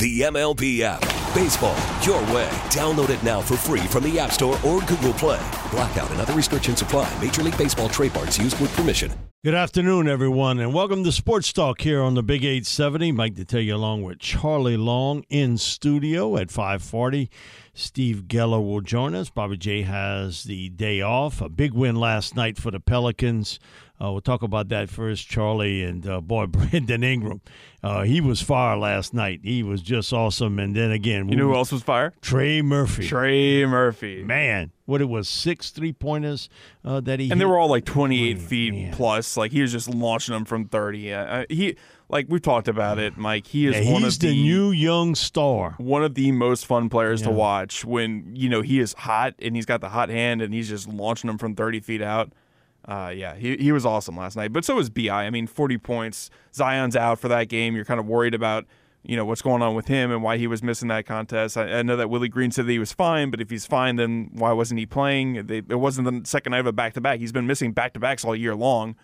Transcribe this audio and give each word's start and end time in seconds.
The 0.00 0.22
MLB 0.22 0.80
app. 0.80 1.02
Baseball, 1.34 1.76
your 2.00 2.22
way. 2.34 2.48
Download 2.70 3.10
it 3.10 3.22
now 3.22 3.42
for 3.42 3.58
free 3.58 3.80
from 3.80 4.02
the 4.04 4.18
App 4.18 4.32
Store 4.32 4.58
or 4.64 4.80
Google 4.80 5.12
Play. 5.12 5.46
Blackout 5.70 6.10
and 6.10 6.18
other 6.22 6.32
restrictions 6.32 6.80
apply. 6.80 7.06
Major 7.20 7.42
League 7.42 7.58
Baseball 7.58 7.90
trademarks 7.90 8.38
used 8.38 8.58
with 8.62 8.74
permission. 8.74 9.12
Good 9.44 9.54
afternoon, 9.54 10.08
everyone, 10.08 10.58
and 10.58 10.72
welcome 10.72 11.04
to 11.04 11.12
Sports 11.12 11.52
Talk 11.52 11.82
here 11.82 12.00
on 12.00 12.14
the 12.14 12.22
Big 12.22 12.44
870. 12.44 13.12
Mike 13.12 13.34
Detillier 13.34 13.74
along 13.74 14.02
with 14.02 14.20
Charlie 14.20 14.78
Long 14.78 15.22
in 15.28 15.58
studio 15.58 16.38
at 16.38 16.50
540. 16.50 17.28
Steve 17.74 18.24
Geller 18.26 18.66
will 18.66 18.80
join 18.80 19.14
us. 19.14 19.28
Bobby 19.28 19.58
J 19.58 19.82
has 19.82 20.44
the 20.44 20.70
day 20.70 21.02
off. 21.02 21.42
A 21.42 21.50
big 21.50 21.74
win 21.74 21.96
last 21.96 22.34
night 22.34 22.56
for 22.56 22.70
the 22.70 22.80
Pelicans. 22.80 23.58
Uh, 24.02 24.10
we'll 24.12 24.20
talk 24.22 24.42
about 24.42 24.68
that 24.70 24.88
first, 24.88 25.28
Charlie 25.28 25.82
and 25.84 26.06
uh, 26.08 26.20
boy 26.22 26.46
Brandon 26.48 27.04
Ingram. 27.04 27.40
Uh, 27.82 28.02
he 28.02 28.20
was 28.20 28.40
fire 28.40 28.76
last 28.76 29.12
night. 29.12 29.40
He 29.42 29.62
was 29.62 29.82
just 29.82 30.12
awesome. 30.12 30.58
And 30.58 30.74
then 30.74 30.90
again, 30.90 31.28
you 31.28 31.36
know 31.36 31.48
who 31.48 31.54
else 31.54 31.70
was 31.72 31.82
fire? 31.82 32.12
Trey 32.22 32.62
Murphy. 32.62 33.06
Trey 33.06 33.66
Murphy. 33.66 34.22
Man, 34.22 34.72
what 34.86 35.00
it 35.00 35.08
was 35.08 35.28
six 35.28 35.70
three 35.70 35.92
pointers 35.92 36.48
uh, 36.84 37.00
that 37.00 37.20
he 37.20 37.26
and 37.26 37.32
hit. 37.32 37.38
they 37.38 37.44
were 37.44 37.58
all 37.58 37.68
like 37.68 37.84
28 37.84 38.38
feet 38.38 38.72
man. 38.74 38.92
plus. 38.94 39.36
Like 39.36 39.52
he 39.52 39.60
was 39.62 39.72
just 39.72 39.88
launching 39.88 40.34
them 40.34 40.44
from 40.44 40.66
30. 40.68 41.12
Uh, 41.12 41.44
he 41.50 41.76
like 42.08 42.26
we've 42.28 42.42
talked 42.42 42.68
about 42.68 42.98
it, 42.98 43.16
Mike. 43.18 43.46
He 43.46 43.66
is 43.66 43.74
Yeah, 43.86 43.92
one 43.92 44.02
he's 44.02 44.16
of 44.16 44.20
the, 44.20 44.28
the 44.28 44.42
new 44.42 44.70
young 44.70 45.14
star. 45.14 45.74
one 45.78 46.02
of 46.04 46.14
the 46.14 46.32
most 46.32 46.64
fun 46.66 46.88
players 46.88 47.22
to 47.22 47.30
watch 47.30 47.84
when 47.84 48.34
you 48.34 48.48
know 48.48 48.62
he 48.62 48.80
is 48.80 48.94
hot 48.94 49.34
and 49.40 49.54
he's 49.56 49.66
got 49.66 49.80
the 49.80 49.90
hot 49.90 50.08
hand 50.08 50.40
and 50.42 50.52
he's 50.54 50.68
just 50.68 50.88
launching 50.88 51.28
them 51.28 51.36
from 51.38 51.54
30 51.54 51.80
feet 51.80 52.02
out. 52.02 52.32
Uh, 52.84 53.12
yeah, 53.14 53.34
he, 53.34 53.56
he 53.56 53.72
was 53.72 53.84
awesome 53.84 54.16
last 54.16 54.36
night. 54.36 54.52
But 54.52 54.64
so 54.64 54.76
was 54.76 54.90
Bi. 54.90 55.08
I 55.08 55.30
mean, 55.30 55.46
40 55.46 55.78
points. 55.78 56.30
Zion's 56.54 56.96
out 56.96 57.18
for 57.18 57.28
that 57.28 57.48
game. 57.48 57.74
You're 57.74 57.84
kind 57.84 58.00
of 58.00 58.06
worried 58.06 58.34
about 58.34 58.66
you 59.02 59.16
know 59.16 59.24
what's 59.24 59.40
going 59.40 59.62
on 59.62 59.74
with 59.74 59.86
him 59.86 60.10
and 60.10 60.22
why 60.22 60.36
he 60.36 60.46
was 60.46 60.62
missing 60.62 60.88
that 60.88 61.06
contest. 61.06 61.56
I, 61.56 61.78
I 61.78 61.82
know 61.82 61.96
that 61.96 62.10
Willie 62.10 62.28
Green 62.28 62.50
said 62.50 62.66
that 62.66 62.72
he 62.72 62.78
was 62.78 62.92
fine, 62.92 63.30
but 63.30 63.40
if 63.40 63.48
he's 63.48 63.66
fine, 63.66 63.96
then 63.96 64.28
why 64.34 64.52
wasn't 64.52 64.78
he 64.78 64.84
playing? 64.84 65.46
They, 65.46 65.58
it 65.58 65.80
wasn't 65.80 66.06
the 66.06 66.28
second 66.28 66.50
night 66.50 66.60
of 66.60 66.66
a 66.66 66.72
back 66.72 66.92
to 66.94 67.00
back. 67.00 67.18
He's 67.18 67.32
been 67.32 67.46
missing 67.46 67.72
back 67.72 67.94
to 67.94 68.00
backs 68.00 68.24
all 68.24 68.36
year 68.36 68.54
long. 68.54 68.96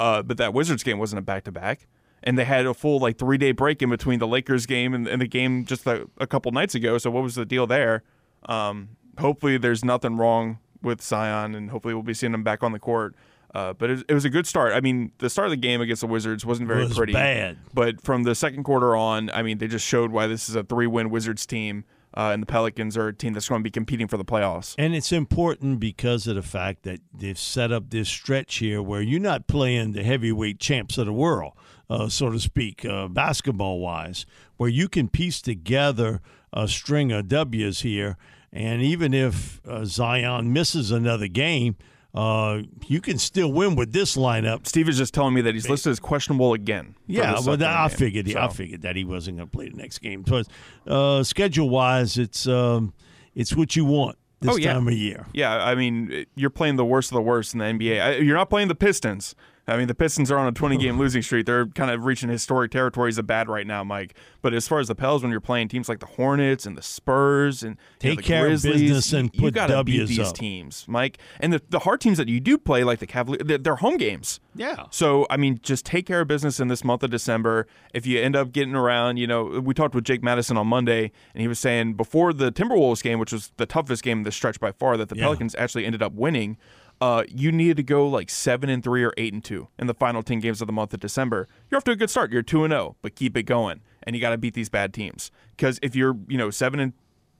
Uh, 0.00 0.22
but 0.22 0.38
that 0.38 0.52
Wizards 0.52 0.82
game 0.82 0.98
wasn't 0.98 1.20
a 1.20 1.22
back 1.22 1.44
to 1.44 1.52
back 1.52 1.86
and 2.24 2.38
they 2.38 2.44
had 2.44 2.66
a 2.66 2.74
full 2.74 2.98
like 2.98 3.18
three 3.18 3.38
day 3.38 3.52
break 3.52 3.80
in 3.82 3.90
between 3.90 4.18
the 4.18 4.26
Lakers 4.26 4.66
game 4.66 4.92
and, 4.94 5.06
and 5.06 5.22
the 5.22 5.28
game 5.28 5.64
just 5.64 5.86
a, 5.86 6.08
a 6.18 6.26
couple 6.26 6.50
nights 6.50 6.74
ago. 6.74 6.98
So 6.98 7.10
what 7.10 7.22
was 7.22 7.36
the 7.36 7.44
deal 7.44 7.66
there? 7.66 8.02
Um, 8.46 8.96
hopefully 9.18 9.58
there's 9.58 9.84
nothing 9.84 10.16
wrong 10.16 10.58
with 10.82 11.00
Zion, 11.00 11.54
and 11.54 11.70
hopefully 11.70 11.94
we'll 11.94 12.02
be 12.02 12.14
seeing 12.14 12.34
him 12.34 12.42
back 12.42 12.62
on 12.62 12.72
the 12.72 12.78
court. 12.78 13.14
Uh, 13.54 13.72
but 13.72 13.88
it, 13.88 14.04
it 14.08 14.14
was 14.14 14.24
a 14.24 14.30
good 14.30 14.46
start. 14.48 14.72
I 14.72 14.80
mean, 14.80 15.12
the 15.18 15.30
start 15.30 15.46
of 15.46 15.50
the 15.52 15.56
game 15.56 15.80
against 15.80 16.00
the 16.00 16.08
Wizards 16.08 16.44
wasn't 16.44 16.66
very 16.66 16.84
Was 16.84 16.96
pretty. 16.96 17.12
bad. 17.12 17.56
But 17.72 18.02
from 18.02 18.24
the 18.24 18.34
second 18.34 18.64
quarter 18.64 18.96
on, 18.96 19.30
I 19.30 19.42
mean, 19.44 19.58
they 19.58 19.68
just 19.68 19.86
showed 19.86 20.10
why 20.10 20.26
this 20.26 20.48
is 20.48 20.56
a 20.56 20.64
three 20.64 20.88
win 20.88 21.08
Wizards 21.08 21.46
team, 21.46 21.84
uh, 22.16 22.30
and 22.32 22.42
the 22.42 22.46
Pelicans 22.46 22.96
are 22.96 23.08
a 23.08 23.14
team 23.14 23.32
that's 23.32 23.48
going 23.48 23.60
to 23.60 23.62
be 23.62 23.70
competing 23.70 24.08
for 24.08 24.16
the 24.16 24.24
playoffs. 24.24 24.74
And 24.76 24.92
it's 24.92 25.12
important 25.12 25.78
because 25.78 26.26
of 26.26 26.34
the 26.34 26.42
fact 26.42 26.82
that 26.82 26.98
they've 27.16 27.38
set 27.38 27.70
up 27.70 27.90
this 27.90 28.08
stretch 28.08 28.56
here 28.56 28.82
where 28.82 29.00
you're 29.00 29.20
not 29.20 29.46
playing 29.46 29.92
the 29.92 30.02
heavyweight 30.02 30.58
champs 30.58 30.98
of 30.98 31.06
the 31.06 31.12
world, 31.12 31.52
uh, 31.88 32.08
so 32.08 32.30
to 32.30 32.40
speak, 32.40 32.84
uh, 32.84 33.06
basketball 33.06 33.78
wise, 33.78 34.26
where 34.56 34.68
you 34.70 34.88
can 34.88 35.08
piece 35.08 35.40
together 35.40 36.20
a 36.52 36.66
string 36.66 37.12
of 37.12 37.28
W's 37.28 37.82
here. 37.82 38.16
And 38.52 38.82
even 38.82 39.14
if 39.14 39.60
uh, 39.64 39.84
Zion 39.84 40.52
misses 40.52 40.90
another 40.90 41.28
game, 41.28 41.76
uh, 42.14 42.62
you 42.86 43.00
can 43.00 43.18
still 43.18 43.52
win 43.52 43.74
with 43.74 43.92
this 43.92 44.16
lineup. 44.16 44.66
Steve 44.66 44.88
is 44.88 44.96
just 44.98 45.12
telling 45.12 45.34
me 45.34 45.40
that 45.40 45.54
he's 45.54 45.68
listed 45.68 45.90
as 45.90 45.98
questionable 46.00 46.54
again. 46.54 46.94
Yeah, 47.06 47.40
well, 47.44 47.60
I 47.62 47.88
game. 47.88 47.96
figured. 47.98 48.36
I 48.36 48.48
figured 48.48 48.82
that 48.82 48.94
he 48.96 49.04
wasn't 49.04 49.38
going 49.38 49.48
to 49.48 49.56
play 49.56 49.68
the 49.68 49.76
next 49.76 49.98
game. 49.98 50.24
So, 50.26 50.42
uh, 50.86 51.22
schedule 51.24 51.68
wise, 51.70 52.16
it's 52.16 52.46
um, 52.46 52.94
it's 53.34 53.56
what 53.56 53.74
you 53.74 53.84
want 53.84 54.16
this 54.40 54.52
Oh, 54.52 54.56
yeah. 54.56 54.74
time 54.74 54.86
of 54.86 54.94
year. 54.94 55.26
Yeah, 55.32 55.52
I 55.64 55.74
mean, 55.74 56.26
you're 56.36 56.50
playing 56.50 56.76
the 56.76 56.84
worst 56.84 57.10
of 57.10 57.16
the 57.16 57.22
worst 57.22 57.52
in 57.54 57.58
the 57.58 57.64
NBA. 57.64 58.22
You're 58.24 58.36
not 58.36 58.48
playing 58.50 58.68
the 58.68 58.74
Pistons. 58.74 59.34
I 59.66 59.76
mean, 59.76 59.88
the 59.88 59.94
Pistons 59.94 60.30
are 60.30 60.36
on 60.38 60.46
a 60.46 60.52
20 60.52 60.76
game 60.76 60.98
losing 60.98 61.22
streak. 61.22 61.46
They're 61.46 61.66
kind 61.66 61.90
of 61.90 62.04
reaching 62.04 62.28
historic 62.28 62.70
territories 62.70 63.16
of 63.18 63.26
bad 63.26 63.48
right 63.48 63.66
now, 63.66 63.82
Mike. 63.82 64.14
But 64.42 64.52
as 64.52 64.68
far 64.68 64.78
as 64.78 64.88
the 64.88 64.94
Pels, 64.94 65.22
when 65.22 65.30
you're 65.30 65.40
playing 65.40 65.68
teams 65.68 65.88
like 65.88 66.00
the 66.00 66.06
Hornets 66.06 66.66
and 66.66 66.76
the 66.76 66.82
Spurs 66.82 67.62
and 67.62 67.76
you 68.02 68.10
know, 68.10 68.14
Take 68.14 68.16
the 68.18 68.22
care 68.22 68.46
of 68.46 68.62
business 68.62 69.12
and 69.12 69.30
you 69.32 69.40
put 69.40 69.54
gotta 69.54 69.82
beat 69.84 70.06
these 70.06 70.18
up. 70.18 70.34
teams, 70.34 70.84
Mike. 70.86 71.18
And 71.40 71.52
the, 71.52 71.62
the 71.70 71.80
hard 71.80 72.00
teams 72.00 72.18
that 72.18 72.28
you 72.28 72.40
do 72.40 72.58
play, 72.58 72.84
like 72.84 72.98
the 72.98 73.06
Cavaliers, 73.06 73.42
they're, 73.46 73.58
they're 73.58 73.76
home 73.76 73.96
games. 73.96 74.40
Yeah. 74.54 74.84
So, 74.90 75.26
I 75.30 75.36
mean, 75.36 75.58
just 75.62 75.84
take 75.86 76.06
care 76.06 76.20
of 76.20 76.28
business 76.28 76.60
in 76.60 76.68
this 76.68 76.84
month 76.84 77.02
of 77.02 77.10
December. 77.10 77.66
If 77.92 78.06
you 78.06 78.20
end 78.20 78.36
up 78.36 78.52
getting 78.52 78.74
around, 78.74 79.16
you 79.16 79.26
know, 79.26 79.44
we 79.44 79.74
talked 79.74 79.94
with 79.94 80.04
Jake 80.04 80.22
Madison 80.22 80.56
on 80.56 80.66
Monday, 80.66 81.10
and 81.34 81.40
he 81.40 81.48
was 81.48 81.58
saying 81.58 81.94
before 81.94 82.32
the 82.32 82.52
Timberwolves 82.52 83.02
game, 83.02 83.18
which 83.18 83.32
was 83.32 83.50
the 83.56 83.66
toughest 83.66 84.02
game 84.02 84.18
of 84.18 84.24
the 84.24 84.32
stretch 84.32 84.60
by 84.60 84.72
far, 84.72 84.96
that 84.96 85.08
the 85.08 85.16
Yeah. 85.16 85.24
Pelicans 85.24 85.54
actually 85.56 85.86
ended 85.86 86.02
up 86.02 86.12
winning. 86.12 86.56
Uh, 87.04 87.22
you 87.28 87.52
needed 87.52 87.76
to 87.76 87.82
go 87.82 88.08
like 88.08 88.30
seven 88.30 88.70
and 88.70 88.82
three 88.82 89.04
or 89.04 89.12
eight 89.18 89.34
and 89.34 89.44
two 89.44 89.68
in 89.78 89.86
the 89.86 89.92
final 89.92 90.22
ten 90.22 90.40
games 90.40 90.62
of 90.62 90.66
the 90.66 90.72
month 90.72 90.94
of 90.94 91.00
December. 91.00 91.46
You're 91.70 91.76
off 91.76 91.84
to 91.84 91.90
a 91.90 91.96
good 91.96 92.08
start. 92.08 92.32
You're 92.32 92.40
two 92.40 92.64
and 92.64 92.72
zero, 92.72 92.96
but 93.02 93.14
keep 93.14 93.36
it 93.36 93.42
going, 93.42 93.82
and 94.04 94.16
you 94.16 94.22
got 94.22 94.30
to 94.30 94.38
beat 94.38 94.54
these 94.54 94.70
bad 94.70 94.94
teams. 94.94 95.30
Because 95.54 95.78
if 95.82 95.94
you're, 95.94 96.16
you 96.28 96.38
know, 96.38 96.48
seven 96.48 96.80
and 96.80 96.94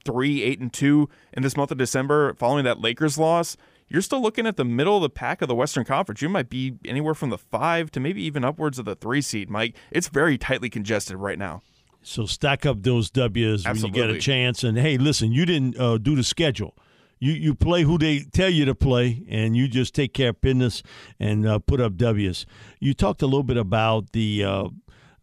three, 0.05 0.43
eight 0.43 0.61
and 0.61 0.71
two 0.71 1.09
in 1.33 1.43
this 1.43 1.57
month 1.57 1.71
of 1.71 1.79
December, 1.79 2.35
following 2.35 2.67
that 2.67 2.83
Lakers 2.83 3.17
loss, 3.17 3.57
you're 3.89 4.03
still 4.03 4.21
looking 4.21 4.47
at 4.47 4.59
the 4.59 4.67
middle 4.67 4.97
of 4.97 5.03
the 5.03 5.09
pack 5.09 5.41
of 5.41 5.49
the 5.49 5.55
Western 5.55 5.87
Conference. 5.87 6.21
You 6.21 6.29
might 6.29 6.51
be 6.51 6.75
anywhere 6.85 7.15
from 7.15 7.31
the 7.31 7.39
five 7.39 7.91
to 7.93 8.01
maybe 8.01 8.23
even 8.23 8.45
upwards 8.45 8.79
of 8.79 8.85
the 8.85 8.97
three 8.97 9.23
seed, 9.23 9.49
Mike. 9.49 9.75
It's 9.91 10.09
very 10.09 10.37
tightly 10.37 10.69
congested 10.69 11.17
right 11.17 11.39
now. 11.39 11.63
So 12.03 12.27
stack 12.27 12.67
up 12.67 12.83
those 12.83 13.09
W's 13.09 13.65
when 13.65 13.77
you 13.77 13.91
get 13.91 14.11
a 14.11 14.19
chance. 14.19 14.63
And 14.63 14.77
hey, 14.77 14.99
listen, 14.99 15.33
you 15.33 15.47
didn't 15.47 15.81
uh, 15.81 15.97
do 15.97 16.15
the 16.15 16.23
schedule. 16.23 16.77
You 17.19 17.33
you 17.33 17.55
play 17.55 17.83
who 17.83 17.99
they 17.99 18.21
tell 18.21 18.51
you 18.51 18.65
to 18.65 18.75
play, 18.75 19.25
and 19.29 19.57
you 19.57 19.69
just 19.69 19.95
take 19.95 20.15
care 20.15 20.31
of 20.31 20.41
business 20.41 20.83
and 21.19 21.47
uh, 21.47 21.59
put 21.59 21.81
up 21.81 21.97
W's. 21.97 22.47
You 22.81 22.95
talked 22.95 23.23
a 23.23 23.27
little 23.27 23.43
bit 23.43 23.57
about 23.57 24.13
the. 24.13 24.45
Uh, 24.45 24.69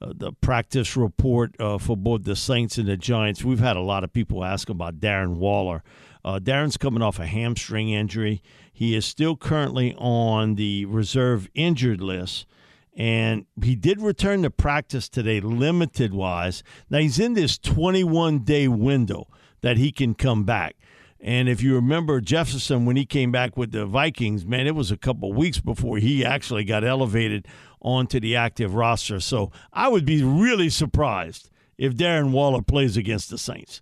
uh, 0.04 0.14
the 0.16 0.32
practice 0.32 0.98
report 0.98 1.56
uh, 1.60 1.78
for 1.78 1.96
both 1.96 2.24
the 2.24 2.36
Saints 2.36 2.80
and 2.80 2.88
the 2.88 2.98
Giants. 2.98 3.44
We've 3.44 3.60
had 3.60 3.78
a 3.78 3.82
lot 3.82 4.04
of 4.04 4.12
people 4.12 4.44
ask 4.44 4.68
about 4.68 5.00
Darren 5.00 5.36
Waller. 5.36 5.84
Uh, 6.26 6.40
Darren's 6.40 6.76
coming 6.76 7.04
off 7.04 7.20
a 7.20 7.28
hamstring 7.28 7.92
injury. 7.92 8.42
He 8.74 8.96
is 8.96 9.06
still 9.06 9.38
currently 9.38 9.94
on 10.00 10.56
the 10.56 10.86
reserve 10.86 11.48
injured 11.54 12.02
list 12.02 12.48
and 12.94 13.46
he 13.64 13.76
did 13.76 14.02
return 14.02 14.44
to 14.44 14.50
practice 14.50 15.08
today, 15.08 15.40
limited 15.40 16.14
wise. 16.14 16.64
Now 16.90 17.00
he's 17.00 17.20
in 17.20 17.34
this 17.34 17.58
21 17.58 18.40
day 18.40 18.68
window 18.68 19.28
that 19.62 19.78
he 19.78 19.92
can 19.92 20.14
come 20.14 20.44
back. 20.44 20.76
And 21.24 21.48
if 21.48 21.62
you 21.62 21.76
remember 21.76 22.20
Jefferson 22.20 22.86
when 22.86 22.96
he 22.96 23.06
came 23.06 23.32
back 23.32 23.56
with 23.56 23.72
the 23.72 23.86
Vikings, 23.86 24.44
man, 24.44 24.66
it 24.66 24.74
was 24.74 24.90
a 24.90 24.98
couple 24.98 25.32
weeks 25.32 25.60
before 25.60 25.98
he 25.98 26.26
actually 26.26 26.64
got 26.64 26.84
elevated 26.84 27.48
onto 27.80 28.20
the 28.20 28.36
active 28.36 28.74
roster. 28.74 29.20
So 29.20 29.52
I 29.72 29.88
would 29.88 30.06
be 30.06 30.24
really 30.24 30.70
surprised 30.70 31.52
if 31.78 31.96
Darren 31.96 32.32
Waller 32.32 32.64
plays 32.64 32.98
against 32.98 33.30
the 33.30 33.38
Saints. 33.38 33.82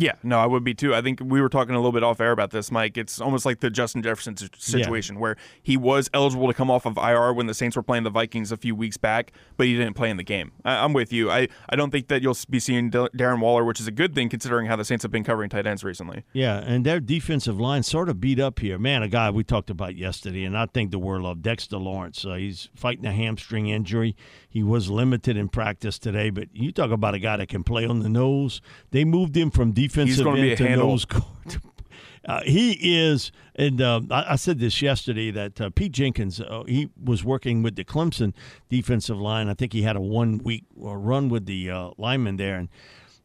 Yeah, 0.00 0.12
no, 0.22 0.38
I 0.38 0.46
would 0.46 0.62
be 0.62 0.74
too. 0.74 0.94
I 0.94 1.02
think 1.02 1.18
we 1.20 1.40
were 1.40 1.48
talking 1.48 1.74
a 1.74 1.78
little 1.78 1.90
bit 1.90 2.04
off 2.04 2.20
air 2.20 2.30
about 2.30 2.52
this, 2.52 2.70
Mike. 2.70 2.96
It's 2.96 3.20
almost 3.20 3.44
like 3.44 3.58
the 3.58 3.68
Justin 3.68 4.00
Jefferson 4.00 4.36
situation 4.56 5.16
yeah. 5.16 5.20
where 5.20 5.36
he 5.60 5.76
was 5.76 6.08
eligible 6.14 6.46
to 6.46 6.54
come 6.54 6.70
off 6.70 6.86
of 6.86 6.96
IR 6.96 7.32
when 7.32 7.46
the 7.48 7.54
Saints 7.54 7.74
were 7.74 7.82
playing 7.82 8.04
the 8.04 8.10
Vikings 8.10 8.52
a 8.52 8.56
few 8.56 8.76
weeks 8.76 8.96
back, 8.96 9.32
but 9.56 9.66
he 9.66 9.76
didn't 9.76 9.94
play 9.94 10.08
in 10.08 10.16
the 10.16 10.22
game. 10.22 10.52
I, 10.64 10.84
am 10.84 10.92
with 10.92 11.12
you. 11.12 11.32
I, 11.32 11.48
I 11.68 11.74
don't 11.74 11.90
think 11.90 12.06
that 12.08 12.22
you'll 12.22 12.36
be 12.48 12.60
seeing 12.60 12.92
Darren 12.92 13.40
Waller, 13.40 13.64
which 13.64 13.80
is 13.80 13.88
a 13.88 13.90
good 13.90 14.14
thing 14.14 14.28
considering 14.28 14.66
how 14.66 14.76
the 14.76 14.84
Saints 14.84 15.02
have 15.02 15.10
been 15.10 15.24
covering 15.24 15.50
tight 15.50 15.66
ends 15.66 15.82
recently. 15.82 16.22
Yeah, 16.32 16.58
and 16.58 16.86
their 16.86 17.00
defensive 17.00 17.58
line 17.58 17.82
sort 17.82 18.08
of 18.08 18.20
beat 18.20 18.38
up 18.38 18.60
here. 18.60 18.78
Man, 18.78 19.02
a 19.02 19.08
guy 19.08 19.30
we 19.30 19.42
talked 19.42 19.68
about 19.68 19.96
yesterday, 19.96 20.44
and 20.44 20.56
I 20.56 20.66
think 20.66 20.92
the 20.92 21.00
world 21.00 21.26
of 21.26 21.42
Dexter 21.42 21.76
Lawrence. 21.76 22.24
Uh, 22.24 22.34
he's 22.34 22.68
fighting 22.76 23.04
a 23.04 23.12
hamstring 23.12 23.68
injury. 23.68 24.14
He 24.48 24.62
was 24.62 24.90
limited 24.90 25.36
in 25.36 25.48
practice 25.48 25.98
today, 25.98 26.30
but 26.30 26.48
you 26.52 26.70
talk 26.70 26.92
about 26.92 27.14
a 27.14 27.18
guy 27.18 27.36
that 27.38 27.48
can 27.48 27.64
play 27.64 27.84
on 27.84 27.98
the 27.98 28.08
nose. 28.08 28.60
They 28.92 29.04
moved 29.04 29.36
him 29.36 29.50
from 29.50 29.72
defensive 29.88 30.26
end 30.26 30.56
to 30.58 30.76
nose 30.76 31.04
guard. 31.04 31.24
Uh, 32.28 32.42
he 32.42 32.72
is, 32.98 33.32
and 33.54 33.80
uh, 33.80 34.02
I, 34.10 34.32
I, 34.32 34.36
said 34.36 34.58
this 34.58 34.82
yesterday 34.82 35.30
that 35.30 35.58
uh, 35.62 35.70
Pete 35.70 35.92
Jenkins, 35.92 36.42
uh, 36.42 36.62
he 36.66 36.90
was 37.02 37.24
working 37.24 37.62
with 37.62 37.74
the 37.74 37.84
Clemson 37.84 38.34
defensive 38.68 39.18
line. 39.18 39.48
I 39.48 39.54
think 39.54 39.72
he 39.72 39.80
had 39.80 39.96
a 39.96 40.00
one 40.00 40.36
week 40.38 40.64
uh, 40.78 40.94
run 40.94 41.30
with 41.30 41.46
the 41.46 41.70
uh, 41.70 41.90
lineman 41.96 42.36
there, 42.36 42.56
and 42.56 42.68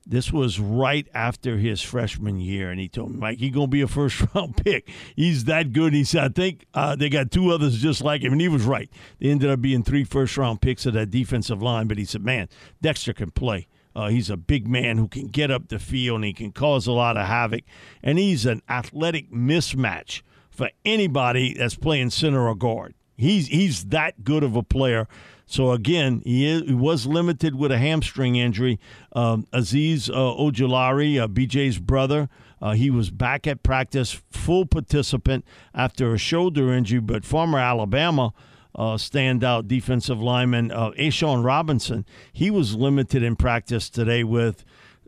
this 0.05 0.31
was 0.31 0.59
right 0.59 1.07
after 1.13 1.57
his 1.57 1.81
freshman 1.81 2.39
year, 2.39 2.69
and 2.69 2.79
he 2.79 2.87
told 2.87 3.11
me, 3.11 3.17
Mike, 3.17 3.39
he's 3.39 3.51
going 3.51 3.67
to 3.67 3.71
be 3.71 3.81
a 3.81 3.87
first 3.87 4.23
round 4.35 4.57
pick. 4.57 4.89
He's 5.15 5.45
that 5.45 5.73
good. 5.73 5.93
He 5.93 6.03
said, 6.03 6.23
I 6.23 6.29
think 6.29 6.65
uh, 6.73 6.95
they 6.95 7.09
got 7.09 7.31
two 7.31 7.51
others 7.51 7.81
just 7.81 8.01
like 8.01 8.21
him, 8.21 8.31
and 8.31 8.41
he 8.41 8.47
was 8.47 8.63
right. 8.63 8.89
They 9.19 9.29
ended 9.29 9.49
up 9.49 9.61
being 9.61 9.83
three 9.83 10.03
first 10.03 10.37
round 10.37 10.61
picks 10.61 10.85
of 10.85 10.93
that 10.93 11.09
defensive 11.09 11.61
line, 11.61 11.87
but 11.87 11.97
he 11.97 12.05
said, 12.05 12.23
man, 12.23 12.47
Dexter 12.81 13.13
can 13.13 13.31
play. 13.31 13.67
Uh, 13.95 14.07
he's 14.07 14.29
a 14.29 14.37
big 14.37 14.67
man 14.67 14.97
who 14.97 15.07
can 15.07 15.27
get 15.27 15.51
up 15.51 15.67
the 15.67 15.79
field 15.79 16.17
and 16.17 16.25
he 16.25 16.33
can 16.33 16.51
cause 16.51 16.87
a 16.87 16.91
lot 16.91 17.17
of 17.17 17.27
havoc. 17.27 17.63
And 18.01 18.17
he's 18.17 18.45
an 18.45 18.61
athletic 18.67 19.31
mismatch 19.31 20.21
for 20.49 20.69
anybody 20.85 21.53
that's 21.53 21.75
playing 21.75 22.11
center 22.11 22.47
or 22.47 22.55
guard. 22.55 22.93
He's 23.15 23.47
he's 23.47 23.85
that 23.85 24.23
good 24.23 24.43
of 24.43 24.55
a 24.55 24.63
player. 24.63 25.07
So 25.45 25.71
again, 25.71 26.21
he, 26.25 26.47
is, 26.47 26.63
he 26.63 26.73
was 26.73 27.05
limited 27.05 27.55
with 27.55 27.71
a 27.71 27.77
hamstring 27.77 28.35
injury. 28.37 28.79
Um, 29.11 29.45
Azeez 29.53 30.09
uh, 30.09 30.13
Ojulari, 30.13 31.19
uh, 31.19 31.27
BJ's 31.27 31.79
brother, 31.79 32.29
uh, 32.61 32.71
he 32.71 32.89
was 32.89 33.11
back 33.11 33.45
at 33.45 33.61
practice, 33.61 34.21
full 34.31 34.65
participant 34.65 35.45
after 35.75 36.13
a 36.13 36.17
shoulder 36.17 36.73
injury. 36.73 37.01
But 37.01 37.25
former 37.25 37.59
Alabama 37.59 38.33
uh, 38.75 38.95
standout 38.95 39.67
defensive 39.67 40.21
lineman 40.21 40.71
uh, 40.71 40.91
A'Shawn 40.91 41.43
Robinson, 41.43 42.05
he 42.31 42.49
was 42.49 42.75
limited 42.75 43.23
in 43.23 43.35
practice 43.35 43.89
today 43.89 44.23
with 44.23 44.65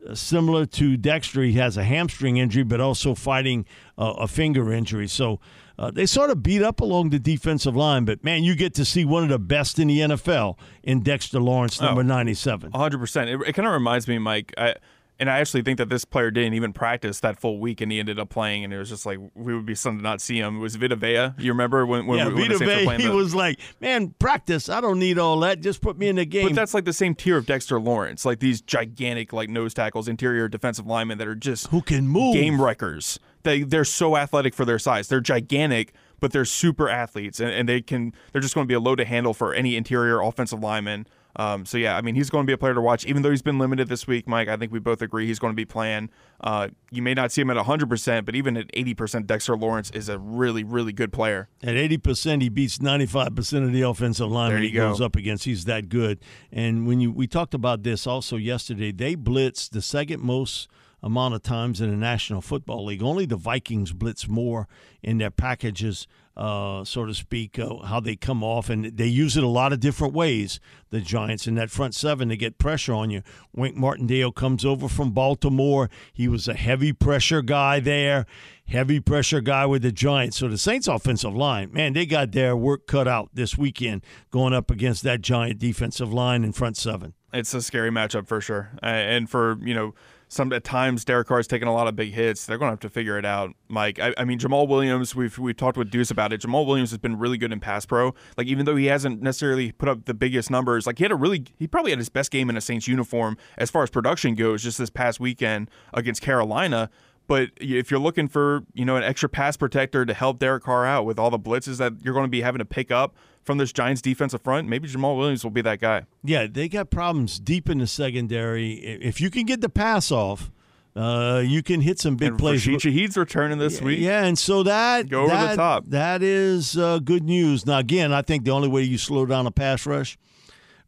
uh, 0.08 0.14
similar 0.14 0.66
to 0.66 0.96
Dexter. 0.96 1.42
He 1.42 1.54
has 1.54 1.76
a 1.76 1.84
hamstring 1.84 2.36
injury, 2.36 2.62
but 2.62 2.80
also 2.80 3.14
fighting 3.14 3.66
uh, 3.98 4.14
a 4.18 4.28
finger 4.28 4.72
injury. 4.72 5.08
So 5.08 5.40
uh, 5.78 5.90
they 5.90 6.06
sort 6.06 6.30
of 6.30 6.42
beat 6.42 6.62
up 6.62 6.80
along 6.80 7.10
the 7.10 7.18
defensive 7.18 7.76
line, 7.76 8.04
but 8.04 8.24
man, 8.24 8.44
you 8.44 8.54
get 8.54 8.74
to 8.74 8.84
see 8.84 9.04
one 9.04 9.22
of 9.22 9.28
the 9.28 9.38
best 9.38 9.78
in 9.78 9.88
the 9.88 10.00
NFL 10.00 10.56
in 10.82 11.02
Dexter 11.02 11.40
Lawrence, 11.40 11.80
number 11.80 12.00
oh, 12.00 12.04
97. 12.04 12.72
100%. 12.72 13.26
It, 13.26 13.48
it 13.48 13.52
kind 13.52 13.68
of 13.68 13.74
reminds 13.74 14.08
me, 14.08 14.18
Mike. 14.18 14.54
I, 14.56 14.76
and 15.18 15.30
I 15.30 15.38
actually 15.38 15.62
think 15.62 15.78
that 15.78 15.88
this 15.88 16.04
player 16.04 16.30
didn't 16.30 16.54
even 16.54 16.72
practice 16.72 17.20
that 17.20 17.38
full 17.38 17.58
week, 17.58 17.80
and 17.80 17.90
he 17.90 17.98
ended 17.98 18.18
up 18.18 18.28
playing, 18.28 18.64
and 18.64 18.72
it 18.72 18.78
was 18.78 18.90
just 18.90 19.06
like 19.06 19.18
we 19.34 19.54
would 19.54 19.64
be 19.64 19.74
something 19.74 19.98
to 19.98 20.02
not 20.02 20.20
see 20.20 20.38
him. 20.38 20.56
It 20.56 20.60
was 20.60 20.76
Vita 20.76 20.96
Vea. 20.96 21.30
You 21.38 21.52
remember 21.52 21.86
when? 21.86 22.06
when 22.06 22.18
yeah, 22.18 22.28
when 22.28 22.36
Vita 22.36 22.58
Vea. 22.58 22.96
He 22.96 23.08
the, 23.08 23.14
was 23.14 23.34
like, 23.34 23.58
"Man, 23.80 24.10
practice. 24.18 24.68
I 24.68 24.80
don't 24.80 24.98
need 24.98 25.18
all 25.18 25.40
that. 25.40 25.60
Just 25.60 25.80
put 25.80 25.96
me 25.96 26.08
in 26.08 26.16
the 26.16 26.26
game." 26.26 26.48
But 26.48 26.54
that's 26.54 26.74
like 26.74 26.84
the 26.84 26.92
same 26.92 27.14
tier 27.14 27.38
of 27.38 27.46
Dexter 27.46 27.80
Lawrence, 27.80 28.24
like 28.24 28.40
these 28.40 28.60
gigantic 28.60 29.32
like 29.32 29.48
nose 29.48 29.72
tackles, 29.72 30.06
interior 30.06 30.48
defensive 30.48 30.86
linemen 30.86 31.18
that 31.18 31.28
are 31.28 31.34
just 31.34 31.68
who 31.68 31.80
can 31.80 32.06
move 32.06 32.34
game 32.34 32.60
wreckers. 32.60 33.18
They 33.42 33.62
they're 33.62 33.84
so 33.84 34.16
athletic 34.16 34.54
for 34.54 34.64
their 34.64 34.78
size. 34.78 35.08
They're 35.08 35.20
gigantic, 35.20 35.94
but 36.20 36.32
they're 36.32 36.44
super 36.44 36.88
athletes, 36.88 37.40
and, 37.40 37.50
and 37.50 37.68
they 37.68 37.80
can. 37.80 38.12
They're 38.32 38.42
just 38.42 38.54
going 38.54 38.66
to 38.66 38.68
be 38.68 38.74
a 38.74 38.80
load 38.80 38.96
to 38.96 39.04
handle 39.04 39.32
for 39.32 39.54
any 39.54 39.76
interior 39.76 40.20
offensive 40.20 40.60
lineman. 40.60 41.06
Um, 41.36 41.66
so 41.66 41.78
yeah, 41.78 41.96
I 41.96 42.00
mean 42.00 42.14
he's 42.14 42.30
going 42.30 42.44
to 42.44 42.46
be 42.46 42.52
a 42.52 42.58
player 42.58 42.74
to 42.74 42.80
watch, 42.80 43.04
even 43.06 43.22
though 43.22 43.30
he's 43.30 43.42
been 43.42 43.58
limited 43.58 43.88
this 43.88 44.06
week. 44.06 44.26
Mike, 44.26 44.48
I 44.48 44.56
think 44.56 44.72
we 44.72 44.78
both 44.78 45.02
agree 45.02 45.26
he's 45.26 45.38
going 45.38 45.52
to 45.52 45.56
be 45.56 45.64
playing. 45.64 46.10
Uh, 46.40 46.68
you 46.90 47.02
may 47.02 47.14
not 47.14 47.32
see 47.32 47.42
him 47.42 47.50
at 47.50 47.56
100, 47.56 47.88
percent 47.88 48.26
but 48.26 48.34
even 48.34 48.56
at 48.56 48.70
80 48.74 48.94
percent, 48.94 49.26
Dexter 49.26 49.56
Lawrence 49.56 49.90
is 49.90 50.08
a 50.08 50.18
really, 50.18 50.64
really 50.64 50.92
good 50.92 51.12
player. 51.12 51.48
At 51.62 51.76
80 51.76 51.98
percent, 51.98 52.42
he 52.42 52.48
beats 52.48 52.80
95 52.80 53.34
percent 53.34 53.64
of 53.64 53.72
the 53.72 53.82
offensive 53.82 54.30
line 54.30 54.62
he 54.62 54.70
go. 54.70 54.90
goes 54.90 55.00
up 55.00 55.16
against. 55.16 55.44
He's 55.44 55.66
that 55.66 55.88
good. 55.88 56.18
And 56.50 56.86
when 56.86 57.00
you 57.00 57.12
we 57.12 57.26
talked 57.26 57.54
about 57.54 57.82
this 57.82 58.06
also 58.06 58.36
yesterday, 58.36 58.92
they 58.92 59.14
blitzed 59.16 59.70
the 59.70 59.82
second 59.82 60.22
most 60.22 60.68
amount 61.06 61.34
of 61.34 61.42
times 61.42 61.80
in 61.80 61.90
the 61.90 61.96
National 61.96 62.40
Football 62.40 62.86
League. 62.86 63.02
Only 63.02 63.26
the 63.26 63.36
Vikings 63.36 63.92
blitz 63.92 64.26
more 64.26 64.66
in 65.02 65.18
their 65.18 65.30
packages 65.30 66.06
uh, 66.36 66.84
so 66.84 67.06
to 67.06 67.14
speak, 67.14 67.58
uh, 67.58 67.76
how 67.78 67.98
they 67.98 68.14
come 68.14 68.44
off, 68.44 68.68
and 68.68 68.84
they 68.84 69.06
use 69.06 69.38
it 69.38 69.44
a 69.44 69.48
lot 69.48 69.72
of 69.72 69.80
different 69.80 70.12
ways. 70.12 70.60
The 70.90 71.00
Giants 71.00 71.46
in 71.46 71.54
that 71.54 71.70
front 71.70 71.94
seven 71.94 72.28
to 72.28 72.36
get 72.36 72.58
pressure 72.58 72.92
on 72.92 73.08
you. 73.08 73.22
Wink 73.54 73.74
Martindale 73.74 74.32
comes 74.32 74.62
over 74.62 74.86
from 74.86 75.12
Baltimore. 75.12 75.88
He 76.12 76.28
was 76.28 76.46
a 76.46 76.54
heavy 76.54 76.92
pressure 76.92 77.40
guy 77.40 77.80
there, 77.80 78.26
heavy 78.66 79.00
pressure 79.00 79.40
guy 79.40 79.64
with 79.64 79.80
the 79.80 79.92
Giants. 79.92 80.36
So 80.36 80.48
the 80.48 80.58
Saints' 80.58 80.88
offensive 80.88 81.34
line, 81.34 81.72
man, 81.72 81.94
they 81.94 82.04
got 82.04 82.32
their 82.32 82.54
work 82.54 82.86
cut 82.86 83.08
out 83.08 83.30
this 83.32 83.56
weekend 83.56 84.04
going 84.30 84.52
up 84.52 84.70
against 84.70 85.04
that 85.04 85.22
Giant 85.22 85.58
defensive 85.58 86.12
line 86.12 86.44
in 86.44 86.52
front 86.52 86.76
seven. 86.76 87.14
It's 87.32 87.54
a 87.54 87.62
scary 87.62 87.90
matchup 87.90 88.26
for 88.26 88.42
sure, 88.42 88.72
and 88.82 89.28
for 89.28 89.58
you 89.62 89.74
know 89.74 89.94
some 90.28 90.52
at 90.52 90.64
times 90.64 91.04
Derek 91.04 91.28
Carr's 91.28 91.46
taking 91.46 91.68
a 91.68 91.72
lot 91.72 91.86
of 91.86 91.94
big 91.94 92.12
hits. 92.12 92.46
They're 92.46 92.58
going 92.58 92.68
to 92.68 92.72
have 92.72 92.80
to 92.80 92.88
figure 92.88 93.18
it 93.18 93.24
out, 93.24 93.54
Mike. 93.68 93.98
I, 93.98 94.12
I, 94.18 94.24
mean, 94.24 94.38
Jamaal 94.38 94.66
Williams. 94.66 95.14
We've 95.14 95.38
we've 95.38 95.56
talked 95.56 95.76
with 95.76 95.90
Deuce 95.90 96.10
about 96.10 96.32
it. 96.32 96.40
Jamaal 96.40 96.66
Williams 96.66 96.90
has 96.90 96.98
been 96.98 97.18
really 97.18 97.38
good 97.38 97.52
in 97.52 97.60
pass 97.60 97.86
pro. 97.86 98.14
Like 98.36 98.46
even 98.46 98.66
though 98.66 98.76
he 98.76 98.86
hasn't 98.86 99.22
necessarily 99.22 99.72
put 99.72 99.88
up 99.88 100.04
the 100.06 100.14
biggest 100.14 100.50
numbers, 100.50 100.86
like 100.86 100.98
he 100.98 101.04
had 101.04 101.12
a 101.12 101.16
really 101.16 101.44
he 101.58 101.66
probably 101.66 101.92
had 101.92 101.98
his 101.98 102.08
best 102.08 102.30
game 102.30 102.50
in 102.50 102.56
a 102.56 102.60
Saints 102.60 102.88
uniform 102.88 103.36
as 103.56 103.70
far 103.70 103.82
as 103.82 103.90
production 103.90 104.34
goes, 104.34 104.62
just 104.62 104.78
this 104.78 104.90
past 104.90 105.20
weekend 105.20 105.70
against 105.94 106.22
Carolina. 106.22 106.90
But 107.28 107.50
if 107.56 107.90
you're 107.90 108.00
looking 108.00 108.28
for 108.28 108.64
you 108.74 108.84
know 108.84 108.96
an 108.96 109.04
extra 109.04 109.28
pass 109.28 109.56
protector 109.56 110.04
to 110.04 110.14
help 110.14 110.38
Derek 110.38 110.64
Carr 110.64 110.86
out 110.86 111.04
with 111.04 111.18
all 111.18 111.30
the 111.30 111.38
blitzes 111.38 111.78
that 111.78 111.92
you're 112.02 112.14
going 112.14 112.26
to 112.26 112.30
be 112.30 112.40
having 112.40 112.58
to 112.58 112.64
pick 112.64 112.90
up 112.90 113.14
from 113.46 113.58
this 113.58 113.72
Giants 113.72 114.02
defensive 114.02 114.42
front, 114.42 114.68
maybe 114.68 114.88
Jamaal 114.88 115.16
Williams 115.16 115.44
will 115.44 115.52
be 115.52 115.62
that 115.62 115.80
guy. 115.80 116.04
Yeah, 116.24 116.46
they 116.50 116.68
got 116.68 116.90
problems 116.90 117.38
deep 117.38 117.70
in 117.70 117.78
the 117.78 117.86
secondary. 117.86 118.74
If 118.74 119.20
you 119.20 119.30
can 119.30 119.46
get 119.46 119.60
the 119.60 119.68
pass 119.68 120.10
off, 120.10 120.50
uh, 120.96 121.42
you 121.44 121.62
can 121.62 121.80
hit 121.80 122.00
some 122.00 122.16
big 122.16 122.30
and 122.30 122.38
plays. 122.38 122.66
Rashid 122.66 122.80
Shaheed's 122.80 123.16
returning 123.16 123.58
this 123.58 123.80
yeah, 123.80 123.86
week. 123.86 124.00
Yeah, 124.00 124.24
and 124.24 124.38
so 124.38 124.62
that 124.64 125.08
go 125.08 125.22
over 125.22 125.28
that, 125.28 125.50
the 125.50 125.56
top. 125.56 125.84
That 125.88 126.22
is 126.22 126.76
uh, 126.76 126.98
good 126.98 127.22
news. 127.22 127.66
Now, 127.66 127.78
again, 127.78 128.12
I 128.12 128.22
think 128.22 128.44
the 128.44 128.50
only 128.50 128.68
way 128.68 128.82
you 128.82 128.98
slow 128.98 129.26
down 129.26 129.46
a 129.46 129.50
pass 129.50 129.86
rush, 129.86 130.18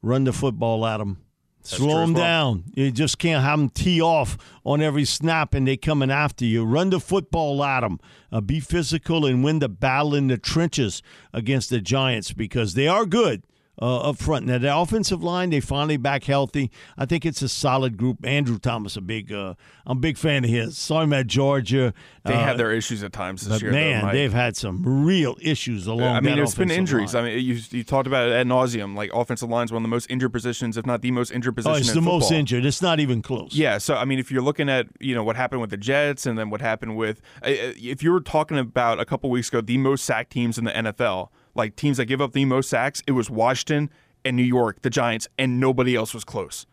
run 0.02 0.24
the 0.24 0.32
football 0.32 0.84
at 0.86 0.96
them. 0.98 1.18
Slow 1.76 2.00
them 2.00 2.14
well. 2.14 2.24
down. 2.24 2.64
You 2.74 2.90
just 2.90 3.18
can't 3.18 3.44
have 3.44 3.58
them 3.58 3.68
tee 3.68 4.00
off 4.00 4.38
on 4.64 4.80
every 4.80 5.04
snap 5.04 5.54
and 5.54 5.66
they 5.66 5.76
coming 5.76 6.10
after 6.10 6.44
you. 6.44 6.64
Run 6.64 6.90
the 6.90 7.00
football 7.00 7.62
at 7.62 7.80
them. 7.80 8.00
Uh, 8.32 8.40
be 8.40 8.60
physical 8.60 9.26
and 9.26 9.44
win 9.44 9.58
the 9.58 9.68
battle 9.68 10.14
in 10.14 10.28
the 10.28 10.38
trenches 10.38 11.02
against 11.32 11.70
the 11.70 11.80
Giants 11.80 12.32
because 12.32 12.74
they 12.74 12.88
are 12.88 13.04
good 13.04 13.42
uh, 13.80 14.10
up 14.10 14.18
front. 14.18 14.46
Now 14.46 14.58
the 14.58 14.76
offensive 14.76 15.22
line, 15.22 15.50
they 15.50 15.60
finally 15.60 15.96
back 15.96 16.24
healthy. 16.24 16.70
I 16.96 17.06
think 17.06 17.24
it's 17.24 17.42
a 17.42 17.48
solid 17.48 17.96
group. 17.96 18.24
Andrew 18.24 18.58
Thomas, 18.58 18.96
a 18.96 19.00
big, 19.00 19.32
uh, 19.32 19.54
I'm 19.86 19.98
a 19.98 20.00
big 20.00 20.18
fan 20.18 20.44
of 20.44 20.50
his. 20.50 20.76
Saw 20.76 21.02
him 21.02 21.12
at 21.12 21.26
Georgia. 21.26 21.94
They 22.24 22.34
uh, 22.34 22.44
had 22.44 22.58
their 22.58 22.72
issues 22.72 23.02
at 23.02 23.12
times 23.12 23.46
this 23.46 23.62
year. 23.62 23.70
Man, 23.70 24.06
though, 24.06 24.12
they've 24.12 24.32
had 24.32 24.56
some 24.56 24.82
real 25.04 25.36
issues 25.40 25.86
along. 25.86 26.16
I 26.16 26.20
mean, 26.20 26.38
it's 26.38 26.54
been 26.54 26.70
injuries. 26.70 27.14
Line. 27.14 27.24
I 27.24 27.28
mean, 27.28 27.44
you, 27.44 27.60
you 27.70 27.84
talked 27.84 28.06
about 28.06 28.28
it 28.28 28.32
ad 28.32 28.46
nauseum. 28.46 28.96
Like 28.96 29.12
offensive 29.14 29.48
line 29.48 29.64
is 29.64 29.72
one 29.72 29.82
of 29.82 29.84
the 29.84 29.88
most 29.88 30.10
injured 30.10 30.32
positions, 30.32 30.76
if 30.76 30.84
not 30.84 31.02
the 31.02 31.10
most 31.10 31.30
injured 31.30 31.54
position. 31.54 31.74
Oh, 31.74 31.78
it's 31.78 31.88
the 31.88 31.94
football. 31.94 32.20
most 32.20 32.32
injured. 32.32 32.64
It's 32.64 32.82
not 32.82 33.00
even 33.00 33.22
close. 33.22 33.54
Yeah. 33.54 33.78
So 33.78 33.96
I 33.96 34.04
mean, 34.04 34.18
if 34.18 34.30
you're 34.30 34.42
looking 34.42 34.68
at 34.68 34.88
you 35.00 35.14
know 35.14 35.22
what 35.22 35.36
happened 35.36 35.60
with 35.60 35.70
the 35.70 35.76
Jets 35.76 36.26
and 36.26 36.38
then 36.38 36.50
what 36.50 36.60
happened 36.60 36.96
with, 36.96 37.20
uh, 37.42 37.48
if 37.48 38.02
you 38.02 38.12
were 38.12 38.20
talking 38.20 38.58
about 38.58 39.00
a 39.00 39.04
couple 39.04 39.30
weeks 39.30 39.48
ago, 39.48 39.60
the 39.60 39.78
most 39.78 40.04
sacked 40.04 40.30
teams 40.30 40.58
in 40.58 40.64
the 40.64 40.72
NFL, 40.72 41.28
like 41.58 41.76
teams 41.76 41.98
that 41.98 42.06
give 42.06 42.20
up 42.20 42.32
the 42.32 42.44
most 42.44 42.70
sacks, 42.70 43.02
it 43.06 43.12
was 43.12 43.28
Washington 43.28 43.90
and 44.24 44.36
New 44.36 44.42
York, 44.42 44.82
the 44.82 44.90
Giants, 44.90 45.28
and 45.38 45.60
nobody 45.60 45.94
else 45.94 46.14
was 46.14 46.24
close. 46.24 46.66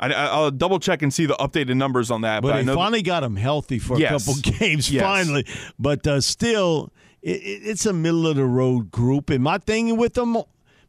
I, 0.00 0.40
will 0.40 0.50
double 0.50 0.80
check 0.80 1.02
and 1.02 1.14
see 1.14 1.24
the 1.24 1.34
updated 1.34 1.76
numbers 1.76 2.10
on 2.10 2.22
that. 2.22 2.42
But, 2.42 2.52
but 2.52 2.66
they 2.66 2.74
finally 2.74 3.02
got 3.02 3.22
him 3.22 3.36
healthy 3.36 3.78
for 3.78 3.98
yes. 3.98 4.26
a 4.26 4.32
couple 4.32 4.52
games, 4.58 4.90
yes. 4.90 5.02
finally. 5.02 5.46
But 5.78 6.06
uh, 6.06 6.20
still, 6.20 6.92
it, 7.22 7.40
it's 7.40 7.86
a 7.86 7.92
middle 7.92 8.26
of 8.26 8.36
the 8.36 8.44
road 8.44 8.90
group. 8.90 9.30
And 9.30 9.42
my 9.42 9.58
thing 9.58 9.96
with 9.96 10.14
them, 10.14 10.36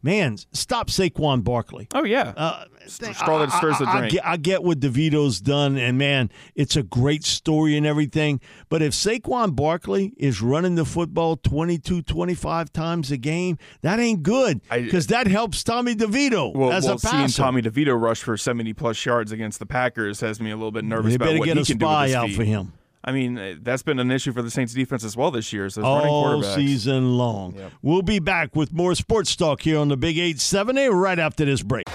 man, 0.06 0.38
stop 0.54 0.88
Saquon 0.88 1.44
Barkley. 1.44 1.88
Oh 1.94 2.04
yeah, 2.06 2.34
Uh, 2.38 2.66
straw 2.88 3.40
that 3.40 3.52
stirs 3.52 3.80
the 3.80 3.86
I, 3.86 3.92
I 3.92 3.98
drink. 4.00 4.14
get, 4.14 4.26
I 4.26 4.38
get 4.38 4.64
what 4.64 4.80
DeVito's 4.80 5.42
done, 5.42 5.76
and 5.78 5.98
man, 5.98 6.30
it's 6.54 6.76
a 6.76 6.84
great 6.84 7.24
story 7.24 7.76
and 7.76 7.86
everything. 7.86 8.40
But 8.70 8.84
if 8.84 8.94
Saquon 8.94 9.56
Barkley 9.56 10.14
is 10.18 10.42
running 10.42 10.76
the 10.76 10.86
football 10.86 11.36
22, 11.38 12.04
25 12.04 12.72
times 12.72 13.12
a 13.12 13.18
game, 13.18 13.58
that 13.82 14.00
ain't 14.00 14.22
good 14.22 14.62
because 14.72 15.08
that 15.08 15.26
helps 15.28 15.64
Tommy 15.64 15.96
DeVito 15.96 16.56
well, 16.56 16.72
as 16.72 16.86
well 16.86 16.96
a 16.96 17.00
seeing 17.00 17.14
passer. 17.24 17.42
Tommy 17.42 17.62
DeVito 17.64 18.00
rush 18.00 18.22
for 18.22 18.38
70 18.38 18.74
plus 18.74 19.04
yards 19.04 19.32
against 19.32 19.58
the 19.60 19.66
Packers 19.66 20.20
has 20.22 20.40
me 20.40 20.52
a 20.52 20.56
little 20.56 20.72
bit 20.72 20.86
nervous 20.86 21.10
they 21.12 21.16
about 21.16 21.26
better 21.26 21.40
what 21.40 21.46
get 21.46 21.58
he 21.58 21.64
a 21.64 21.66
can 21.66 21.78
do 21.80 21.86
with 21.86 21.92
spy 21.92 22.06
his 22.08 22.16
out 22.16 22.28
feet. 22.28 22.36
for 22.36 22.44
him 22.44 22.74
I 23.08 23.12
mean, 23.12 23.38
uh, 23.38 23.56
that's 23.62 23.84
been 23.84 24.00
an 24.00 24.10
issue 24.10 24.34
for 24.34 24.42
the 24.42 24.50
Saints 24.50 24.74
defense 24.74 25.04
as 25.04 25.16
well 25.16 25.30
this 25.30 25.54
year. 25.54 25.70
So 25.70 25.82
it's 25.82 25.86
running 25.86 26.10
all 26.10 26.42
quarterbacks. 26.42 26.56
season 26.56 27.18
long. 27.18 27.54
Yep. 27.56 27.72
We'll 27.84 28.02
be 28.02 28.18
back 28.18 28.56
with 28.56 28.74
more 28.74 28.96
sports 28.96 29.36
talk 29.36 29.62
here 29.62 29.78
on 29.78 29.90
the 29.90 29.96
Big 29.98 30.18
870 30.18 30.88
right 30.90 31.20
after 31.20 31.46
this 31.46 31.62
break. 31.62 31.86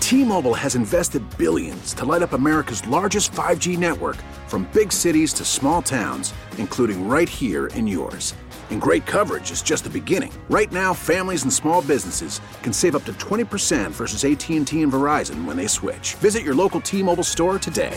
T-Mobile 0.00 0.52
has 0.52 0.74
invested 0.74 1.22
billions 1.38 1.94
to 1.94 2.04
light 2.04 2.20
up 2.20 2.34
America's 2.34 2.86
largest 2.86 3.32
5G 3.32 3.78
network 3.78 4.16
from 4.46 4.68
big 4.74 4.92
cities 4.92 5.32
to 5.32 5.44
small 5.46 5.80
towns, 5.80 6.34
including 6.58 7.08
right 7.08 7.28
here 7.28 7.68
in 7.68 7.86
yours. 7.86 8.34
And 8.68 8.80
great 8.80 9.06
coverage 9.06 9.50
is 9.50 9.62
just 9.62 9.84
the 9.84 9.90
beginning. 9.90 10.32
Right 10.50 10.70
now, 10.70 10.92
families 10.92 11.44
and 11.44 11.52
small 11.52 11.80
businesses 11.80 12.40
can 12.62 12.74
save 12.74 12.94
up 12.94 13.04
to 13.04 13.12
20% 13.14 13.90
versus 13.92 14.24
AT&T 14.24 14.56
and 14.82 14.92
Verizon 14.92 15.46
when 15.46 15.56
they 15.56 15.66
switch. 15.66 16.14
Visit 16.16 16.42
your 16.42 16.54
local 16.54 16.80
T-Mobile 16.82 17.24
store 17.24 17.58
today. 17.58 17.96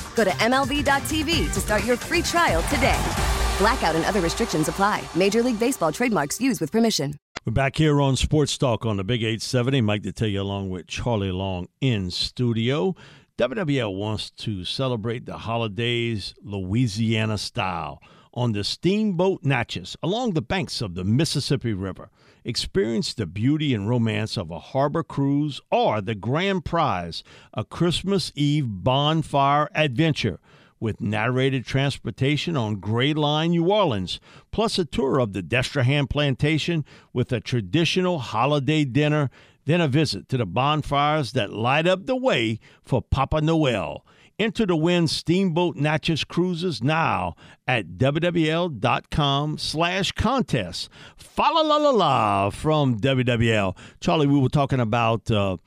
Go 0.15 0.23
to 0.23 0.29
MLB.tv 0.31 1.53
to 1.53 1.59
start 1.59 1.85
your 1.85 1.97
free 1.97 2.21
trial 2.21 2.61
today. 2.63 3.01
Blackout 3.57 3.95
and 3.95 4.05
other 4.05 4.21
restrictions 4.21 4.67
apply. 4.67 5.03
Major 5.15 5.43
League 5.43 5.59
Baseball 5.59 5.91
trademarks 5.91 6.41
used 6.41 6.61
with 6.61 6.71
permission. 6.71 7.15
We're 7.45 7.53
back 7.53 7.75
here 7.75 7.99
on 7.99 8.15
Sports 8.15 8.57
Talk 8.57 8.85
on 8.85 8.97
the 8.97 9.03
Big 9.03 9.23
870. 9.23 9.81
Mike 9.81 10.03
Detillier 10.03 10.41
along 10.41 10.69
with 10.69 10.87
Charlie 10.87 11.31
Long 11.31 11.67
in 11.79 12.11
studio. 12.11 12.95
WWL 13.37 13.95
wants 13.95 14.29
to 14.31 14.63
celebrate 14.63 15.25
the 15.25 15.37
holidays 15.37 16.35
Louisiana 16.43 17.39
style 17.39 17.99
on 18.33 18.53
the 18.53 18.63
Steamboat 18.63 19.43
Natchez 19.43 19.97
along 20.01 20.33
the 20.33 20.41
banks 20.41 20.81
of 20.81 20.95
the 20.95 21.03
Mississippi 21.03 21.73
River. 21.73 22.09
Experience 22.43 23.13
the 23.13 23.25
beauty 23.25 23.73
and 23.73 23.87
romance 23.87 24.37
of 24.37 24.49
a 24.49 24.59
harbor 24.59 25.03
cruise 25.03 25.61
or 25.71 26.01
the 26.01 26.15
grand 26.15 26.65
prize, 26.65 27.23
a 27.53 27.63
Christmas 27.63 28.31
Eve 28.35 28.65
bonfire 28.67 29.69
adventure 29.75 30.39
with 30.79 30.99
narrated 30.99 31.63
transportation 31.63 32.57
on 32.57 32.77
Gray 32.77 33.13
Line, 33.13 33.51
New 33.51 33.71
Orleans, 33.71 34.19
plus 34.49 34.79
a 34.79 34.85
tour 34.85 35.19
of 35.19 35.33
the 35.33 35.43
Destrehan 35.43 36.09
Plantation 36.09 36.83
with 37.13 37.31
a 37.31 37.39
traditional 37.39 38.17
holiday 38.17 38.83
dinner, 38.83 39.29
then 39.65 39.79
a 39.79 39.87
visit 39.87 40.27
to 40.29 40.37
the 40.37 40.45
bonfires 40.47 41.33
that 41.33 41.53
light 41.53 41.85
up 41.85 42.07
the 42.07 42.15
way 42.15 42.59
for 42.83 43.03
Papa 43.03 43.41
Noel. 43.41 44.03
Enter 44.41 44.65
to 44.65 44.75
win 44.75 45.07
Steamboat 45.07 45.75
Natchez 45.75 46.23
Cruises 46.23 46.81
now 46.81 47.35
at 47.67 47.89
WWL.com 47.99 49.59
slash 49.59 50.11
contest. 50.13 50.89
Fa 51.15 51.43
la 51.43 51.61
la 51.61 51.77
la 51.77 51.89
la 51.91 52.49
from 52.49 52.99
WWL. 52.99 53.77
Charlie, 53.99 54.25
we 54.25 54.39
were 54.39 54.49
talking 54.49 54.79
about 54.79 55.29
uh, 55.29 55.57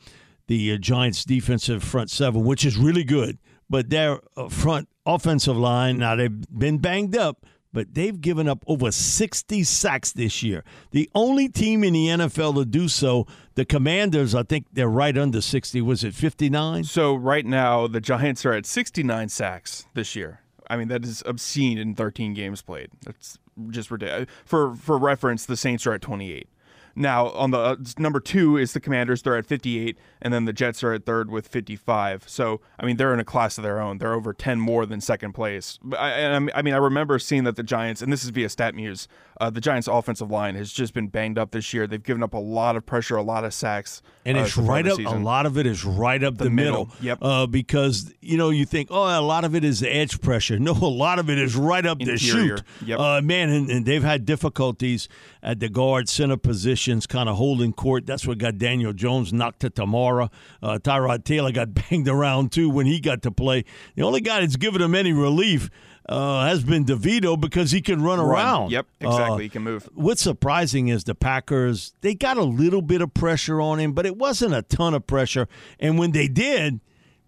the 0.49 0.73
uh, 0.73 0.79
Giants' 0.79 1.25
defensive 1.25 1.85
front 1.85 2.11
seven, 2.11 2.43
which 2.43 2.65
is 2.65 2.77
really 2.77 3.05
good, 3.05 3.39
but 3.71 3.91
their 3.91 4.19
uh, 4.37 4.49
front 4.49 4.89
offensive 5.07 5.57
line, 5.57 5.99
now 5.99 6.17
they've 6.17 6.59
been 6.59 6.79
banged 6.79 7.17
up, 7.17 7.47
but 7.75 7.93
they've 7.93 8.19
given 8.19 8.49
up 8.49 8.65
over 8.67 8.91
60 8.91 9.65
sacks 9.65 10.13
this 10.13 10.43
year. 10.43 10.65
The 10.93 11.11
only 11.15 11.49
team 11.49 11.85
in 11.85 11.93
the 11.93 12.07
NFL 12.07 12.55
to 12.55 12.65
do 12.65 12.89
so, 12.89 13.27
the 13.57 13.67
Commanders, 13.67 14.35
I 14.35 14.45
think 14.45 14.67
they're 14.73 14.89
right 14.89 15.19
under 15.19 15.43
60. 15.43 15.83
Was 15.83 16.05
it 16.05 16.15
59? 16.15 16.85
So 16.85 17.15
right 17.15 17.45
now 17.45 17.87
the 17.87 18.01
Giants 18.01 18.47
are 18.47 18.53
at 18.55 18.65
69 18.65 19.29
sacks 19.29 19.85
this 19.93 20.17
year. 20.17 20.41
I 20.71 20.77
mean 20.77 20.89
that 20.89 21.05
is 21.05 21.23
obscene 21.27 21.77
in 21.77 21.95
13 21.95 22.33
games 22.33 22.63
played. 22.63 22.89
That's 23.05 23.39
just 23.69 23.91
ridiculous. 23.91 24.29
For 24.47 24.75
for 24.75 24.97
reference, 24.97 25.45
the 25.45 25.57
Saints 25.57 25.87
are 25.87 25.93
at 25.93 26.01
28. 26.01 26.49
Now 26.97 27.29
on 27.31 27.51
the 27.51 27.59
uh, 27.59 27.77
number 27.99 28.21
two 28.21 28.57
is 28.57 28.73
the 28.73 28.81
Commanders. 28.81 29.23
They're 29.23 29.37
at 29.37 29.47
58, 29.47 29.99
and 30.23 30.33
then 30.33 30.45
the 30.45 30.53
Jets 30.53 30.83
are 30.85 30.93
at 30.93 31.05
third 31.05 31.31
with 31.31 31.49
55. 31.49 32.25
So 32.29 32.61
I 32.79 32.87
mean 32.87 32.97
they're 32.97 33.13
in 33.15 33.21
a 33.21 33.25
class 33.25 33.59
of 33.59 33.65
their 33.65 33.81
own. 33.81 33.99
They're 33.99 34.15
over 34.15 34.33
10 34.33 34.61
more 34.61 34.87
than 34.87 35.01
second 35.01 35.33
place. 35.33 35.79
But 35.83 35.99
I, 35.99 36.35
I 36.55 36.63
mean 36.63 36.75
I 36.75 36.79
remember 36.79 37.19
seeing 37.19 37.45
that 37.45 37.57
the 37.57 37.63
Giants, 37.63 38.03
and 38.03 38.13
this 38.13 38.23
is 38.25 38.31
via 38.31 38.47
StatMuse, 38.49 39.07
uh, 39.41 39.51
the 39.51 39.61
Giants' 39.61 39.89
offensive 39.89 40.31
line 40.31 40.55
has 40.55 40.73
just 40.73 40.95
been 40.95 41.09
banged 41.09 41.39
up 41.39 41.51
this 41.51 41.75
year. 41.75 41.87
They've 41.87 42.03
given 42.03 42.23
up 42.23 42.35
a 42.35 42.39
lot 42.39 42.77
of 42.77 42.87
pressure, 42.87 43.17
a 43.17 43.23
lot 43.23 43.45
of 43.45 43.53
sacks, 43.53 44.01
And 44.25 44.39
uh, 44.39 44.43
it's 44.43 44.57
right 44.57 44.87
up. 44.87 44.97
season. 44.97 45.23
A 45.23 45.25
lot 45.25 45.47
of 45.47 45.59
it 45.59 45.67
is 45.67 45.85
right 45.85 46.23
up 46.23 46.39
the, 46.39 46.45
The 46.45 46.51
middle. 46.51 46.87
middle, 46.87 46.95
yep. 47.05 47.19
Uh, 47.21 47.47
because 47.49 48.13
you 48.21 48.37
know 48.37 48.51
you 48.51 48.65
think, 48.65 48.89
oh, 48.93 49.03
a 49.03 49.21
lot 49.21 49.45
of 49.45 49.55
it 49.57 49.65
is 49.65 49.83
edge 49.83 50.21
pressure. 50.21 50.59
No, 50.61 50.73
a 50.81 50.87
lot 50.87 51.19
of 51.19 51.29
it 51.29 51.39
is 51.39 51.57
right 51.57 51.85
up 51.85 51.99
the 51.99 52.13
Interior, 52.13 52.59
shoot. 52.59 52.63
yep. 52.87 52.99
Uh, 53.01 53.21
man, 53.23 53.49
and, 53.51 53.69
and 53.71 53.85
they've 53.87 54.05
had 54.05 54.25
difficulties 54.25 55.09
at 55.43 55.59
the 55.61 55.69
guard 55.69 56.09
center 56.09 56.37
positions, 56.85 57.07
kind 57.07 57.29
of 57.29 57.37
holding 57.37 57.73
court. 57.73 58.07
That's 58.07 58.27
what 58.27 58.39
got 58.39 58.59
Daniel 58.59 58.93
Jones 58.93 59.33
knocked 59.33 59.61
to 59.61 59.71
Tamara. 59.71 60.31
Uh, 60.63 60.79
Tyrod 60.79 61.25
Taylor 61.25 61.53
got 61.53 61.75
banged 61.91 62.09
around 62.09 62.53
too 62.53 62.69
when 62.71 62.87
he 62.87 63.01
got 63.01 63.23
to 63.23 63.31
play. 63.31 63.65
The 63.97 64.03
only 64.03 64.21
guy 64.21 64.41
that's 64.41 64.57
given 64.57 64.83
him 64.83 64.95
any 64.95 65.13
relief. 65.13 65.71
Uh, 66.07 66.45
has 66.45 66.63
been 66.63 66.85
DeVito 66.85 67.41
because 67.41 67.71
he 67.71 67.81
can 67.81 68.03
run, 68.03 68.19
Run. 68.21 68.29
around. 68.29 68.71
Yep, 68.73 68.87
Uh, 69.03 69.09
exactly. 69.09 69.43
he 69.45 69.49
can 69.49 69.63
move. 69.63 69.89
What's 69.95 70.21
surprising 70.21 70.89
is 70.89 71.05
the 71.05 71.15
Packers, 71.15 71.95
they 72.03 72.15
got 72.15 72.37
a 72.37 72.43
little 72.43 72.83
bit 72.83 73.01
of 73.01 73.15
pressure 73.15 73.59
on 73.59 73.79
him, 73.81 73.95
but 73.95 74.05
it 74.05 74.19
wasn't 74.19 74.53
a 74.53 74.61
ton 74.61 74.93
of 74.93 75.07
pressure. 75.07 75.49
And 75.81 75.99
when 75.99 76.11
they 76.11 76.29
did, 76.29 76.81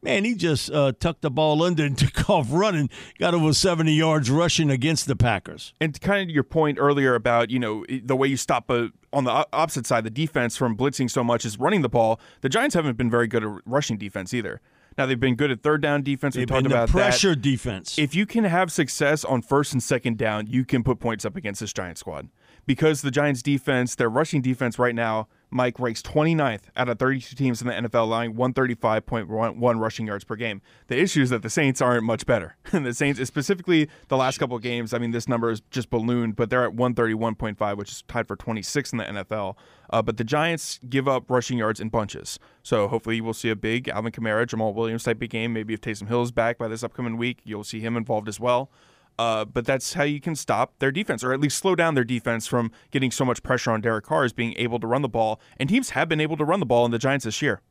man, 0.02 0.24
he 0.24 0.34
just 0.34 0.70
uh, 0.70 0.92
tucked 0.98 1.22
the 1.22 1.30
ball 1.30 1.62
under 1.62 1.84
and 1.84 1.96
took 1.98 2.28
off 2.30 2.48
running, 2.50 2.90
got 3.18 3.34
over 3.34 3.52
70 3.52 3.92
yards 3.92 4.30
rushing 4.30 4.70
against 4.70 5.06
the 5.06 5.16
Packers. 5.16 5.74
And 5.80 5.98
kind 6.00 6.28
of 6.28 6.34
your 6.34 6.44
point 6.44 6.78
earlier 6.80 7.14
about 7.14 7.50
you 7.50 7.58
know 7.58 7.84
the 7.88 8.16
way 8.16 8.28
you 8.28 8.36
stop 8.36 8.70
a, 8.70 8.90
on 9.12 9.24
the 9.24 9.46
opposite 9.52 9.86
side 9.86 10.04
the 10.04 10.10
defense 10.10 10.56
from 10.56 10.76
blitzing 10.76 11.10
so 11.10 11.24
much 11.24 11.44
is 11.44 11.58
running 11.58 11.82
the 11.82 11.88
ball. 11.88 12.20
The 12.40 12.48
Giants 12.48 12.74
haven't 12.74 12.96
been 12.96 13.10
very 13.10 13.26
good 13.26 13.44
at 13.44 13.50
rushing 13.64 13.96
defense 13.98 14.32
either. 14.34 14.60
Now 14.98 15.04
they've 15.04 15.20
been 15.20 15.36
good 15.36 15.50
at 15.50 15.62
third 15.62 15.82
down 15.82 16.02
defense. 16.02 16.36
We 16.36 16.40
They've 16.42 16.48
talked 16.48 16.62
been 16.62 16.70
the 16.72 16.86
that. 16.86 16.88
pressure 16.88 17.34
defense. 17.34 17.98
If 17.98 18.14
you 18.14 18.24
can 18.24 18.44
have 18.44 18.72
success 18.72 19.24
on 19.24 19.42
first 19.42 19.72
and 19.72 19.82
second 19.82 20.16
down, 20.16 20.46
you 20.46 20.64
can 20.64 20.82
put 20.82 21.00
points 21.00 21.24
up 21.24 21.36
against 21.36 21.60
this 21.60 21.72
Giants 21.72 22.00
squad. 22.00 22.28
Because 22.66 23.02
the 23.02 23.10
Giants 23.10 23.42
defense, 23.42 23.94
their 23.94 24.08
rushing 24.08 24.40
defense 24.40 24.78
right 24.78 24.94
now, 24.94 25.28
Mike 25.50 25.78
ranks 25.78 26.02
29th 26.02 26.62
out 26.76 26.88
of 26.88 26.98
32 26.98 27.36
teams 27.36 27.60
in 27.62 27.68
the 27.68 27.74
NFL, 27.74 28.02
allowing 28.02 28.34
135.1 28.34 29.80
rushing 29.80 30.06
yards 30.06 30.24
per 30.24 30.36
game. 30.36 30.60
The 30.88 30.98
issue 30.98 31.22
is 31.22 31.30
that 31.30 31.42
the 31.42 31.50
Saints 31.50 31.80
aren't 31.80 32.04
much 32.04 32.26
better. 32.26 32.56
the 32.72 32.92
Saints, 32.92 33.24
specifically 33.26 33.88
the 34.08 34.16
last 34.16 34.38
couple 34.38 34.56
of 34.56 34.62
games, 34.62 34.92
I 34.92 34.98
mean, 34.98 35.12
this 35.12 35.28
number 35.28 35.50
is 35.50 35.60
just 35.70 35.90
ballooned, 35.90 36.36
but 36.36 36.50
they're 36.50 36.64
at 36.64 36.74
131.5, 36.74 37.76
which 37.76 37.90
is 37.90 38.02
tied 38.08 38.26
for 38.26 38.36
26 38.36 38.92
in 38.92 38.98
the 38.98 39.04
NFL. 39.04 39.54
Uh, 39.88 40.02
but 40.02 40.16
the 40.16 40.24
Giants 40.24 40.80
give 40.88 41.06
up 41.06 41.30
rushing 41.30 41.58
yards 41.58 41.80
in 41.80 41.88
bunches. 41.88 42.38
So 42.62 42.88
hopefully 42.88 43.20
we'll 43.20 43.34
see 43.34 43.50
a 43.50 43.56
big 43.56 43.88
Alvin 43.88 44.12
Kamara, 44.12 44.46
Jamaal 44.46 44.74
Williams 44.74 45.04
type 45.04 45.22
of 45.22 45.28
game. 45.28 45.52
Maybe 45.52 45.74
if 45.74 45.80
Taysom 45.80 46.08
Hill 46.08 46.22
is 46.22 46.32
back 46.32 46.58
by 46.58 46.66
this 46.68 46.82
upcoming 46.82 47.16
week, 47.16 47.40
you'll 47.44 47.64
see 47.64 47.80
him 47.80 47.96
involved 47.96 48.28
as 48.28 48.40
well. 48.40 48.70
Uh, 49.18 49.44
but 49.44 49.64
that's 49.64 49.94
how 49.94 50.02
you 50.02 50.20
can 50.20 50.34
stop 50.34 50.78
their 50.78 50.92
defense, 50.92 51.24
or 51.24 51.32
at 51.32 51.40
least 51.40 51.58
slow 51.58 51.74
down 51.74 51.94
their 51.94 52.04
defense 52.04 52.46
from 52.46 52.70
getting 52.90 53.10
so 53.10 53.24
much 53.24 53.42
pressure 53.42 53.70
on 53.70 53.80
Derek 53.80 54.04
Carr, 54.04 54.24
is 54.24 54.32
being 54.32 54.54
able 54.56 54.78
to 54.80 54.86
run 54.86 55.02
the 55.02 55.08
ball. 55.08 55.40
And 55.56 55.68
teams 55.68 55.90
have 55.90 56.08
been 56.08 56.20
able 56.20 56.36
to 56.36 56.44
run 56.44 56.60
the 56.60 56.66
ball 56.66 56.84
in 56.84 56.90
the 56.90 56.98
Giants 56.98 57.24
this 57.24 57.40
year. 57.40 57.62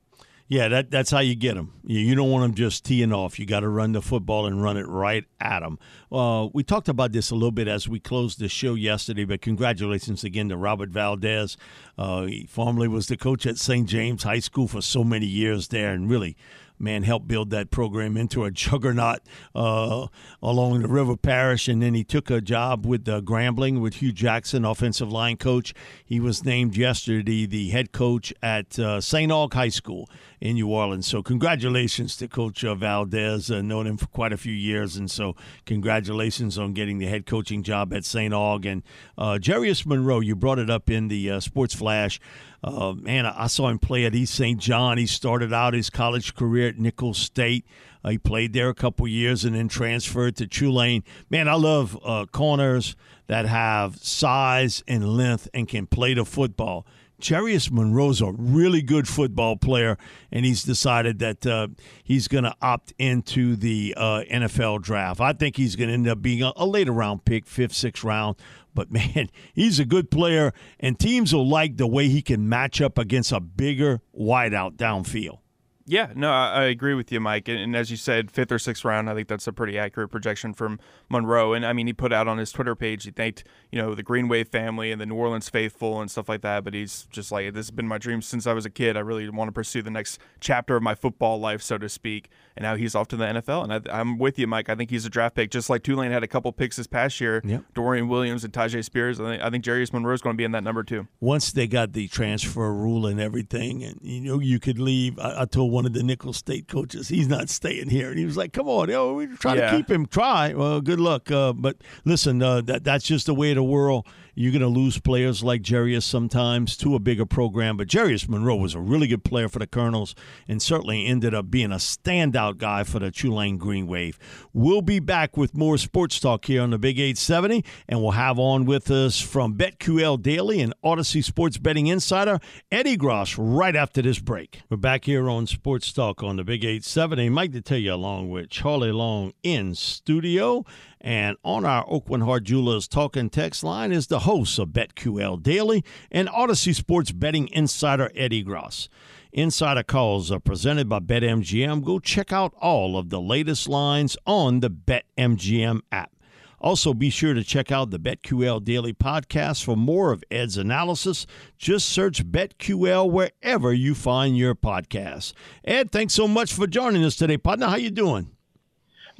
Yeah, 0.47 0.67
that, 0.67 0.91
that's 0.91 1.09
how 1.09 1.19
you 1.19 1.33
get 1.33 1.55
them. 1.55 1.73
You, 1.83 1.99
you 1.99 2.13
don't 2.13 2.29
want 2.29 2.43
them 2.43 2.53
just 2.53 2.85
teeing 2.85 3.11
off. 3.11 3.39
You 3.39 3.47
got 3.47 3.61
to 3.61 3.67
run 3.67 3.93
the 3.93 4.01
football 4.01 4.45
and 4.45 4.61
run 4.61 4.77
it 4.77 4.87
right 4.87 5.25
at 5.39 5.61
them. 5.61 5.79
Uh, 6.11 6.49
we 6.53 6.63
talked 6.63 6.87
about 6.87 7.13
this 7.13 7.31
a 7.31 7.33
little 7.33 7.51
bit 7.51 7.67
as 7.67 7.89
we 7.89 7.99
closed 7.99 8.39
the 8.39 8.47
show 8.47 8.75
yesterday, 8.75 9.25
but 9.25 9.41
congratulations 9.41 10.23
again 10.23 10.49
to 10.49 10.57
Robert 10.57 10.89
Valdez. 10.89 11.57
Uh, 11.97 12.25
he 12.25 12.45
formerly 12.45 12.87
was 12.87 13.07
the 13.07 13.17
coach 13.17 13.47
at 13.47 13.57
St. 13.57 13.89
James 13.89 14.21
High 14.21 14.39
School 14.39 14.67
for 14.67 14.81
so 14.81 15.03
many 15.03 15.25
years 15.25 15.69
there 15.69 15.91
and 15.91 16.09
really– 16.09 16.37
man 16.79 17.03
helped 17.03 17.27
build 17.27 17.49
that 17.51 17.71
program 17.71 18.17
into 18.17 18.43
a 18.43 18.51
juggernaut 18.65 19.19
uh, 19.53 20.07
along 20.41 20.81
the 20.81 20.87
River 20.87 21.17
Parish. 21.17 21.67
And 21.67 21.81
then 21.81 21.93
he 21.93 22.03
took 22.03 22.29
a 22.29 22.41
job 22.41 22.85
with 22.85 23.07
uh, 23.07 23.21
Grambling 23.21 23.81
with 23.81 23.95
Hue 23.95 24.11
Jackson, 24.11 24.65
offensive 24.65 25.11
line 25.11 25.37
coach. 25.37 25.73
He 26.03 26.19
was 26.19 26.43
named 26.43 26.75
yesterday 26.77 27.45
the 27.45 27.69
head 27.69 27.91
coach 27.91 28.33
at 28.41 28.77
uh, 28.79 29.01
St. 29.01 29.31
Aug 29.31 29.53
High 29.53 29.69
School 29.69 30.09
in 30.41 30.55
New 30.55 30.69
Orleans. 30.69 31.07
So 31.07 31.23
congratulations 31.23 32.15
to 32.17 32.27
Coach 32.27 32.63
uh, 32.63 32.75
Valdez. 32.75 33.49
Uh, 33.49 33.61
known 33.61 33.87
him 33.87 33.97
for 33.97 34.07
quite 34.07 34.33
a 34.33 34.37
few 34.37 34.53
years, 34.53 34.95
and 34.95 35.09
so 35.09 35.35
congratulations 35.65 36.57
on 36.57 36.73
getting 36.73 36.99
the 36.99 37.07
head 37.07 37.25
coaching 37.25 37.63
job 37.63 37.93
at 37.93 38.05
St. 38.05 38.33
Aug. 38.33 38.65
And 38.65 38.83
uh, 39.17 39.37
Jarius 39.41 39.85
Monroe, 39.85 40.19
you 40.19 40.35
brought 40.35 40.59
it 40.59 40.69
up 40.69 40.89
in 40.89 41.07
the 41.07 41.31
uh, 41.31 41.39
Sports 41.39 41.73
Flash. 41.73 42.19
Uh, 42.65 42.93
man, 42.93 43.27
I 43.27 43.45
saw 43.45 43.69
him 43.69 43.77
play 43.77 44.05
at 44.05 44.15
East 44.15 44.33
St. 44.33 44.59
John. 44.59 44.97
He 44.97 45.05
started 45.05 45.53
out 45.53 45.75
his 45.75 45.91
college 45.91 46.33
career 46.33 46.69
at 46.69 46.79
Nicholls 46.79 47.19
State. 47.19 47.63
Uh, 48.03 48.09
he 48.09 48.17
played 48.17 48.53
there 48.53 48.69
a 48.69 48.73
couple 48.73 49.07
years 49.07 49.45
and 49.45 49.55
then 49.55 49.67
transferred 49.67 50.35
to 50.37 50.47
Tulane. 50.47 51.03
Man, 51.29 51.47
I 51.47 51.53
love 51.53 51.95
uh, 52.03 52.25
corners 52.31 52.95
that 53.27 53.45
have 53.45 53.97
size 53.97 54.83
and 54.87 55.07
length 55.15 55.47
and 55.53 55.67
can 55.67 55.85
play 55.85 56.15
the 56.15 56.25
football. 56.25 56.87
Jarius 57.21 57.71
Monroe's 57.71 58.19
a 58.19 58.31
really 58.31 58.81
good 58.81 59.07
football 59.07 59.55
player, 59.55 59.97
and 60.31 60.43
he's 60.43 60.63
decided 60.63 61.19
that 61.19 61.45
uh, 61.45 61.67
he's 62.03 62.27
going 62.27 62.43
to 62.43 62.53
opt 62.61 62.93
into 62.97 63.55
the 63.55 63.93
uh, 63.95 64.23
NFL 64.29 64.81
draft. 64.81 65.21
I 65.21 65.33
think 65.33 65.55
he's 65.55 65.75
going 65.75 65.87
to 65.89 65.93
end 65.93 66.07
up 66.07 66.21
being 66.21 66.41
a, 66.41 66.51
a 66.55 66.65
later 66.65 66.91
round 66.91 67.25
pick, 67.25 67.45
fifth, 67.45 67.73
sixth 67.73 68.03
round. 68.03 68.35
But 68.75 68.91
man, 68.91 69.31
he's 69.53 69.79
a 69.79 69.85
good 69.85 70.11
player, 70.11 70.53
and 70.79 70.99
teams 70.99 71.33
will 71.33 71.47
like 71.47 71.77
the 71.77 71.87
way 71.87 72.07
he 72.09 72.21
can 72.21 72.47
match 72.47 72.79
up 72.81 72.99
against 72.99 73.31
a 73.31 73.39
bigger 73.39 74.01
wideout 74.15 74.75
downfield. 74.75 75.39
Yeah, 75.87 76.11
no, 76.15 76.31
I, 76.31 76.47
I, 76.47 76.63
agree 76.63 76.95
with 76.95 77.11
you, 77.11 77.19
Mike. 77.19 77.47
And, 77.47 77.59
and, 77.59 77.75
as 77.75 77.91
you 77.91 77.97
said, 77.97 78.31
fifth 78.31 78.51
or 78.51 78.57
sixth 78.57 78.83
round, 78.83 79.07
I 79.07 79.13
think 79.13 79.27
that's 79.27 79.45
a 79.45 79.53
pretty 79.53 79.77
accurate 79.77 80.09
projection 80.09 80.51
from 80.51 80.79
Monroe. 81.09 81.53
And 81.53 81.63
I 81.63 81.73
mean, 81.73 81.85
he 81.85 81.93
put 81.93 82.11
out 82.11 82.27
on 82.27 82.39
his 82.39 82.51
Twitter 82.51 82.75
page, 82.75 83.03
he 83.03 83.11
thanked, 83.11 83.43
you 83.71 83.79
know, 83.79 83.93
the 83.93 84.01
Green 84.01 84.27
Wave 84.27 84.47
family 84.47 84.91
and 84.91 84.99
the 84.99 85.05
New 85.05 85.13
Orleans 85.13 85.47
faithful 85.47 86.01
and 86.01 86.09
stuff 86.09 86.27
like 86.27 86.41
that. 86.41 86.63
But 86.63 86.73
he's 86.73 87.07
just 87.11 87.31
like, 87.31 87.53
this 87.53 87.67
has 87.67 87.71
been 87.71 87.87
my 87.87 87.99
dream 87.99 88.23
since 88.23 88.47
I 88.47 88.53
was 88.53 88.65
a 88.65 88.71
kid. 88.71 88.97
I 88.97 89.01
really 89.01 89.29
want 89.29 89.47
to 89.49 89.51
pursue 89.51 89.83
the 89.83 89.91
next 89.91 90.17
chapter 90.39 90.75
of 90.75 90.81
my 90.81 90.95
football 90.95 91.39
life, 91.39 91.61
so 91.61 91.77
to 91.77 91.87
speak. 91.87 92.29
And 92.57 92.63
now 92.63 92.75
he's 92.75 92.95
off 92.95 93.07
to 93.09 93.15
the 93.15 93.25
NFL. 93.25 93.69
And 93.69 93.87
I, 93.87 93.99
am 93.99 94.17
with 94.17 94.39
you, 94.39 94.47
Mike. 94.47 94.69
I 94.69 94.75
think 94.75 94.89
he's 94.89 95.05
a 95.05 95.09
draft 95.09 95.35
pick, 95.35 95.51
just 95.51 95.69
like 95.69 95.83
Tulane 95.83 96.11
had 96.11 96.23
a 96.23 96.27
couple 96.27 96.51
picks 96.51 96.77
this 96.77 96.87
past 96.87 97.21
year. 97.21 97.41
Yep. 97.45 97.63
Dorian 97.75 98.07
Williams 98.07 98.43
and 98.43 98.51
Tyjae 98.51 98.83
Spears. 98.83 99.19
I 99.19 99.29
think, 99.29 99.43
I 99.43 99.49
think 99.51 99.63
Jarius 99.63 99.93
Monroe 99.93 100.15
is 100.15 100.21
going 100.21 100.33
to 100.33 100.37
be 100.37 100.45
in 100.45 100.51
that 100.53 100.63
number 100.63 100.81
two. 100.81 101.07
Once 101.19 101.51
they 101.51 101.67
got 101.67 101.93
the 101.93 102.07
transfer 102.07 102.73
rule 102.73 103.05
and 103.05 103.19
everything, 103.19 103.83
and 103.83 103.99
you 104.01 104.21
know, 104.21 104.39
you 104.39 104.59
could 104.59 104.79
leave. 104.79 105.19
I, 105.19 105.41
I 105.41 105.45
told 105.45 105.74
one 105.75 105.85
of 105.85 105.93
the 105.93 106.01
Nicholls 106.01 106.37
State 106.37 106.55
state 106.55 106.67
coaches. 106.67 107.07
He's 107.07 107.27
not 107.27 107.49
staying 107.49 107.89
here. 107.89 108.09
And 108.09 108.17
he 108.17 108.25
was 108.25 108.37
like, 108.37 108.53
come 108.53 108.67
on, 108.67 108.89
yo, 108.89 109.13
we're 109.13 109.35
trying 109.35 109.57
yeah. 109.57 109.71
to 109.71 109.77
keep 109.77 109.89
him. 109.89 110.05
Try. 110.05 110.53
Well, 110.53 110.81
good 110.81 110.99
luck. 110.99 111.29
Uh, 111.29 111.53
but 111.53 111.77
listen, 112.05 112.41
uh, 112.41 112.61
that 112.61 112.83
that's 112.83 113.05
just 113.05 113.25
the 113.25 113.33
way 113.33 113.51
of 113.51 113.55
the 113.55 113.63
world. 113.63 114.07
You're 114.37 114.51
going 114.51 114.61
to 114.61 114.67
lose 114.67 114.99
players 114.99 115.43
like 115.43 115.61
Jarius 115.61 116.03
sometimes 116.03 116.75
to 116.77 116.93
a 116.93 116.99
bigger 116.99 117.25
program. 117.25 117.77
But 117.77 117.87
Jarius 117.87 118.27
Monroe 118.27 118.57
was 118.57 118.75
a 118.75 118.81
really 118.81 119.07
good 119.07 119.23
player 119.23 119.47
for 119.47 119.59
the 119.59 119.67
Colonels 119.67 120.13
and 120.45 120.61
certainly 120.61 121.05
ended 121.05 121.33
up 121.33 121.49
being 121.49 121.71
a 121.71 121.77
standout 121.77 122.57
guy 122.57 122.83
for 122.83 122.99
the 122.99 123.11
Tulane 123.11 123.57
Green 123.57 123.87
Wave. 123.87 124.19
We'll 124.51 124.81
be 124.81 124.99
back 124.99 125.37
with 125.37 125.55
more 125.55 125.77
sports 125.77 126.19
talk 126.19 126.43
here 126.43 126.61
on 126.61 126.71
the 126.71 126.77
Big 126.77 126.99
870, 126.99 127.63
and 127.87 128.01
we'll 128.01 128.11
have 128.11 128.37
on 128.37 128.65
with 128.65 128.91
us 128.91 129.21
from 129.21 129.55
BetQL 129.55 130.21
Daily 130.21 130.59
and 130.59 130.73
Audacy 130.83 131.23
Sports 131.23 131.57
Betting 131.57 131.87
Insider, 131.87 132.39
Ed 132.69 132.87
Egros, 132.87 133.37
right 133.39 133.75
after 133.75 134.01
this 134.01 134.19
break. 134.19 134.63
We're 134.69 134.75
back 134.75 135.05
here 135.05 135.29
on 135.29 135.47
Sports 135.47 135.93
Talk 135.93 136.21
on 136.21 136.35
the 136.35 136.43
Big 136.43 136.65
870. 136.65 137.29
Mike 137.29 137.51
Detillier 137.51 137.93
along 137.93 138.29
with 138.29 138.49
Charlie 138.49 138.91
Long 138.91 139.31
in 139.43 139.75
studio. 139.75 140.65
And 141.05 141.37
on 141.43 141.65
our 141.65 141.85
Aucoin 141.85 142.25
Hart 142.25 142.45
Jewelers 142.45 142.87
talking 142.87 143.29
text 143.29 143.63
line 143.63 143.91
is 143.91 144.07
the 144.07 144.21
host 144.21 144.57
of 144.57 144.69
BetQL 144.69 145.43
Daily 145.43 145.85
and 146.11 146.27
Audacy 146.27 146.73
Sports 146.73 147.11
betting 147.11 147.47
insider 147.49 148.11
Ed 148.15 148.31
Egros. 148.31 148.87
Insider 149.31 149.83
calls 149.83 150.31
are 150.31 150.39
presented 150.39 150.89
by 150.89 150.97
BetMGM. 150.97 151.85
Go 151.85 151.99
check 151.99 152.33
out 152.33 152.55
all 152.59 152.97
of 152.97 153.11
the 153.11 153.21
latest 153.21 153.69
lines 153.69 154.17
on 154.25 154.61
the 154.61 154.71
BetMGM 154.71 155.81
app. 155.91 156.11
Also, 156.59 156.91
be 156.91 157.11
sure 157.11 157.35
to 157.35 157.43
check 157.43 157.71
out 157.71 157.91
the 157.91 157.99
BetQL 157.99 158.63
Daily 158.63 158.93
podcast 158.93 159.63
for 159.63 159.77
more 159.77 160.11
of 160.11 160.23
Ed's 160.31 160.57
analysis. 160.57 161.27
Just 161.59 161.87
search 161.87 162.25
BetQL 162.25 163.11
wherever 163.11 163.71
you 163.71 163.93
find 163.93 164.35
your 164.35 164.55
podcast. 164.55 165.33
Ed, 165.63 165.91
thanks 165.91 166.15
so 166.15 166.27
much 166.27 166.51
for 166.51 166.65
joining 166.65 167.03
us 167.03 167.15
today, 167.15 167.37
partner. 167.37 167.67
How 167.67 167.75
you 167.75 167.91
doing? 167.91 168.34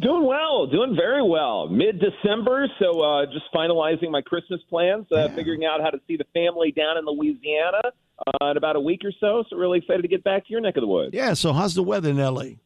Doing 0.02 0.26
well, 0.26 0.68
doing 0.68 0.94
very 0.94 1.24
well. 1.24 1.70
Mid 1.70 2.02
December, 2.02 2.68
so 2.80 3.00
uh, 3.02 3.26
just 3.28 3.46
finalizing 3.56 4.12
my 4.12 4.22
Christmas 4.22 4.60
plans, 4.70 5.06
uh, 5.12 5.30
figuring 5.30 5.64
out 5.64 5.80
how 5.82 5.90
to 5.90 6.00
see 6.06 6.18
the 6.18 6.26
family 6.34 6.72
down 6.72 6.98
in 6.98 7.06
Louisiana 7.06 7.82
uh, 8.28 8.46
in 8.52 8.58
about 8.58 8.76
a 8.76 8.80
week 8.80 9.02
or 9.06 9.14
so. 9.22 9.46
So 9.50 9.56
really 9.56 9.78
excited 9.80 10.02
to 10.02 10.10
get 10.10 10.22
back 10.24 10.46
to 10.48 10.52
your 10.52 10.60
neck 10.60 10.76
of 10.76 10.82
the 10.82 10.88
woods. 10.88 11.14
Yeah. 11.14 11.34
So 11.34 11.54
how's 11.54 11.76
the 11.76 11.84
weather 11.84 12.10
in 12.10 12.20
L.A.? 12.20 12.58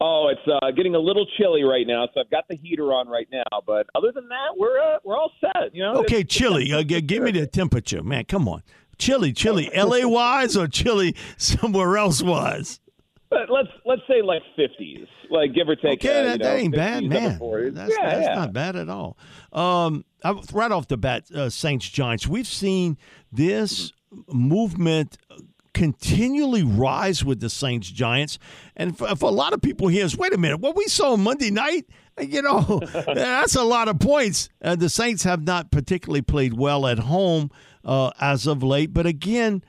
Oh, 0.00 0.32
it's 0.32 0.40
uh, 0.50 0.70
getting 0.72 0.94
a 0.94 0.98
little 0.98 1.26
chilly 1.38 1.62
right 1.62 1.86
now, 1.86 2.08
so 2.12 2.20
I've 2.20 2.30
got 2.30 2.48
the 2.48 2.56
heater 2.56 2.92
on 2.92 3.08
right 3.08 3.28
now. 3.30 3.60
But 3.64 3.86
other 3.94 4.10
than 4.12 4.26
that, 4.28 4.56
we're 4.56 4.80
uh, 4.80 4.98
we're 5.04 5.16
all 5.16 5.30
set. 5.38 5.74
You 5.74 5.84
know. 5.84 5.94
Okay, 6.00 6.22
it's, 6.22 6.34
chilly. 6.34 6.72
uh, 6.72 6.82
give 6.82 7.22
me 7.22 7.30
the 7.30 7.46
temperature, 7.46 8.02
man. 8.02 8.24
Come 8.24 8.48
on, 8.48 8.62
chilly, 8.98 9.32
chilly. 9.32 9.70
L.A. 9.74 10.08
wise 10.08 10.56
or 10.56 10.66
chilly 10.66 11.14
somewhere 11.36 11.96
else 11.96 12.20
wise? 12.20 12.80
But 13.32 13.50
let's 13.50 13.68
let's 13.86 14.02
say 14.06 14.20
like 14.20 14.42
fifties, 14.56 15.06
like 15.30 15.54
give 15.54 15.66
or 15.66 15.74
take. 15.74 16.04
Okay, 16.04 16.20
uh, 16.20 16.22
that, 16.24 16.38
know, 16.40 16.44
that 16.44 16.58
ain't 16.58 16.74
bad, 16.74 17.04
man. 17.04 17.38
That's, 17.72 17.96
yeah, 17.98 18.10
that's 18.10 18.26
yeah. 18.26 18.34
not 18.34 18.52
bad 18.52 18.76
at 18.76 18.90
all. 18.90 19.16
Um, 19.52 20.04
right 20.52 20.70
off 20.70 20.86
the 20.88 20.98
bat, 20.98 21.30
uh, 21.34 21.48
Saints 21.48 21.88
Giants. 21.88 22.26
We've 22.26 22.46
seen 22.46 22.98
this 23.32 23.94
movement 24.28 25.16
continually 25.72 26.62
rise 26.62 27.24
with 27.24 27.40
the 27.40 27.48
Saints 27.48 27.90
Giants, 27.90 28.38
and 28.76 28.98
for, 28.98 29.16
for 29.16 29.30
a 29.30 29.32
lot 29.32 29.54
of 29.54 29.62
people 29.62 29.88
here 29.88 30.04
is 30.04 30.14
wait 30.14 30.34
a 30.34 30.38
minute, 30.38 30.60
what 30.60 30.76
we 30.76 30.84
saw 30.84 31.16
Monday 31.16 31.50
night. 31.50 31.86
You 32.20 32.42
know, 32.42 32.82
that's 33.14 33.54
a 33.54 33.64
lot 33.64 33.88
of 33.88 33.98
points. 33.98 34.50
Uh, 34.60 34.76
the 34.76 34.90
Saints 34.90 35.22
have 35.22 35.42
not 35.44 35.70
particularly 35.70 36.20
played 36.20 36.52
well 36.52 36.86
at 36.86 36.98
home 36.98 37.50
uh, 37.82 38.10
as 38.20 38.46
of 38.46 38.62
late, 38.62 38.92
but 38.92 39.06
again, 39.06 39.64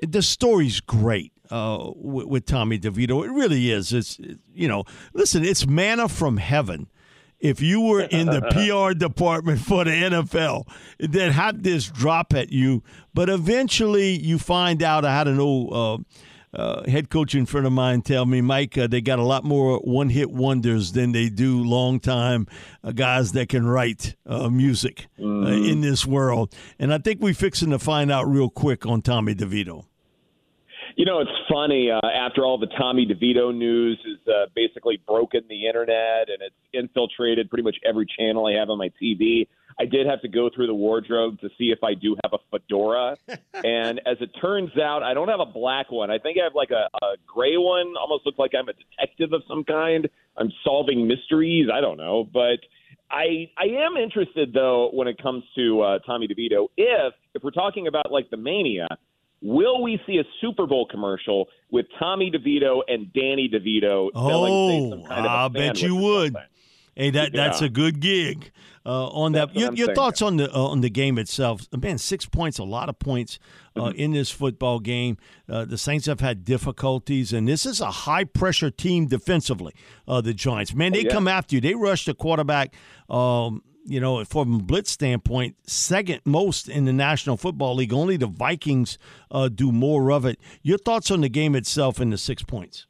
the 0.00 0.22
story's 0.22 0.80
great 0.80 1.32
uh, 1.50 1.90
with, 1.94 2.26
with, 2.26 2.46
Tommy 2.46 2.78
DeVito. 2.78 3.24
It 3.24 3.30
really 3.30 3.70
is. 3.70 3.92
It's 3.92 4.18
you 4.54 4.68
know, 4.68 4.84
listen, 5.12 5.44
it's 5.44 5.66
manna 5.66 6.08
from 6.08 6.36
heaven. 6.36 6.88
If 7.40 7.60
you 7.60 7.80
were 7.80 8.02
in 8.02 8.26
the 8.26 8.40
PR 8.50 8.98
department 8.98 9.60
for 9.60 9.84
the 9.84 9.90
NFL, 9.90 10.68
that 10.98 11.32
had 11.32 11.62
this 11.62 11.86
drop 11.86 12.34
at 12.34 12.50
you, 12.50 12.82
but 13.14 13.28
eventually 13.28 14.18
you 14.18 14.38
find 14.38 14.82
out. 14.82 15.04
I 15.04 15.14
had 15.14 15.28
an 15.28 15.38
old 15.38 15.72
uh, 15.72 16.02
uh, 16.52 16.88
head 16.88 17.10
coaching 17.10 17.46
friend 17.46 17.66
of 17.66 17.72
mine 17.72 18.02
tell 18.02 18.26
me, 18.26 18.40
Mike, 18.40 18.76
uh, 18.78 18.86
they 18.86 19.00
got 19.00 19.18
a 19.18 19.24
lot 19.24 19.44
more 19.44 19.78
one 19.78 20.08
hit 20.08 20.30
wonders 20.30 20.92
than 20.92 21.12
they 21.12 21.28
do 21.28 21.62
long 21.62 22.00
time 22.00 22.46
uh, 22.82 22.92
guys 22.92 23.32
that 23.32 23.48
can 23.48 23.66
write 23.66 24.16
uh, 24.26 24.48
music 24.48 25.06
uh, 25.18 25.22
mm-hmm. 25.22 25.64
in 25.64 25.80
this 25.80 26.06
world. 26.06 26.54
And 26.78 26.92
I 26.92 26.98
think 26.98 27.20
we're 27.20 27.34
fixing 27.34 27.70
to 27.70 27.78
find 27.78 28.10
out 28.10 28.26
real 28.26 28.50
quick 28.50 28.86
on 28.86 29.02
Tommy 29.02 29.34
DeVito. 29.34 29.84
You 30.98 31.04
know, 31.04 31.20
it's 31.20 31.30
funny. 31.48 31.92
Uh, 31.92 32.00
after 32.08 32.44
all 32.44 32.58
the 32.58 32.66
Tommy 32.76 33.06
DeVito 33.06 33.56
news 33.56 33.96
has 34.04 34.34
uh, 34.34 34.46
basically 34.56 35.00
broken 35.06 35.42
the 35.48 35.68
internet 35.68 36.28
and 36.28 36.42
it's 36.42 36.56
infiltrated 36.72 37.48
pretty 37.48 37.62
much 37.62 37.76
every 37.88 38.04
channel 38.18 38.46
I 38.46 38.58
have 38.58 38.68
on 38.68 38.78
my 38.78 38.90
TV, 39.00 39.46
I 39.78 39.84
did 39.84 40.08
have 40.08 40.20
to 40.22 40.28
go 40.28 40.50
through 40.52 40.66
the 40.66 40.74
wardrobe 40.74 41.38
to 41.38 41.50
see 41.56 41.66
if 41.66 41.84
I 41.84 41.94
do 41.94 42.16
have 42.24 42.32
a 42.32 42.38
fedora. 42.50 43.16
and 43.28 44.00
as 44.06 44.16
it 44.20 44.30
turns 44.40 44.76
out, 44.76 45.04
I 45.04 45.14
don't 45.14 45.28
have 45.28 45.38
a 45.38 45.46
black 45.46 45.92
one. 45.92 46.10
I 46.10 46.18
think 46.18 46.36
I 46.36 46.42
have 46.42 46.56
like 46.56 46.72
a, 46.72 46.88
a 47.00 47.14
gray 47.24 47.56
one. 47.56 47.94
Almost 47.96 48.26
looks 48.26 48.40
like 48.40 48.50
I'm 48.58 48.68
a 48.68 48.72
detective 48.72 49.32
of 49.32 49.42
some 49.46 49.62
kind. 49.62 50.08
I'm 50.36 50.50
solving 50.64 51.06
mysteries. 51.06 51.68
I 51.72 51.80
don't 51.80 51.96
know, 51.96 52.28
but. 52.30 52.58
I 53.10 53.48
I 53.56 53.64
am 53.64 53.96
interested 53.96 54.52
though 54.52 54.90
when 54.92 55.08
it 55.08 55.16
comes 55.22 55.42
to 55.56 55.80
uh, 55.80 55.98
Tommy 56.00 56.28
DeVito. 56.28 56.66
If 56.76 57.14
if 57.32 57.42
we're 57.42 57.52
talking 57.52 57.86
about 57.86 58.12
like 58.12 58.28
the 58.28 58.36
mania, 58.36 58.86
Will 59.40 59.82
we 59.82 60.00
see 60.06 60.18
a 60.18 60.24
Super 60.40 60.66
Bowl 60.66 60.86
commercial 60.90 61.46
with 61.70 61.86
Tommy 61.98 62.30
DeVito 62.30 62.80
and 62.88 63.12
Danny 63.12 63.48
DeVito? 63.48 64.10
Oh, 64.14 65.04
I 65.08 65.48
bet 65.48 65.80
you 65.80 65.94
would. 65.96 66.36
Hey, 66.96 67.10
that 67.10 67.32
that's 67.32 67.60
a 67.62 67.68
good 67.68 68.00
gig. 68.00 68.50
Uh, 68.84 69.06
on 69.08 69.32
that, 69.32 69.52
That's 69.52 69.66
what 69.68 69.76
your, 69.76 69.86
your 69.88 69.94
thoughts 69.94 70.22
on 70.22 70.38
the 70.38 70.50
uh, 70.52 70.58
on 70.58 70.80
the 70.80 70.88
game 70.90 71.18
itself? 71.18 71.60
Man, 71.76 71.98
six 71.98 72.24
points, 72.26 72.58
a 72.58 72.64
lot 72.64 72.88
of 72.88 72.98
points 72.98 73.38
uh, 73.76 73.82
Mm-hmm. 73.82 73.98
in 73.98 74.12
this 74.12 74.30
football 74.30 74.80
game. 74.80 75.18
Uh, 75.48 75.64
the 75.66 75.76
Saints 75.78 76.06
have 76.06 76.20
had 76.20 76.42
difficulties, 76.44 77.32
and 77.32 77.46
this 77.46 77.66
is 77.66 77.80
a 77.82 77.90
high 77.90 78.24
pressure 78.24 78.70
team 78.70 79.06
defensively. 79.06 79.74
Uh, 80.08 80.20
the 80.22 80.32
Giants, 80.34 80.74
man, 80.74 80.92
they 80.92 81.00
Oh, 81.00 81.02
yeah. 81.02 81.10
come 81.10 81.28
after 81.28 81.54
you. 81.54 81.60
They 81.60 81.74
rush 81.74 82.06
the 82.06 82.14
quarterback. 82.14 82.74
Um, 83.10 83.62
you 83.88 84.00
know, 84.00 84.24
from 84.24 84.54
a 84.54 84.58
blitz 84.62 84.90
standpoint, 84.90 85.56
second 85.66 86.20
most 86.24 86.68
in 86.68 86.84
the 86.84 86.92
National 86.92 87.36
Football 87.36 87.76
League. 87.76 87.92
Only 87.92 88.16
the 88.16 88.26
Vikings 88.26 88.98
uh, 89.30 89.48
do 89.48 89.72
more 89.72 90.12
of 90.12 90.24
it. 90.24 90.38
Your 90.62 90.78
thoughts 90.78 91.10
on 91.10 91.22
the 91.22 91.28
game 91.28 91.54
itself 91.54 91.98
and 91.98 92.12
the 92.12 92.18
six 92.18 92.42
points? 92.42 92.86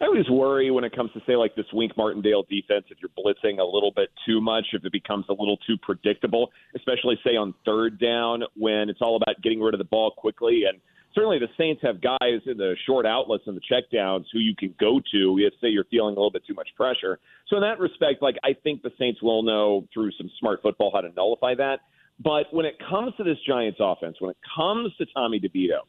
I 0.00 0.06
always 0.06 0.28
worry 0.28 0.70
when 0.72 0.82
it 0.82 0.96
comes 0.96 1.12
to 1.12 1.20
say 1.26 1.36
like 1.36 1.54
this 1.54 1.66
Wink 1.72 1.96
Martindale 1.96 2.42
defense 2.50 2.86
if 2.90 2.98
you're 3.00 3.10
blitzing 3.16 3.60
a 3.60 3.64
little 3.64 3.92
bit 3.94 4.08
too 4.26 4.40
much, 4.40 4.66
if 4.72 4.84
it 4.84 4.90
becomes 4.90 5.26
a 5.28 5.32
little 5.32 5.58
too 5.58 5.76
predictable, 5.80 6.50
especially 6.74 7.16
say 7.24 7.36
on 7.36 7.54
third 7.64 8.00
down 8.00 8.42
when 8.56 8.90
it's 8.90 9.00
all 9.00 9.14
about 9.14 9.40
getting 9.42 9.60
rid 9.60 9.74
of 9.74 9.78
the 9.78 9.84
ball 9.84 10.10
quickly. 10.10 10.64
And 10.68 10.80
certainly 11.14 11.38
the 11.38 11.48
Saints 11.58 11.82
have 11.82 12.00
guys 12.00 12.40
in 12.46 12.56
the 12.56 12.74
short 12.86 13.06
outlets 13.06 13.44
and 13.46 13.56
the 13.56 13.60
checkdowns 13.60 14.24
who 14.32 14.38
you 14.38 14.54
can 14.56 14.74
go 14.78 15.00
to 15.12 15.38
if 15.38 15.52
say 15.60 15.68
you're 15.68 15.84
feeling 15.84 16.14
a 16.14 16.18
little 16.18 16.30
bit 16.30 16.42
too 16.46 16.54
much 16.54 16.68
pressure. 16.76 17.18
So 17.48 17.56
in 17.56 17.62
that 17.62 17.78
respect, 17.78 18.22
like 18.22 18.36
I 18.44 18.54
think 18.62 18.82
the 18.82 18.92
Saints 18.98 19.22
will 19.22 19.42
know 19.42 19.86
through 19.92 20.10
some 20.12 20.30
smart 20.38 20.60
football 20.62 20.90
how 20.94 21.00
to 21.00 21.10
nullify 21.14 21.54
that. 21.56 21.80
But 22.22 22.46
when 22.52 22.66
it 22.66 22.76
comes 22.88 23.14
to 23.16 23.24
this 23.24 23.38
Giants 23.46 23.78
offense, 23.80 24.16
when 24.20 24.30
it 24.30 24.36
comes 24.56 24.94
to 24.96 25.06
Tommy 25.14 25.40
DeVito, 25.40 25.80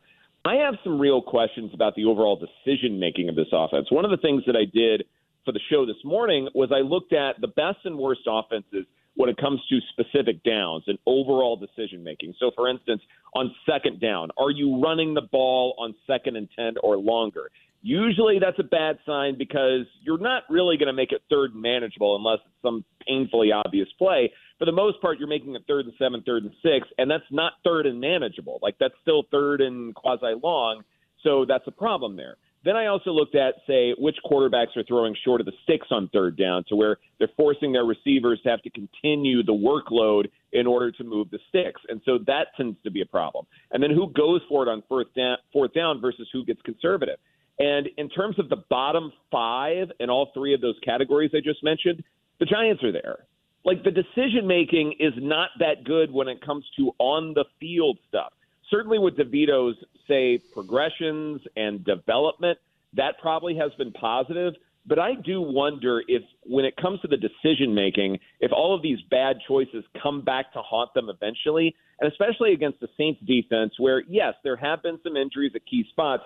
I 0.46 0.56
have 0.56 0.76
some 0.84 1.00
real 1.00 1.22
questions 1.22 1.72
about 1.74 1.96
the 1.96 2.06
overall 2.06 2.36
decision 2.38 3.00
making 3.00 3.30
of 3.30 3.36
this 3.36 3.48
offense. 3.54 3.88
One 3.92 4.04
of 4.04 4.12
the 4.12 4.18
things 4.18 4.44
that 4.46 4.56
I 4.56 4.66
did 4.66 5.06
for 5.46 5.52
the 5.52 5.60
show 5.70 5.86
this 5.86 6.04
morning 6.04 6.50
was 6.54 6.72
I 6.74 6.80
looked 6.80 7.14
at 7.14 7.40
the 7.40 7.48
best 7.48 7.80
and 7.86 7.98
worst 7.98 8.22
offenses 8.28 8.86
when 9.16 9.30
it 9.30 9.38
comes 9.38 9.62
to 9.70 9.80
specific 9.92 10.44
downs 10.44 10.84
and 10.88 10.98
overall 11.06 11.56
decision 11.56 12.04
making. 12.04 12.34
So, 12.40 12.52
for 12.56 12.68
instance, 12.68 13.02
on 13.36 13.54
second 13.70 14.00
down, 14.00 14.30
are 14.38 14.50
you 14.50 14.82
running 14.82 15.14
the 15.14 15.22
ball 15.22 15.76
on 15.78 15.94
second 16.08 16.36
and 16.36 16.50
10 16.56 16.76
or 16.82 16.98
longer? 16.98 17.52
Usually 17.82 18.40
that's 18.40 18.58
a 18.60 18.64
bad 18.64 18.98
sign 19.06 19.38
because 19.38 19.86
you're 20.02 20.18
not 20.18 20.44
really 20.50 20.78
going 20.78 20.88
to 20.88 20.94
make 20.94 21.12
it 21.12 21.22
third 21.30 21.54
manageable 21.54 22.16
unless 22.16 22.40
it's 22.46 22.62
some 22.62 22.86
painfully 23.06 23.52
obvious 23.52 23.90
play. 23.98 24.32
For 24.58 24.66
the 24.66 24.72
most 24.72 25.02
part, 25.02 25.20
you're 25.20 25.28
making 25.28 25.54
it 25.56 25.64
third 25.68 25.86
and 25.86 25.94
seven, 26.00 26.24
third 26.26 26.44
and 26.44 26.54
six, 26.64 26.88
and 26.98 27.12
that's 27.12 27.26
not 27.30 27.54
third 27.66 27.86
and 27.86 28.00
manageable. 28.00 28.60
Like 28.62 28.76
that's 28.80 28.94
still 29.02 29.24
third 29.32 29.60
and 29.60 29.94
quasi 29.94 30.34
long. 30.42 30.84
So 31.24 31.46
that's 31.46 31.68
a 31.68 31.72
problem 31.72 32.16
there. 32.16 32.38
Then 32.64 32.78
I 32.78 32.86
also 32.86 33.12
looked 33.12 33.36
at, 33.36 33.56
say, 33.68 33.94
which 33.98 34.16
quarterbacks 34.26 34.78
are 34.78 34.84
throwing 34.88 35.16
short 35.26 35.42
of 35.42 35.46
the 35.46 35.54
sticks 35.64 35.88
on 35.92 36.10
third 36.14 36.38
down 36.38 36.64
to 36.70 36.76
where 36.76 36.98
they're 37.20 37.30
forcing 37.36 37.74
their 37.74 37.84
receivers 37.84 38.40
to 38.44 38.50
have 38.50 38.62
to 38.62 38.70
continue 38.70 39.44
the 39.44 39.52
workload 39.52 40.30
in 40.54 40.66
order 40.66 40.92
to 40.92 41.04
move 41.04 41.30
the 41.30 41.40
sticks. 41.50 41.82
And 41.90 42.02
so 42.06 42.20
that 42.26 42.48
tends 42.56 42.78
to 42.84 42.92
be 42.92 43.02
a 43.02 43.06
problem. 43.06 43.46
And 43.72 43.84
then 43.84 43.92
who 43.92 44.12
goes 44.14 44.42
for 44.48 44.64
it 44.64 44.70
on 44.70 44.82
fourth 44.88 45.14
down, 45.14 45.38
fourth 45.52 45.74
down 45.74 46.00
versus 46.00 46.28
who 46.32 46.46
gets 46.46 46.62
conservative. 46.62 47.18
And 47.60 47.90
in 47.98 48.10
terms 48.10 48.40
of 48.40 48.50
the 48.50 48.64
bottom 48.70 49.12
five 49.30 49.92
in 50.00 50.10
all 50.10 50.32
three 50.34 50.54
of 50.54 50.62
those 50.62 50.76
categories 50.84 51.32
I 51.36 51.40
just 51.44 51.64
mentioned, 51.64 52.02
the 52.40 52.46
Giants 52.46 52.84
are 52.84 52.92
there. 52.92 53.26
Like 53.66 53.84
the 53.84 53.92
decision 53.92 54.48
making 54.48 54.96
is 55.00 55.14
not 55.18 55.50
that 55.60 55.84
good 55.84 56.12
when 56.12 56.28
it 56.28 56.42
comes 56.46 56.66
to 56.78 56.92
on 57.00 57.34
the 57.34 57.46
field 57.60 58.00
stuff. 58.08 58.34
Certainly 58.70 59.00
with 59.00 59.18
DeVito's, 59.18 59.76
say, 60.08 60.40
progressions 60.54 61.42
and 61.56 61.84
development, 61.86 62.58
that 62.94 63.16
probably 63.22 63.56
has 63.56 63.72
been 63.78 63.92
positive. 63.92 64.54
But 64.86 65.00
I 65.00 65.16
do 65.16 65.42
wonder 65.42 66.04
if, 66.08 66.24
when 66.44 66.66
it 66.66 66.76
comes 66.76 67.00
to 67.02 67.08
the 67.08 67.18
decision 67.18 67.74
making, 67.74 68.20
if 68.42 68.52
all 68.52 68.76
of 68.76 68.82
these 68.82 69.00
bad 69.10 69.38
choices 69.48 69.84
come 70.02 70.22
back 70.22 70.52
to 70.54 70.62
haunt 70.62 70.94
them 70.94 71.10
eventually, 71.10 71.74
and 72.02 72.12
especially 72.12 72.52
against 72.52 72.82
the 72.82 72.90
Saints 72.98 73.22
defense, 73.26 73.74
where, 73.78 74.04
yes, 74.10 74.34
there 74.44 74.58
have 74.58 74.84
been 74.84 75.00
some 75.04 75.16
injuries 75.16 75.54
at 75.56 75.66
key 75.66 75.86
spots. 75.90 76.24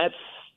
At 0.00 0.10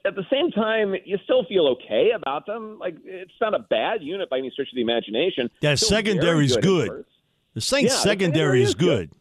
at 0.05 0.15
the 0.15 0.25
same 0.31 0.51
time, 0.51 0.95
you 1.05 1.17
still 1.23 1.45
feel 1.45 1.67
okay 1.67 2.11
about 2.13 2.45
them. 2.45 2.77
Like 2.79 2.95
it's 3.05 3.31
not 3.39 3.53
a 3.53 3.59
bad 3.59 4.01
unit 4.01 4.29
by 4.29 4.39
any 4.39 4.49
stretch 4.49 4.67
of 4.69 4.75
the 4.75 4.81
imagination. 4.81 5.49
That 5.61 5.67
very 5.67 5.77
secondary's 5.77 6.57
good. 6.57 7.05
The 7.53 7.61
Saints 7.61 7.93
Yeah, 7.93 7.99
secondary 7.99 8.03
secondary 8.03 8.63
is 8.63 8.69
is 8.69 8.75
good. 8.75 9.09
good. 9.11 9.19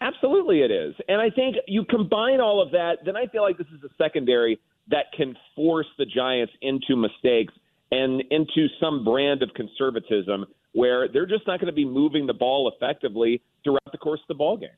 Absolutely, 0.00 0.60
it 0.62 0.70
is. 0.70 0.94
And 1.08 1.20
I 1.20 1.30
think 1.30 1.56
you 1.66 1.84
combine 1.84 2.40
all 2.40 2.60
of 2.62 2.70
that, 2.72 2.98
then 3.04 3.16
I 3.16 3.26
feel 3.26 3.42
like 3.42 3.56
this 3.58 3.66
is 3.68 3.82
a 3.84 3.88
secondary 3.96 4.60
that 4.88 5.06
can 5.16 5.36
force 5.56 5.86
the 5.98 6.04
Giants 6.04 6.52
into 6.62 6.96
mistakes 6.96 7.54
and 7.90 8.22
into 8.30 8.66
some 8.80 9.04
brand 9.04 9.42
of 9.42 9.50
conservatism 9.54 10.44
where 10.72 11.06
they're 11.08 11.26
just 11.26 11.46
not 11.46 11.60
going 11.60 11.68
to 11.70 11.72
be 11.74 11.84
moving 11.84 12.26
the 12.26 12.34
ball 12.34 12.70
effectively 12.74 13.40
throughout 13.62 13.80
the 13.92 13.98
course 13.98 14.20
of 14.20 14.28
the 14.28 14.34
ball 14.34 14.56
game. 14.56 14.68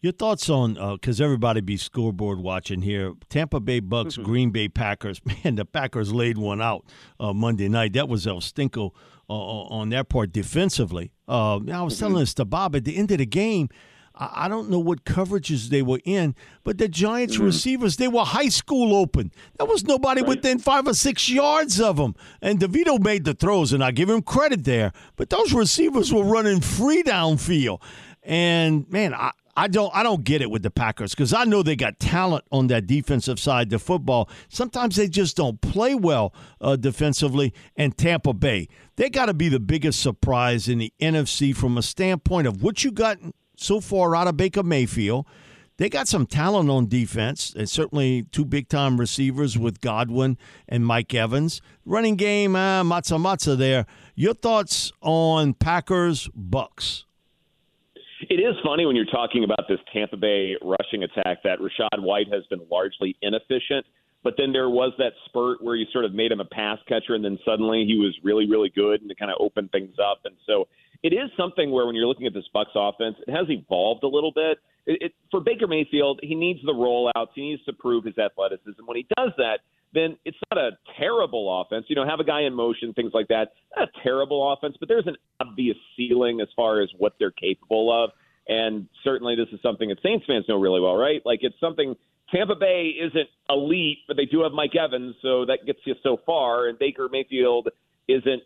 Your 0.00 0.12
thoughts 0.12 0.48
on 0.50 0.74
because 0.96 1.20
everybody 1.20 1.60
be 1.62 1.76
scoreboard 1.78 2.38
watching 2.38 2.82
here. 2.82 3.14
Tampa 3.30 3.58
Bay 3.58 3.80
Bucks, 3.80 4.14
Mm-hmm. 4.14 4.22
Green 4.22 4.50
Bay 4.50 4.68
Packers. 4.68 5.20
Man, 5.44 5.56
the 5.56 5.64
Packers 5.64 6.12
laid 6.12 6.38
one 6.38 6.60
out 6.62 6.84
uh, 7.18 7.32
Monday 7.32 7.68
night. 7.68 7.94
That 7.94 8.08
was 8.08 8.26
El 8.26 8.40
Stinko 8.40 8.90
uh, 9.28 9.32
on 9.32 9.88
their 9.88 10.04
part 10.04 10.30
defensively. 10.32 11.10
Uh, 11.28 11.54
I 11.56 11.82
was 11.82 11.94
Mm-hmm. 11.94 11.98
telling 12.00 12.18
this 12.20 12.34
to 12.34 12.44
Bob 12.44 12.76
at 12.76 12.84
the 12.84 12.96
end 12.96 13.10
of 13.12 13.18
the 13.18 13.26
game. 13.26 13.68
I 14.16 14.46
don't 14.48 14.70
know 14.70 14.78
what 14.78 15.04
coverages 15.04 15.70
they 15.70 15.82
were 15.82 16.00
in, 16.04 16.36
but 16.62 16.78
the 16.78 16.86
Giants 16.88 17.34
Mm-hmm. 17.34 17.44
receivers, 17.46 17.96
they 17.96 18.06
were 18.06 18.24
high 18.24 18.48
school 18.48 18.94
open. 18.94 19.32
There 19.58 19.66
was 19.66 19.84
nobody 19.84 20.22
within 20.22 20.60
five 20.60 20.86
or 20.86 20.94
six 20.94 21.28
yards 21.28 21.80
of 21.80 21.96
them. 21.96 22.14
And 22.40 22.60
DeVito 22.60 23.02
made 23.02 23.24
the 23.24 23.34
throws, 23.34 23.72
and 23.72 23.82
I 23.82 23.90
give 23.90 24.08
him 24.08 24.22
credit 24.22 24.64
there. 24.64 24.92
But 25.16 25.30
those 25.30 25.52
receivers 25.52 26.12
were 26.12 26.22
running 26.24 26.60
free 26.60 27.02
downfield. 27.02 27.80
And 28.22 28.88
man, 28.90 29.14
I, 29.14 29.32
I 29.56 29.68
don't 29.68 29.94
I 29.94 30.02
don't 30.02 30.24
get 30.24 30.42
it 30.42 30.50
with 30.50 30.62
the 30.62 30.70
Packers 30.70 31.10
because 31.12 31.32
I 31.32 31.44
know 31.44 31.62
they 31.62 31.76
got 31.76 31.98
talent 32.00 32.44
on 32.50 32.68
that 32.68 32.86
defensive 32.86 33.38
side 33.38 33.72
of 33.72 33.82
football. 33.82 34.28
Sometimes 34.48 34.96
they 34.96 35.08
just 35.08 35.36
don't 35.36 35.60
play 35.60 35.94
well 35.94 36.34
uh, 36.60 36.76
defensively. 36.76 37.52
And 37.76 37.96
Tampa 37.96 38.32
Bay, 38.32 38.68
they 38.96 39.10
got 39.10 39.26
to 39.26 39.34
be 39.34 39.48
the 39.48 39.60
biggest 39.60 40.00
surprise 40.00 40.68
in 40.68 40.78
the 40.78 40.92
NFC 41.00 41.54
from 41.54 41.76
a 41.78 41.82
standpoint 41.82 42.46
of 42.46 42.62
what 42.62 42.82
you 42.84 42.90
got 42.92 43.18
so 43.56 43.80
far 43.80 44.14
out 44.16 44.28
of 44.28 44.36
Baker 44.36 44.62
Mayfield. 44.62 45.26
They 45.76 45.88
got 45.88 46.06
some 46.06 46.26
talent 46.26 46.70
on 46.70 46.86
defense, 46.86 47.52
and 47.56 47.68
certainly 47.68 48.22
two 48.30 48.44
big 48.44 48.68
time 48.68 49.00
receivers 49.00 49.58
with 49.58 49.80
Godwin 49.80 50.38
and 50.68 50.86
Mike 50.86 51.12
Evans. 51.12 51.60
Running 51.84 52.14
game, 52.14 52.54
uh, 52.54 52.84
matza 52.84 53.18
matza 53.18 53.58
there. 53.58 53.86
Your 54.14 54.34
thoughts 54.34 54.92
on 55.00 55.54
Packers 55.54 56.28
Bucks? 56.32 57.06
It 58.30 58.36
is 58.36 58.54
funny 58.64 58.86
when 58.86 58.94
you're 58.94 59.04
talking 59.04 59.42
about 59.42 59.66
this 59.68 59.80
Tampa 59.92 60.16
Bay 60.16 60.54
rushing 60.62 61.02
attack 61.02 61.42
that 61.42 61.58
Rachaad 61.58 62.00
White 62.02 62.32
has 62.32 62.46
been 62.46 62.60
largely 62.70 63.16
inefficient. 63.20 63.84
But 64.22 64.34
then 64.38 64.52
there 64.52 64.70
was 64.70 64.92
that 64.98 65.12
spurt 65.26 65.62
where 65.62 65.74
you 65.74 65.86
sort 65.92 66.06
of 66.06 66.14
made 66.14 66.32
him 66.32 66.40
a 66.40 66.46
pass 66.46 66.78
catcher, 66.88 67.14
and 67.14 67.24
then 67.24 67.38
suddenly 67.44 67.84
he 67.84 67.98
was 67.98 68.16
really, 68.22 68.46
really 68.48 68.70
good, 68.70 69.02
and 69.02 69.10
it 69.10 69.18
kind 69.18 69.30
of 69.30 69.36
opened 69.40 69.70
things 69.70 69.96
up. 69.98 70.20
And 70.24 70.34
so 70.46 70.66
it 71.04 71.12
is 71.12 71.30
something 71.36 71.70
where 71.70 71.86
when 71.86 71.94
you're 71.94 72.06
looking 72.06 72.26
at 72.26 72.32
this 72.32 72.48
Bucks 72.52 72.70
offense, 72.74 73.16
it 73.28 73.30
has 73.30 73.46
evolved 73.50 74.02
a 74.04 74.08
little 74.08 74.32
bit. 74.32 74.58
It, 74.86 75.02
it, 75.02 75.12
for 75.30 75.38
Baker 75.38 75.66
Mayfield, 75.66 76.18
he 76.22 76.34
needs 76.34 76.60
the 76.64 76.72
rollouts. 76.72 77.28
He 77.34 77.50
needs 77.50 77.62
to 77.64 77.74
prove 77.74 78.04
his 78.04 78.16
athleticism. 78.16 78.80
When 78.86 78.96
he 78.96 79.06
does 79.16 79.30
that, 79.36 79.58
then 79.92 80.16
it's 80.24 80.38
not 80.50 80.58
a 80.58 80.70
terrible 80.98 81.60
offense. 81.60 81.84
You 81.88 81.96
know, 81.96 82.06
have 82.06 82.20
a 82.20 82.24
guy 82.24 82.42
in 82.42 82.54
motion, 82.54 82.94
things 82.94 83.12
like 83.12 83.28
that. 83.28 83.52
Not 83.76 83.88
a 83.88 84.02
terrible 84.02 84.50
offense, 84.50 84.76
but 84.80 84.88
there's 84.88 85.06
an 85.06 85.16
obvious 85.40 85.76
ceiling 85.94 86.40
as 86.40 86.48
far 86.56 86.80
as 86.80 86.88
what 86.96 87.12
they're 87.18 87.30
capable 87.30 87.92
of. 87.92 88.10
And 88.48 88.88
certainly 89.04 89.36
this 89.36 89.48
is 89.52 89.60
something 89.62 89.90
that 89.90 89.98
Saints 90.02 90.24
fans 90.26 90.46
know 90.48 90.58
really 90.58 90.80
well, 90.80 90.96
right? 90.96 91.20
Like 91.24 91.40
it's 91.42 91.58
something 91.60 91.96
Tampa 92.34 92.54
Bay 92.56 92.92
isn't 92.98 93.28
elite, 93.50 93.98
but 94.08 94.16
they 94.16 94.24
do 94.24 94.42
have 94.42 94.52
Mike 94.52 94.74
Evans, 94.74 95.16
so 95.20 95.44
that 95.44 95.66
gets 95.66 95.80
you 95.84 95.94
so 96.02 96.18
far. 96.24 96.66
And 96.66 96.78
Baker 96.78 97.08
Mayfield 97.12 97.68
isn't 98.08 98.42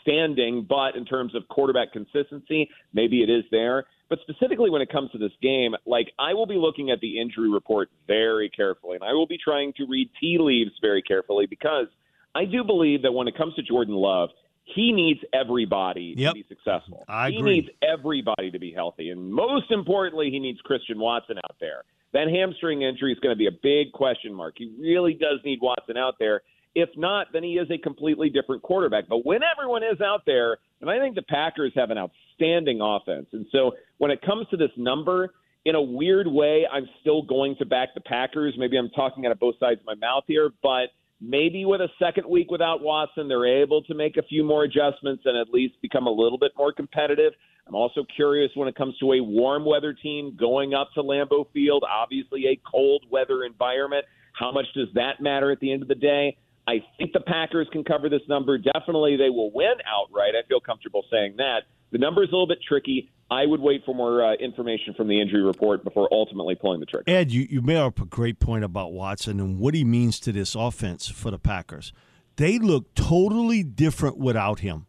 outstanding, 0.00 0.66
but 0.68 0.96
in 0.96 1.04
terms 1.04 1.34
of 1.34 1.46
quarterback 1.48 1.92
consistency, 1.92 2.68
maybe 2.92 3.22
it 3.22 3.30
is 3.30 3.44
there. 3.50 3.84
But 4.08 4.18
specifically 4.22 4.70
when 4.70 4.82
it 4.82 4.90
comes 4.90 5.10
to 5.12 5.18
this 5.18 5.32
game, 5.40 5.74
like 5.86 6.08
I 6.18 6.34
will 6.34 6.46
be 6.46 6.56
looking 6.56 6.90
at 6.90 7.00
the 7.00 7.20
injury 7.20 7.48
report 7.48 7.90
very 8.06 8.50
carefully, 8.50 8.96
and 8.96 9.04
I 9.04 9.12
will 9.12 9.26
be 9.26 9.38
trying 9.42 9.72
to 9.76 9.86
read 9.86 10.10
tea 10.20 10.38
leaves 10.40 10.72
very 10.80 11.02
carefully 11.02 11.46
because 11.46 11.86
I 12.34 12.44
do 12.44 12.64
believe 12.64 13.02
that 13.02 13.12
when 13.12 13.28
it 13.28 13.36
comes 13.36 13.54
to 13.54 13.62
Jordan 13.62 13.94
Love, 13.94 14.30
he 14.64 14.92
needs 14.92 15.20
everybody 15.32 16.14
Yep. 16.16 16.34
to 16.34 16.40
be 16.42 16.46
successful. 16.48 17.04
I 17.08 17.30
he 17.30 17.38
agree. 17.38 17.54
needs 17.60 17.68
everybody 17.82 18.50
to 18.50 18.58
be 18.58 18.72
healthy, 18.72 19.10
and 19.10 19.32
most 19.32 19.70
importantly, 19.70 20.30
he 20.30 20.38
needs 20.38 20.60
Christian 20.60 20.98
Watson 20.98 21.38
out 21.38 21.56
there. 21.60 21.82
That 22.12 22.28
hamstring 22.28 22.82
injury 22.82 23.12
is 23.12 23.18
going 23.20 23.32
to 23.32 23.38
be 23.38 23.46
a 23.46 23.52
big 23.62 23.92
question 23.92 24.34
mark. 24.34 24.54
He 24.58 24.72
really 24.80 25.14
does 25.14 25.38
need 25.44 25.60
Watson 25.60 25.96
out 25.96 26.16
there. 26.18 26.42
If 26.74 26.90
not, 26.96 27.28
then 27.32 27.42
he 27.42 27.54
is 27.54 27.68
a 27.70 27.78
completely 27.78 28.30
different 28.30 28.62
quarterback. 28.62 29.08
But 29.08 29.24
when 29.26 29.40
everyone 29.42 29.82
is 29.82 30.00
out 30.00 30.22
there, 30.26 30.58
and 30.80 30.88
I 30.88 30.98
think 30.98 31.14
the 31.14 31.22
Packers 31.22 31.72
have 31.74 31.90
an 31.90 31.98
outstanding 31.98 32.80
offense. 32.80 33.26
And 33.32 33.46
so 33.50 33.72
when 33.98 34.10
it 34.10 34.22
comes 34.22 34.46
to 34.50 34.56
this 34.56 34.70
number, 34.76 35.34
in 35.64 35.74
a 35.74 35.82
weird 35.82 36.26
way, 36.26 36.66
I'm 36.70 36.88
still 37.00 37.22
going 37.22 37.56
to 37.58 37.66
back 37.66 37.90
the 37.94 38.00
Packers. 38.00 38.54
Maybe 38.56 38.76
I'm 38.78 38.90
talking 38.90 39.26
out 39.26 39.32
of 39.32 39.40
both 39.40 39.56
sides 39.58 39.80
of 39.80 39.86
my 39.86 39.94
mouth 39.94 40.24
here, 40.26 40.50
but 40.62 40.90
Maybe 41.20 41.66
with 41.66 41.82
a 41.82 41.88
second 41.98 42.26
week 42.26 42.50
without 42.50 42.80
Watson, 42.80 43.28
they're 43.28 43.62
able 43.62 43.82
to 43.82 43.94
make 43.94 44.16
a 44.16 44.22
few 44.22 44.42
more 44.42 44.64
adjustments 44.64 45.24
and 45.26 45.36
at 45.36 45.50
least 45.52 45.74
become 45.82 46.06
a 46.06 46.10
little 46.10 46.38
bit 46.38 46.52
more 46.56 46.72
competitive. 46.72 47.34
I'm 47.68 47.74
also 47.74 48.06
curious 48.16 48.50
when 48.54 48.68
it 48.68 48.74
comes 48.74 48.96
to 48.98 49.12
a 49.12 49.20
warm 49.22 49.66
weather 49.66 49.92
team 49.92 50.34
going 50.38 50.72
up 50.72 50.88
to 50.94 51.02
Lambeau 51.02 51.44
Field, 51.52 51.84
obviously 51.86 52.46
a 52.46 52.60
cold 52.68 53.04
weather 53.10 53.44
environment. 53.44 54.06
How 54.32 54.50
much 54.50 54.64
does 54.74 54.88
that 54.94 55.20
matter 55.20 55.50
at 55.50 55.60
the 55.60 55.70
end 55.70 55.82
of 55.82 55.88
the 55.88 55.94
day? 55.94 56.38
I 56.70 56.84
think 56.98 57.12
the 57.12 57.20
Packers 57.20 57.68
can 57.72 57.82
cover 57.82 58.08
this 58.08 58.20
number. 58.28 58.56
Definitely 58.56 59.16
they 59.16 59.30
will 59.30 59.50
win 59.52 59.74
outright. 59.86 60.34
I 60.36 60.46
feel 60.46 60.60
comfortable 60.60 61.04
saying 61.10 61.34
that. 61.38 61.62
The 61.90 61.98
number 61.98 62.22
is 62.22 62.28
a 62.28 62.32
little 62.32 62.46
bit 62.46 62.58
tricky. 62.66 63.10
I 63.28 63.44
would 63.44 63.60
wait 63.60 63.82
for 63.84 63.92
more 63.94 64.24
uh, 64.24 64.34
information 64.34 64.94
from 64.94 65.08
the 65.08 65.20
injury 65.20 65.42
report 65.42 65.82
before 65.82 66.08
ultimately 66.12 66.54
pulling 66.54 66.78
the 66.78 66.86
trigger. 66.86 67.04
Ed, 67.08 67.32
you, 67.32 67.48
you 67.50 67.60
made 67.60 67.78
up 67.78 68.00
a 68.00 68.04
great 68.04 68.38
point 68.38 68.64
about 68.64 68.92
Watson 68.92 69.40
and 69.40 69.58
what 69.58 69.74
he 69.74 69.82
means 69.84 70.20
to 70.20 70.32
this 70.32 70.54
offense 70.54 71.08
for 71.08 71.32
the 71.32 71.38
Packers. 71.38 71.92
They 72.36 72.58
look 72.58 72.94
totally 72.94 73.64
different 73.64 74.18
without 74.18 74.60
him. 74.60 74.86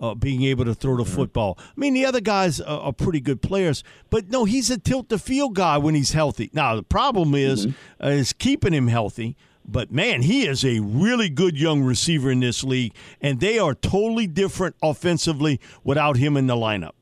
Uh, 0.00 0.16
being 0.16 0.42
able 0.42 0.64
to 0.64 0.74
throw 0.74 0.96
the 0.96 1.04
mm-hmm. 1.04 1.14
football. 1.14 1.56
I 1.60 1.72
mean, 1.76 1.94
the 1.94 2.04
other 2.04 2.20
guys 2.20 2.60
are, 2.60 2.80
are, 2.80 2.92
pretty 2.92 3.20
good 3.20 3.40
players, 3.40 3.84
but 4.10 4.30
no, 4.30 4.44
he's 4.44 4.68
a 4.68 4.76
tilt 4.76 5.08
the 5.08 5.18
field 5.18 5.54
guy 5.54 5.78
when 5.78 5.94
he's 5.94 6.10
healthy. 6.10 6.50
Now 6.52 6.74
the 6.74 6.82
problem 6.82 7.36
is 7.36 7.66
mm-hmm. 7.66 8.04
uh, 8.04 8.08
is 8.08 8.32
keeping 8.32 8.72
him 8.72 8.88
healthy. 8.88 9.36
But 9.64 9.92
man, 9.92 10.22
he 10.22 10.46
is 10.46 10.64
a 10.64 10.80
really 10.80 11.28
good 11.28 11.58
young 11.58 11.82
receiver 11.82 12.30
in 12.30 12.40
this 12.40 12.64
league, 12.64 12.94
and 13.20 13.40
they 13.40 13.58
are 13.58 13.74
totally 13.74 14.26
different 14.26 14.76
offensively 14.82 15.60
without 15.84 16.16
him 16.16 16.36
in 16.36 16.46
the 16.46 16.56
lineup. 16.56 16.92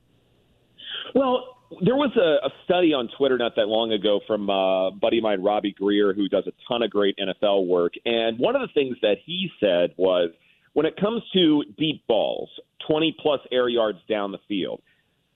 Well, 1.14 1.50
there 1.82 1.96
was 1.96 2.10
a, 2.16 2.46
a 2.46 2.50
study 2.64 2.92
on 2.92 3.08
Twitter 3.16 3.38
not 3.38 3.56
that 3.56 3.68
long 3.68 3.92
ago 3.92 4.20
from 4.26 4.50
uh, 4.50 4.88
a 4.88 4.90
buddy 4.90 5.18
of 5.18 5.22
mine, 5.22 5.42
Robbie 5.42 5.72
Greer, 5.72 6.12
who 6.12 6.28
does 6.28 6.46
a 6.46 6.52
ton 6.68 6.82
of 6.82 6.90
great 6.90 7.16
NFL 7.18 7.66
work. 7.66 7.94
And 8.04 8.38
one 8.38 8.56
of 8.56 8.62
the 8.62 8.72
things 8.74 8.96
that 9.02 9.16
he 9.24 9.50
said 9.60 9.94
was 9.96 10.30
when 10.72 10.86
it 10.86 10.96
comes 10.96 11.22
to 11.32 11.64
deep 11.78 12.06
balls, 12.06 12.50
20 12.86 13.16
plus 13.20 13.40
air 13.52 13.68
yards 13.68 13.98
down 14.08 14.32
the 14.32 14.38
field, 14.48 14.82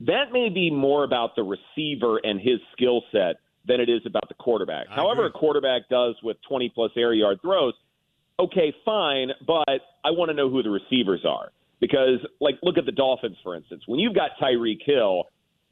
that 0.00 0.32
may 0.32 0.48
be 0.48 0.70
more 0.70 1.04
about 1.04 1.36
the 1.36 1.42
receiver 1.42 2.18
and 2.22 2.40
his 2.40 2.58
skill 2.72 3.02
set 3.12 3.36
than 3.66 3.80
it 3.80 3.88
is 3.88 4.02
about 4.06 4.28
the 4.28 4.34
quarterback. 4.34 4.86
I 4.90 4.94
However, 4.96 5.26
agree. 5.26 5.36
a 5.36 5.38
quarterback 5.38 5.88
does 5.88 6.16
with 6.22 6.36
20 6.48 6.70
plus 6.74 6.90
air 6.96 7.12
yard 7.12 7.38
throws, 7.42 7.74
okay, 8.38 8.74
fine, 8.84 9.30
but 9.46 9.80
I 10.04 10.10
want 10.10 10.30
to 10.30 10.34
know 10.34 10.50
who 10.50 10.62
the 10.62 10.70
receivers 10.70 11.24
are. 11.24 11.50
Because, 11.80 12.20
like, 12.40 12.54
look 12.62 12.78
at 12.78 12.86
the 12.86 12.92
Dolphins, 12.92 13.36
for 13.42 13.54
instance. 13.54 13.82
When 13.86 14.00
you've 14.00 14.14
got 14.14 14.30
Tyreek 14.40 14.78
Hill, 14.86 15.24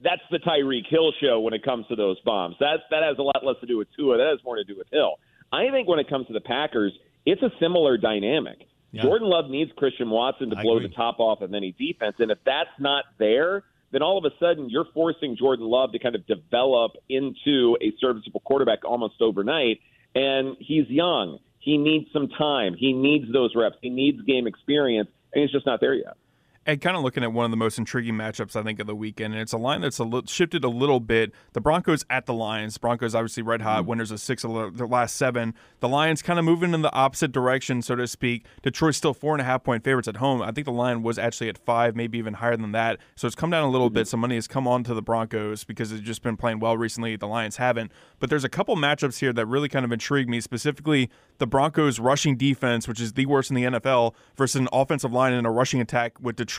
that's 0.03 0.21
the 0.31 0.39
Tyreek 0.39 0.87
Hill 0.89 1.13
show 1.21 1.41
when 1.41 1.55
it 1.55 1.63
comes 1.63 1.87
to 1.89 1.97
those 1.97 2.19
bombs. 2.21 2.57
That 2.61 2.81
that 2.91 3.03
has 3.03 3.17
a 3.19 3.23
lot 3.23 3.45
less 3.45 3.57
to 3.61 3.67
do 3.67 3.79
with 3.79 3.89
Tua. 3.97 4.19
That 4.19 4.27
has 4.27 4.45
more 4.45 4.57
to 4.57 4.65
do 4.65 4.77
with 4.77 4.89
Hill. 4.93 5.15
I 5.53 5.71
think 5.71 5.89
when 5.89 5.99
it 5.99 6.11
comes 6.11 6.27
to 6.27 6.33
the 6.33 6.41
Packers, 6.41 6.93
it's 7.25 7.43
a 7.43 7.51
similar 7.61 7.97
dynamic. 7.97 8.67
Yeah. 8.91 9.03
Jordan 9.03 9.29
Love 9.29 9.49
needs 9.49 9.71
Christian 9.77 10.11
Watson 10.11 10.51
to 10.51 10.57
blow 10.57 10.81
the 10.81 10.89
top 10.89 11.19
off 11.19 11.41
of 11.41 11.55
any 11.55 11.73
defense, 11.73 12.17
and 12.19 12.31
if 12.31 12.39
that's 12.45 12.69
not 12.79 13.05
there, 13.19 13.65
then 13.93 14.03
all 14.03 14.19
of 14.19 14.25
a 14.25 14.35
sudden 14.41 14.69
you're 14.69 14.87
forcing 14.93 15.37
Jordan 15.37 15.67
Love 15.67 15.93
to 15.93 15.99
kind 15.99 16.15
of 16.15 16.27
develop 16.27 16.93
into 17.09 17.77
a 17.81 17.93
serviceable 18.01 18.41
quarterback 18.41 18.85
almost 18.85 19.15
overnight. 19.21 19.81
And 20.15 20.57
he's 20.59 20.89
young. 20.89 21.39
He 21.59 21.79
needs 21.79 22.07
some 22.13 22.29
time. 22.29 22.75
He 22.77 22.93
needs 22.93 23.33
those 23.33 23.55
reps. 23.55 23.77
He 23.81 23.89
needs 23.89 24.21
game 24.23 24.47
experience, 24.47 25.09
and 25.33 25.43
he's 25.43 25.53
just 25.53 25.65
not 25.65 25.81
there 25.81 25.95
yet 25.95 26.17
and 26.65 26.81
kind 26.81 26.97
of 26.97 27.03
looking 27.03 27.25
at 27.25 27.33
one 27.33 27.45
of 27.45 27.51
the 27.51 27.57
most 27.57 27.77
intriguing 27.77 28.15
matchups 28.15 28.55
I 28.55 28.63
think 28.63 28.79
of 28.79 28.87
the 28.87 28.95
weekend, 28.95 29.35
and 29.35 29.43
it's 29.43 29.53
a 29.53 29.59
line 29.59 29.81
that's 29.81 29.99
a 29.99 30.05
li- 30.05 30.23
shifted 30.27 30.63
a 30.63 30.69
little 30.69 31.01
bit. 31.01 31.33
The 31.55 31.61
Broncos 31.61 32.05
at 32.09 32.27
the 32.27 32.35
Lions. 32.35 32.79
Broncos 32.79 33.15
obviously 33.15 33.43
red 33.43 33.63
hot, 33.63 33.81
mm-hmm. 33.81 33.91
winners 33.91 34.11
of 34.13 34.21
six 34.21 34.45
of 34.45 34.77
the 34.77 34.87
last 34.87 35.17
seven. 35.17 35.55
The 35.81 35.89
Lions 35.89 36.23
kind 36.23 36.39
of 36.39 36.45
moving 36.45 36.73
in 36.73 36.83
the 36.83 36.93
opposite 36.93 37.33
direction, 37.33 37.83
so 37.83 37.97
to 37.97 38.07
speak. 38.07 38.47
Detroit's 38.63 38.97
still 38.97 39.13
four 39.13 39.35
and 39.35 39.41
a 39.41 39.45
half 39.45 39.65
point 39.65 39.83
favorites 39.83 40.07
at 40.07 40.17
home. 40.17 40.41
I 40.41 40.53
think 40.53 40.65
the 40.65 40.73
line 40.73 41.03
was 41.03 41.19
actually 41.19 41.49
at 41.49 41.59
five, 41.59 41.97
maybe 41.97 42.19
even 42.19 42.35
higher 42.35 42.57
than 42.57 42.73
that. 42.73 43.01
So 43.17 43.27
it's 43.27 43.35
come 43.35 43.51
down 43.51 43.65
a 43.65 43.71
little 43.71 43.89
mm-hmm. 43.89 43.95
bit. 43.95 44.09
Some 44.09 44.21
money 44.21 44.37
has 44.37 44.47
come 44.47 44.69
on 44.69 44.85
to 44.85 44.95
the 44.95 45.03
Broncos 45.03 45.65
because 45.65 45.91
they've 45.91 46.03
just 46.03 46.23
been 46.23 46.37
playing 46.37 46.61
well 46.61 46.77
recently. 46.77 47.17
The 47.17 47.27
Lions 47.27 47.57
haven't. 47.57 47.91
But 48.21 48.31
there's 48.31 48.45
a 48.45 48.49
couple 48.49 48.77
matchups 48.77 49.19
here 49.19 49.33
that 49.33 49.47
really 49.47 49.69
kind 49.69 49.85
of 49.85 49.91
intrigue 49.91 50.29
me, 50.29 50.41
specifically 50.41 51.11
the 51.39 51.47
Broncos 51.47 51.99
rushing 51.99 52.37
defense, 52.37 52.87
which 52.87 53.01
is 53.01 53.15
the 53.15 53.27
worst 53.27 53.51
in 53.51 53.57
the 53.57 53.65
NFL, 53.65 54.15
versus 54.37 54.61
an 54.61 54.69
offensive 54.73 55.13
line 55.13 55.33
and 55.33 55.45
a 55.45 55.51
rushing 55.51 55.81
attack 55.81 56.21
with 56.21 56.37
Detroit 56.37 56.52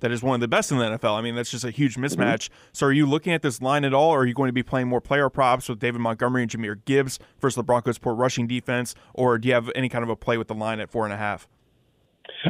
that 0.00 0.10
is 0.10 0.22
one 0.22 0.34
of 0.34 0.40
the 0.40 0.48
best 0.48 0.70
in 0.70 0.78
the 0.78 0.84
NFL. 0.84 1.16
I 1.16 1.20
mean, 1.20 1.34
that's 1.34 1.50
just 1.50 1.64
a 1.64 1.70
huge 1.70 1.94
mm-hmm. 1.94 2.04
mismatch. 2.04 2.48
Mm-hmm. 2.48 2.54
So 2.72 2.86
are 2.86 2.92
you 2.92 3.06
looking 3.06 3.32
at 3.32 3.42
this 3.42 3.60
line 3.60 3.84
at 3.84 3.94
all, 3.94 4.10
or 4.10 4.20
are 4.20 4.26
you 4.26 4.34
going 4.34 4.48
to 4.48 4.52
be 4.52 4.62
playing 4.62 4.88
more 4.88 5.00
player 5.00 5.28
props 5.28 5.68
with 5.68 5.78
David 5.78 6.00
Montgomery 6.00 6.42
and 6.42 6.50
Jahmyr 6.50 6.84
Gibbs 6.84 7.18
versus 7.40 7.56
the 7.56 7.62
Broncos' 7.62 7.98
poor 7.98 8.14
rushing 8.14 8.46
defense, 8.46 8.94
or 9.12 9.38
do 9.38 9.48
you 9.48 9.54
have 9.54 9.70
any 9.74 9.88
kind 9.88 10.02
of 10.02 10.10
a 10.10 10.16
play 10.16 10.38
with 10.38 10.48
the 10.48 10.54
line 10.54 10.80
at 10.80 10.90
four 10.90 11.04
and 11.04 11.12
a 11.12 11.16
half? 11.16 11.48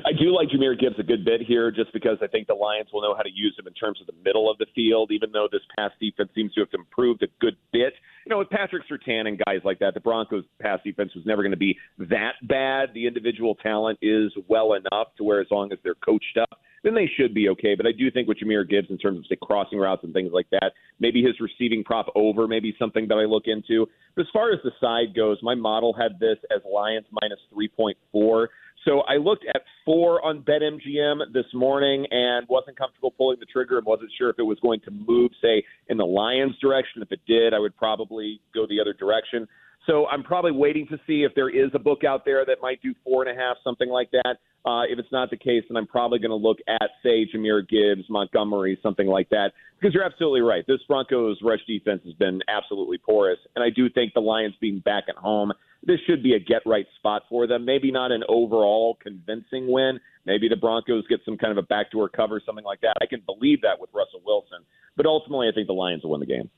I 0.04 0.12
do 0.12 0.34
like 0.34 0.48
Jahmyr 0.48 0.78
Gibbs 0.78 0.98
a 0.98 1.02
good 1.02 1.24
bit 1.24 1.40
here 1.40 1.70
just 1.70 1.92
because 1.92 2.18
I 2.22 2.26
think 2.26 2.46
the 2.46 2.54
Lions 2.54 2.88
will 2.92 3.02
know 3.02 3.14
how 3.14 3.22
to 3.22 3.30
use 3.32 3.54
him 3.58 3.66
in 3.66 3.74
terms 3.74 4.00
of 4.00 4.06
the 4.06 4.14
middle 4.24 4.50
of 4.50 4.58
the 4.58 4.66
field, 4.74 5.10
even 5.12 5.30
though 5.32 5.48
this 5.50 5.62
pass 5.76 5.90
defense 6.00 6.30
seems 6.34 6.52
to 6.54 6.60
have 6.60 6.68
improved 6.72 7.22
a 7.22 7.28
good 7.40 7.56
bit. 7.72 7.94
You 8.26 8.30
know, 8.30 8.38
with 8.38 8.48
Patrick 8.48 8.84
Surtain 8.88 9.28
and 9.28 9.38
guys 9.46 9.60
like 9.64 9.78
that, 9.80 9.92
the 9.92 10.00
Broncos' 10.00 10.44
pass 10.60 10.80
defense 10.82 11.14
was 11.14 11.26
never 11.26 11.42
going 11.42 11.52
to 11.52 11.58
be 11.58 11.76
that 11.98 12.32
bad. 12.42 12.88
The 12.94 13.06
individual 13.06 13.54
talent 13.56 13.98
is 14.00 14.32
well 14.48 14.72
enough 14.72 15.08
to 15.18 15.24
where 15.24 15.40
as 15.40 15.46
long 15.50 15.72
as 15.72 15.78
they're 15.84 15.94
coached 15.94 16.38
up, 16.40 16.60
then 16.84 16.94
they 16.94 17.10
should 17.18 17.34
be 17.34 17.48
okay. 17.50 17.74
But 17.74 17.86
I 17.86 17.92
do 17.92 18.10
think 18.10 18.28
with 18.28 18.38
Jahmyr 18.38 18.68
Gibbs 18.68 18.88
in 18.90 18.98
terms 18.98 19.18
of 19.18 19.24
say 19.28 19.36
crossing 19.42 19.78
routes 19.78 20.04
and 20.04 20.14
things 20.14 20.30
like 20.32 20.48
that, 20.52 20.72
maybe 21.00 21.22
his 21.22 21.38
receiving 21.40 21.84
prop 21.84 22.06
over, 22.14 22.46
maybe 22.46 22.74
something 22.78 23.08
that 23.08 23.16
I 23.16 23.24
look 23.24 23.44
into. 23.46 23.86
But 24.14 24.22
as 24.22 24.28
far 24.32 24.52
as 24.52 24.58
the 24.64 24.72
side 24.80 25.14
goes, 25.14 25.38
my 25.42 25.54
model 25.54 25.92
had 25.92 26.18
this 26.18 26.38
as 26.54 26.62
Lions 26.70 27.06
minus 27.10 27.40
3.4. 27.54 28.46
So 28.84 29.00
I 29.00 29.16
looked 29.16 29.46
at 29.54 29.62
four 29.84 30.24
on 30.24 30.42
BetMGM 30.42 31.32
this 31.32 31.46
morning 31.54 32.06
and 32.10 32.46
wasn't 32.48 32.76
comfortable 32.76 33.12
pulling 33.12 33.38
the 33.40 33.46
trigger 33.46 33.78
and 33.78 33.86
wasn't 33.86 34.10
sure 34.18 34.28
if 34.28 34.38
it 34.38 34.42
was 34.42 34.58
going 34.60 34.80
to 34.80 34.90
move, 34.90 35.30
say, 35.40 35.62
in 35.88 35.96
the 35.96 36.04
Lions' 36.04 36.58
direction. 36.60 37.00
If 37.00 37.10
it 37.10 37.20
did, 37.26 37.54
I 37.54 37.58
would 37.58 37.76
probably 37.76 38.40
go 38.54 38.66
the 38.66 38.80
other 38.80 38.92
direction. 38.92 39.48
So 39.86 40.06
I'm 40.06 40.22
probably 40.22 40.52
waiting 40.52 40.86
to 40.88 40.98
see 41.06 41.24
if 41.24 41.34
there 41.34 41.50
is 41.50 41.70
a 41.74 41.78
book 41.78 42.04
out 42.04 42.24
there 42.24 42.44
that 42.46 42.58
might 42.62 42.80
do 42.82 42.94
four 43.04 43.22
and 43.22 43.30
a 43.30 43.40
half, 43.40 43.56
something 43.62 43.88
like 43.88 44.10
that. 44.12 44.36
Uh, 44.64 44.84
if 44.84 44.98
it's 44.98 45.12
not 45.12 45.28
the 45.28 45.36
case, 45.36 45.62
then 45.68 45.76
I'm 45.76 45.86
probably 45.86 46.18
going 46.18 46.30
to 46.30 46.36
look 46.36 46.56
at, 46.66 46.90
say, 47.02 47.26
Jahmyr 47.26 47.68
Gibbs, 47.68 48.08
Montgomery, 48.08 48.78
something 48.82 49.06
like 49.06 49.28
that. 49.28 49.52
Because 49.78 49.92
you're 49.92 50.04
absolutely 50.04 50.40
right. 50.40 50.64
This 50.66 50.80
Broncos 50.88 51.36
rush 51.42 51.60
defense 51.66 52.00
has 52.06 52.14
been 52.14 52.40
absolutely 52.48 52.96
porous. 52.96 53.38
And 53.54 53.62
I 53.62 53.68
do 53.68 53.90
think 53.90 54.14
the 54.14 54.20
Lions 54.20 54.54
being 54.58 54.78
back 54.78 55.04
at 55.10 55.16
home, 55.16 55.52
this 55.86 55.98
should 56.06 56.22
be 56.22 56.32
a 56.32 56.38
get 56.38 56.62
right 56.64 56.86
spot 56.96 57.24
for 57.28 57.46
them. 57.46 57.66
Maybe 57.66 57.92
not 57.92 58.10
an 58.10 58.24
overall 58.26 58.96
convincing 59.02 59.70
win. 59.70 60.00
Maybe 60.24 60.48
the 60.48 60.56
Broncos 60.56 61.04
get 61.08 61.20
some 61.26 61.36
kind 61.36 61.52
of 61.52 61.62
a 61.62 61.66
backdoor 61.66 62.08
cover, 62.08 62.40
something 62.46 62.64
like 62.64 62.80
that. 62.80 62.94
I 63.02 63.06
can 63.06 63.20
believe 63.26 63.60
that 63.60 63.78
with 63.78 63.90
Russell 63.92 64.22
Wilson. 64.24 64.60
But 64.96 65.04
ultimately, 65.04 65.48
I 65.48 65.52
think 65.52 65.66
the 65.66 65.74
Lions 65.74 66.04
will 66.04 66.12
win 66.12 66.20
the 66.20 66.26
game. 66.26 66.48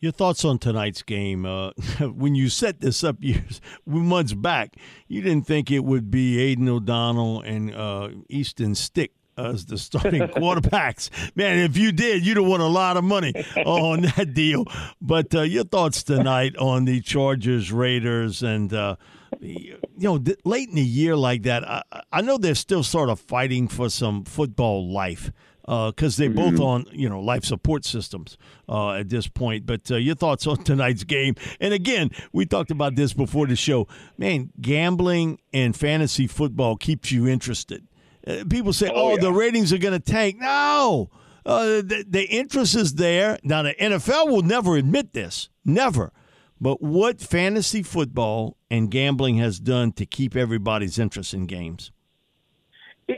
Your 0.00 0.12
thoughts 0.12 0.46
on 0.46 0.58
tonight's 0.58 1.02
game? 1.02 1.44
Uh, 1.44 1.72
when 2.00 2.34
you 2.34 2.48
set 2.48 2.80
this 2.80 3.04
up 3.04 3.16
years 3.20 3.60
months 3.86 4.32
back, 4.32 4.76
you 5.08 5.20
didn't 5.20 5.46
think 5.46 5.70
it 5.70 5.84
would 5.84 6.10
be 6.10 6.40
Aidan 6.40 6.68
O'Donnell 6.68 7.42
and 7.42 7.74
uh, 7.74 8.08
Easton 8.28 8.74
Stick 8.74 9.12
as 9.36 9.66
the 9.66 9.76
starting 9.76 10.22
quarterbacks. 10.28 11.10
Man, 11.36 11.58
if 11.58 11.76
you 11.76 11.92
did, 11.92 12.24
you'd 12.24 12.38
have 12.38 12.46
won 12.46 12.60
a 12.60 12.68
lot 12.68 12.96
of 12.96 13.04
money 13.04 13.34
on 13.56 14.02
that 14.02 14.32
deal. 14.32 14.64
But 15.02 15.34
uh, 15.34 15.42
your 15.42 15.64
thoughts 15.64 16.02
tonight 16.02 16.56
on 16.56 16.86
the 16.86 17.02
Chargers, 17.02 17.70
Raiders, 17.70 18.42
and 18.42 18.72
uh, 18.72 18.96
you 19.38 19.78
know, 19.96 20.22
late 20.44 20.68
in 20.70 20.76
the 20.76 20.82
year 20.82 21.14
like 21.14 21.42
that, 21.42 21.68
I, 21.68 21.82
I 22.10 22.20
know 22.22 22.38
they're 22.38 22.54
still 22.54 22.82
sort 22.82 23.10
of 23.10 23.20
fighting 23.20 23.68
for 23.68 23.90
some 23.90 24.24
football 24.24 24.90
life 24.90 25.30
because 25.70 26.18
uh, 26.18 26.22
they're 26.22 26.30
both 26.30 26.54
mm-hmm. 26.54 26.62
on 26.62 26.86
you 26.90 27.08
know 27.08 27.20
life 27.20 27.44
support 27.44 27.84
systems 27.84 28.36
uh, 28.68 28.94
at 28.94 29.08
this 29.08 29.28
point. 29.28 29.66
But 29.66 29.88
uh, 29.88 29.96
your 29.96 30.16
thoughts 30.16 30.46
on 30.48 30.56
tonight's 30.64 31.04
game? 31.04 31.36
And 31.60 31.72
again, 31.72 32.10
we 32.32 32.44
talked 32.44 32.72
about 32.72 32.96
this 32.96 33.12
before 33.12 33.46
the 33.46 33.54
show. 33.54 33.86
Man, 34.18 34.50
gambling 34.60 35.38
and 35.52 35.76
fantasy 35.76 36.26
football 36.26 36.76
keeps 36.76 37.12
you 37.12 37.28
interested. 37.28 37.86
Uh, 38.26 38.44
people 38.50 38.72
say, 38.72 38.88
"Oh, 38.88 39.12
oh 39.12 39.14
yeah. 39.14 39.20
the 39.20 39.32
ratings 39.32 39.72
are 39.72 39.78
going 39.78 39.98
to 39.98 40.12
tank." 40.12 40.38
No, 40.40 41.08
uh, 41.46 41.64
the, 41.82 42.04
the 42.08 42.24
interest 42.24 42.74
is 42.74 42.94
there. 42.94 43.38
Now 43.44 43.62
the 43.62 43.74
NFL 43.74 44.26
will 44.28 44.42
never 44.42 44.76
admit 44.76 45.12
this, 45.12 45.50
never. 45.64 46.12
But 46.60 46.82
what 46.82 47.20
fantasy 47.20 47.82
football 47.82 48.58
and 48.70 48.90
gambling 48.90 49.36
has 49.36 49.60
done 49.60 49.92
to 49.92 50.04
keep 50.04 50.36
everybody's 50.36 50.98
interest 50.98 51.32
in 51.32 51.46
games? 51.46 51.92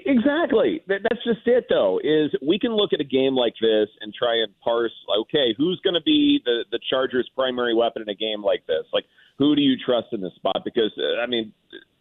Exactly. 0.06 0.82
That's 0.86 1.22
just 1.24 1.46
it, 1.46 1.66
though. 1.68 2.00
Is 2.02 2.30
we 2.46 2.58
can 2.58 2.74
look 2.74 2.92
at 2.92 3.00
a 3.00 3.04
game 3.04 3.34
like 3.34 3.54
this 3.60 3.88
and 4.00 4.12
try 4.14 4.36
and 4.36 4.52
parse. 4.60 4.92
Okay, 5.22 5.54
who's 5.56 5.80
going 5.84 5.94
to 5.94 6.02
be 6.02 6.40
the 6.44 6.64
the 6.70 6.80
Chargers' 6.90 7.28
primary 7.34 7.74
weapon 7.74 8.02
in 8.02 8.08
a 8.08 8.14
game 8.14 8.42
like 8.42 8.66
this? 8.66 8.84
Like, 8.92 9.04
who 9.38 9.56
do 9.56 9.62
you 9.62 9.76
trust 9.84 10.08
in 10.12 10.20
this 10.20 10.34
spot? 10.36 10.62
Because 10.64 10.92
uh, 10.98 11.20
I 11.20 11.26
mean, 11.26 11.52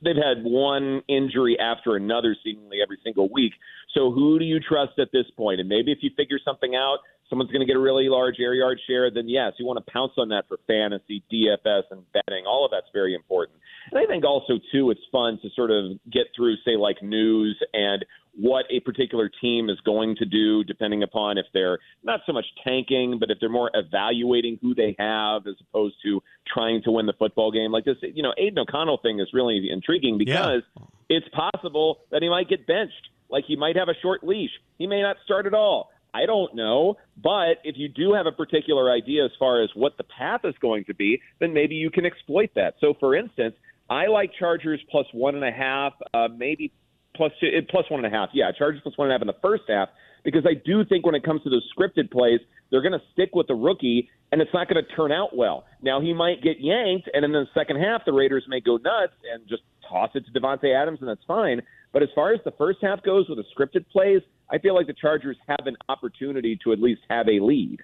they've 0.02 0.16
had 0.16 0.44
one 0.44 1.02
injury 1.08 1.58
after 1.60 1.96
another 1.96 2.36
seemingly 2.44 2.78
every 2.82 2.98
single 3.04 3.30
week. 3.32 3.54
So 3.94 4.12
who 4.12 4.40
do 4.40 4.46
you 4.46 4.60
trust 4.60 5.00
at 5.00 5.10
this 5.12 5.26
point? 5.36 5.60
And 5.60 5.70
maybe 5.70 5.92
if 5.92 6.00
you 6.02 6.12
figure 6.16 6.40
something 6.44 6.76
out, 6.76 7.00
someone's 7.30 7.52
going 7.52 7.62
to 7.62 7.66
get 7.66 7.78
a 7.78 7.80
really 7.80 8.10
large 8.10 8.36
air 8.40 8.54
yard 8.54 8.80
share. 8.88 9.10
Then 9.10 9.28
yes, 9.28 9.54
you 9.58 9.66
want 9.66 9.84
to 9.84 9.92
pounce 9.92 10.14
on 10.18 10.30
that 10.30 10.48
for 10.48 10.60
fantasy, 10.68 11.24
DFS, 11.32 11.84
and 11.92 12.04
betting. 12.14 12.46
All 12.46 12.66
of 12.66 12.72
that's 12.72 12.92
very 12.94 13.16
important. 13.16 13.58
And 13.92 14.00
I 14.00 14.06
think 14.06 14.24
also 14.24 14.54
too, 14.72 14.90
it's 14.90 15.02
fun 15.12 15.40
to 15.42 15.50
sort 15.56 15.72
of 15.72 16.00
get 16.12 16.28
through, 16.36 16.56
say, 16.66 16.78
like 16.78 17.02
news 17.02 17.58
and 17.74 18.06
what 18.34 18.66
a 18.70 18.80
particular 18.80 19.30
team 19.42 19.70
is 19.70 19.78
going 19.82 20.16
to 20.16 20.26
do, 20.26 20.64
depending 20.64 21.04
upon 21.04 21.38
if 21.38 21.46
they're 21.54 21.80
not 22.04 22.22
so 22.26 22.32
much 22.32 22.46
tanking, 22.66 23.20
but 23.20 23.30
if 23.30 23.38
they're 23.42 23.50
more 23.50 23.70
evaluating 23.74 24.58
who 24.62 24.74
they 24.74 24.96
have 24.98 25.46
as 25.48 25.56
opposed 25.60 25.96
to 26.04 26.24
trying 26.52 26.82
to 26.84 26.92
win 26.92 27.06
the 27.06 27.14
football 27.14 27.52
game. 27.52 27.72
Like 27.72 27.84
this, 27.84 27.98
you 28.02 28.24
know, 28.24 28.34
Aidan 28.38 28.60
O'Connell 28.60 29.00
thing 29.00 29.20
is 29.20 29.28
really 29.34 29.70
intriguing 29.70 30.18
because 30.18 30.62
yeah. 30.78 30.84
it's 31.10 31.28
possible 31.30 32.00
that 32.12 32.22
he 32.22 32.30
might 32.30 32.48
get 32.48 32.66
benched. 32.66 33.10
Like 33.30 33.44
he 33.46 33.56
might 33.56 33.76
have 33.76 33.90
a 33.90 33.96
short 34.02 34.24
leash. 34.24 34.52
He 34.78 34.88
may 34.88 35.02
not 35.02 35.18
start 35.26 35.46
at 35.46 35.54
all. 35.54 35.90
I 36.14 36.26
don't 36.26 36.56
know. 36.56 36.96
But 37.22 37.60
if 37.64 37.76
you 37.78 37.88
do 37.88 38.14
have 38.14 38.26
a 38.26 38.32
particular 38.32 38.92
idea 38.92 39.26
as 39.26 39.32
far 39.40 39.62
as 39.62 39.70
what 39.74 39.98
the 39.98 40.04
path 40.04 40.42
is 40.44 40.56
going 40.62 40.86
to 40.86 40.94
be, 40.94 41.22
then 41.40 41.54
maybe 41.54 41.76
you 41.76 41.90
can 41.90 42.06
exploit 42.06 42.52
that. 42.56 42.76
So, 42.80 42.94
for 43.00 43.16
instance, 43.16 43.56
I 43.92 44.08
like 44.08 44.32
Chargers 44.40 44.80
plus 44.90 45.06
one 45.12 45.36
and 45.36 45.44
a 45.44 45.52
half, 45.52 45.92
uh, 46.14 46.30
maybe 46.34 46.72
plus 47.14 47.34
two, 47.42 47.48
eh, 47.48 47.60
plus 47.70 47.84
one 47.92 48.06
and 48.06 48.14
a 48.14 48.18
half. 48.18 48.30
Yeah, 48.34 48.50
Chargers 48.58 48.80
plus 48.82 48.98
one 48.98 49.10
and 49.10 49.12
a 49.12 49.16
half 49.16 49.22
in 49.22 49.28
the 49.28 49.42
first 49.42 49.64
half 49.68 49.90
because 50.24 50.46
I 50.48 50.54
do 50.54 50.86
think 50.86 51.06
when 51.06 51.14
it 51.14 51.24
comes 51.24 51.44
to 51.44 51.50
those 51.50 51.68
scripted 51.78 52.10
plays, 52.10 52.40
they're 52.70 52.82
going 52.82 52.98
to 52.98 53.06
stick 53.12 53.32
with 53.34 53.48
the 53.48 53.54
rookie, 53.54 54.10
and 54.32 54.42
it's 54.42 54.54
not 54.54 54.70
going 54.70 54.82
to 54.82 54.96
turn 54.96 55.12
out 55.12 55.36
well. 55.36 55.66
Now 55.82 56.00
he 56.00 56.14
might 56.14 56.42
get 56.42 56.62
yanked, 56.62 57.10
and 57.14 57.26
in 57.26 57.34
the 57.34 57.46
second 57.54 57.82
half, 57.82 58.06
the 58.06 58.14
Raiders 58.14 58.46
may 58.48 58.62
go 58.62 58.78
nuts 58.78 59.14
and 59.34 59.46
just 59.50 59.64
toss 59.90 60.12
it 60.16 60.24
to 60.26 60.40
Davante 60.40 60.74
Adams, 60.74 61.00
and 61.02 61.10
that's 61.10 61.26
fine. 61.28 61.62
But 61.92 62.02
as 62.02 62.10
far 62.16 62.34
as 62.34 62.40
the 62.46 62.52
first 62.52 62.80
half 62.82 63.04
goes 63.04 63.28
with 63.28 63.40
the 63.40 63.46
scripted 63.54 63.86
plays, 63.90 64.22
I 64.50 64.58
feel 64.60 64.74
like 64.74 64.88
the 64.88 64.94
Chargers 64.94 65.36
have 65.50 65.66
an 65.68 65.76
opportunity 65.90 66.58
to 66.64 66.72
at 66.72 66.80
least 66.80 67.02
have 67.10 67.28
a 67.28 67.44
lead. 67.44 67.80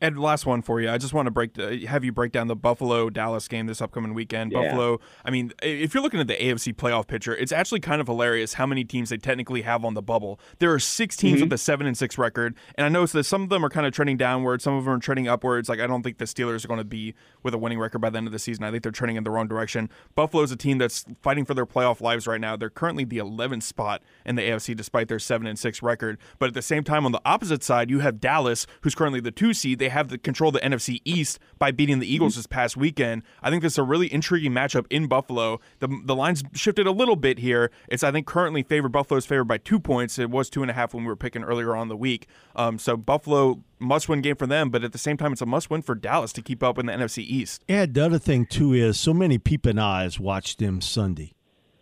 And 0.00 0.18
last 0.18 0.46
one 0.46 0.62
for 0.62 0.80
you. 0.80 0.90
I 0.90 0.98
just 0.98 1.12
want 1.12 1.26
to 1.26 1.30
break 1.30 1.54
the, 1.54 1.86
have 1.86 2.04
you 2.04 2.12
break 2.12 2.30
down 2.30 2.46
the 2.46 2.54
Buffalo 2.54 3.10
Dallas 3.10 3.48
game 3.48 3.66
this 3.66 3.82
upcoming 3.82 4.14
weekend. 4.14 4.52
Yeah. 4.52 4.62
Buffalo. 4.62 5.00
I 5.24 5.30
mean, 5.30 5.52
if 5.62 5.92
you're 5.92 6.02
looking 6.02 6.20
at 6.20 6.28
the 6.28 6.36
AFC 6.36 6.74
playoff 6.74 7.06
picture, 7.08 7.34
it's 7.34 7.50
actually 7.50 7.80
kind 7.80 8.00
of 8.00 8.06
hilarious 8.06 8.54
how 8.54 8.66
many 8.66 8.84
teams 8.84 9.10
they 9.10 9.16
technically 9.16 9.62
have 9.62 9.84
on 9.84 9.94
the 9.94 10.02
bubble. 10.02 10.38
There 10.60 10.72
are 10.72 10.78
six 10.78 11.16
teams 11.16 11.36
mm-hmm. 11.36 11.44
with 11.44 11.52
a 11.52 11.58
seven 11.58 11.86
and 11.86 11.96
six 11.96 12.16
record, 12.16 12.54
and 12.76 12.84
I 12.84 12.88
noticed 12.88 13.12
that 13.14 13.24
some 13.24 13.42
of 13.42 13.48
them 13.48 13.64
are 13.64 13.68
kind 13.68 13.86
of 13.86 13.92
trending 13.92 14.16
downwards, 14.16 14.64
some 14.64 14.74
of 14.74 14.84
them 14.84 14.94
are 14.94 14.98
trending 14.98 15.26
upwards. 15.26 15.68
Like 15.68 15.80
I 15.80 15.86
don't 15.86 16.02
think 16.02 16.18
the 16.18 16.26
Steelers 16.26 16.64
are 16.64 16.68
going 16.68 16.78
to 16.78 16.84
be 16.84 17.14
with 17.42 17.54
a 17.54 17.58
winning 17.58 17.78
record 17.78 17.98
by 18.00 18.10
the 18.10 18.18
end 18.18 18.26
of 18.26 18.32
the 18.32 18.38
season. 18.38 18.64
I 18.64 18.70
think 18.70 18.82
they're 18.82 18.92
trending 18.92 19.16
in 19.16 19.24
the 19.24 19.30
wrong 19.30 19.48
direction. 19.48 19.90
Buffalo 20.14 20.42
is 20.42 20.52
a 20.52 20.56
team 20.56 20.78
that's 20.78 21.04
fighting 21.22 21.44
for 21.44 21.54
their 21.54 21.66
playoff 21.66 22.00
lives 22.00 22.26
right 22.26 22.40
now. 22.40 22.56
They're 22.56 22.70
currently 22.70 23.04
the 23.04 23.18
11th 23.18 23.62
spot 23.64 24.02
in 24.24 24.36
the 24.36 24.42
AFC 24.42 24.76
despite 24.76 25.08
their 25.08 25.18
seven 25.18 25.46
and 25.46 25.58
six 25.58 25.82
record. 25.82 26.18
But 26.38 26.48
at 26.48 26.54
the 26.54 26.62
same 26.62 26.84
time, 26.84 27.04
on 27.04 27.12
the 27.12 27.22
opposite 27.24 27.64
side, 27.64 27.90
you 27.90 28.00
have 28.00 28.20
Dallas, 28.20 28.66
who's 28.82 28.94
currently 28.94 29.20
the 29.20 29.30
two 29.30 29.54
seed. 29.54 29.78
They 29.78 29.87
have 29.88 30.08
the 30.08 30.18
control 30.18 30.48
of 30.48 30.54
the 30.54 30.60
NFC 30.60 31.00
East 31.04 31.38
by 31.58 31.70
beating 31.70 31.98
the 31.98 32.12
Eagles 32.12 32.36
this 32.36 32.46
past 32.46 32.76
weekend. 32.76 33.22
I 33.42 33.50
think 33.50 33.62
this 33.62 33.74
is 33.74 33.78
a 33.78 33.82
really 33.82 34.12
intriguing 34.12 34.52
matchup 34.52 34.86
in 34.90 35.06
Buffalo. 35.06 35.60
The 35.80 35.88
the 36.04 36.16
lines 36.16 36.42
shifted 36.54 36.86
a 36.86 36.92
little 36.92 37.16
bit 37.16 37.38
here. 37.38 37.70
It's 37.88 38.02
I 38.02 38.12
think 38.12 38.26
currently 38.26 38.62
favored 38.62 38.92
Buffalo's 38.92 39.26
favored 39.26 39.44
by 39.44 39.58
two 39.58 39.80
points. 39.80 40.18
It 40.18 40.30
was 40.30 40.50
two 40.50 40.62
and 40.62 40.70
a 40.70 40.74
half 40.74 40.94
when 40.94 41.04
we 41.04 41.08
were 41.08 41.16
picking 41.16 41.42
earlier 41.42 41.74
on 41.76 41.88
the 41.88 41.96
week. 41.96 42.26
Um, 42.56 42.78
so 42.78 42.96
Buffalo 42.96 43.62
must 43.78 44.08
win 44.08 44.20
game 44.20 44.36
for 44.36 44.46
them, 44.46 44.70
but 44.70 44.84
at 44.84 44.92
the 44.92 44.98
same 44.98 45.16
time, 45.16 45.32
it's 45.32 45.42
a 45.42 45.46
must 45.46 45.70
win 45.70 45.82
for 45.82 45.94
Dallas 45.94 46.32
to 46.34 46.42
keep 46.42 46.62
up 46.62 46.78
in 46.78 46.86
the 46.86 46.92
NFC 46.92 47.18
East. 47.18 47.64
Yeah, 47.68 47.86
the 47.86 48.04
other 48.04 48.18
thing 48.18 48.46
too 48.46 48.72
is 48.72 48.98
so 48.98 49.14
many 49.14 49.38
peeping 49.38 49.78
eyes 49.78 50.18
watched 50.18 50.58
them 50.58 50.80
Sunday. 50.80 51.34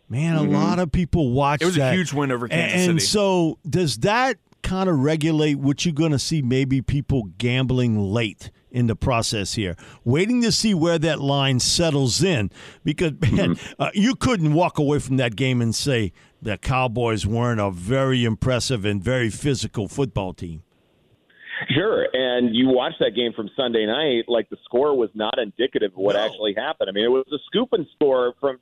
Man, 0.08 0.36
mm-hmm. 0.36 0.54
a 0.54 0.58
lot 0.58 0.78
of 0.78 0.92
people 0.92 1.32
watched. 1.32 1.62
It 1.62 1.66
was 1.66 1.74
that. 1.76 1.92
a 1.92 1.96
huge 1.96 2.12
win 2.12 2.30
over 2.30 2.46
Kansas 2.46 2.72
and, 2.72 2.80
City. 2.80 2.90
And 2.90 3.02
so, 3.02 3.58
does 3.68 3.98
that 3.98 4.38
kind 4.66 4.88
of 4.88 4.98
regulate 4.98 5.54
what 5.54 5.84
you're 5.84 5.94
going 5.94 6.10
to 6.12 6.18
see? 6.18 6.42
Maybe 6.42 6.82
people 6.82 7.30
gambling 7.38 7.98
late 7.98 8.50
in 8.70 8.88
the 8.88 8.96
process 8.96 9.54
here, 9.54 9.76
waiting 10.04 10.42
to 10.42 10.50
see 10.50 10.74
where 10.74 10.98
that 10.98 11.20
line 11.20 11.60
settles 11.60 12.22
in. 12.22 12.50
Because 12.84 13.12
man, 13.20 13.54
mm-hmm. 13.54 13.82
uh, 13.82 13.90
you 13.94 14.16
couldn't 14.16 14.52
walk 14.52 14.78
away 14.78 14.98
from 14.98 15.18
that 15.18 15.36
game 15.36 15.62
and 15.62 15.74
say 15.74 16.12
the 16.42 16.58
Cowboys 16.58 17.24
weren't 17.26 17.60
a 17.60 17.70
very 17.70 18.24
impressive 18.24 18.84
and 18.84 19.02
very 19.02 19.30
physical 19.30 19.86
football 19.86 20.34
team. 20.34 20.62
Sure, 21.70 22.06
and 22.12 22.54
you 22.54 22.68
watched 22.68 22.98
that 22.98 23.12
game 23.14 23.32
from 23.34 23.48
Sunday 23.56 23.86
night. 23.86 24.24
Like 24.28 24.50
the 24.50 24.58
score 24.64 24.94
was 24.94 25.08
not 25.14 25.38
indicative 25.38 25.92
of 25.92 25.98
what 25.98 26.16
no. 26.16 26.26
actually 26.26 26.54
happened. 26.54 26.90
I 26.90 26.92
mean, 26.92 27.04
it 27.04 27.08
was 27.08 27.24
a 27.32 27.38
scoop 27.46 27.70
and 27.72 27.86
score 27.94 28.34
from 28.40 28.58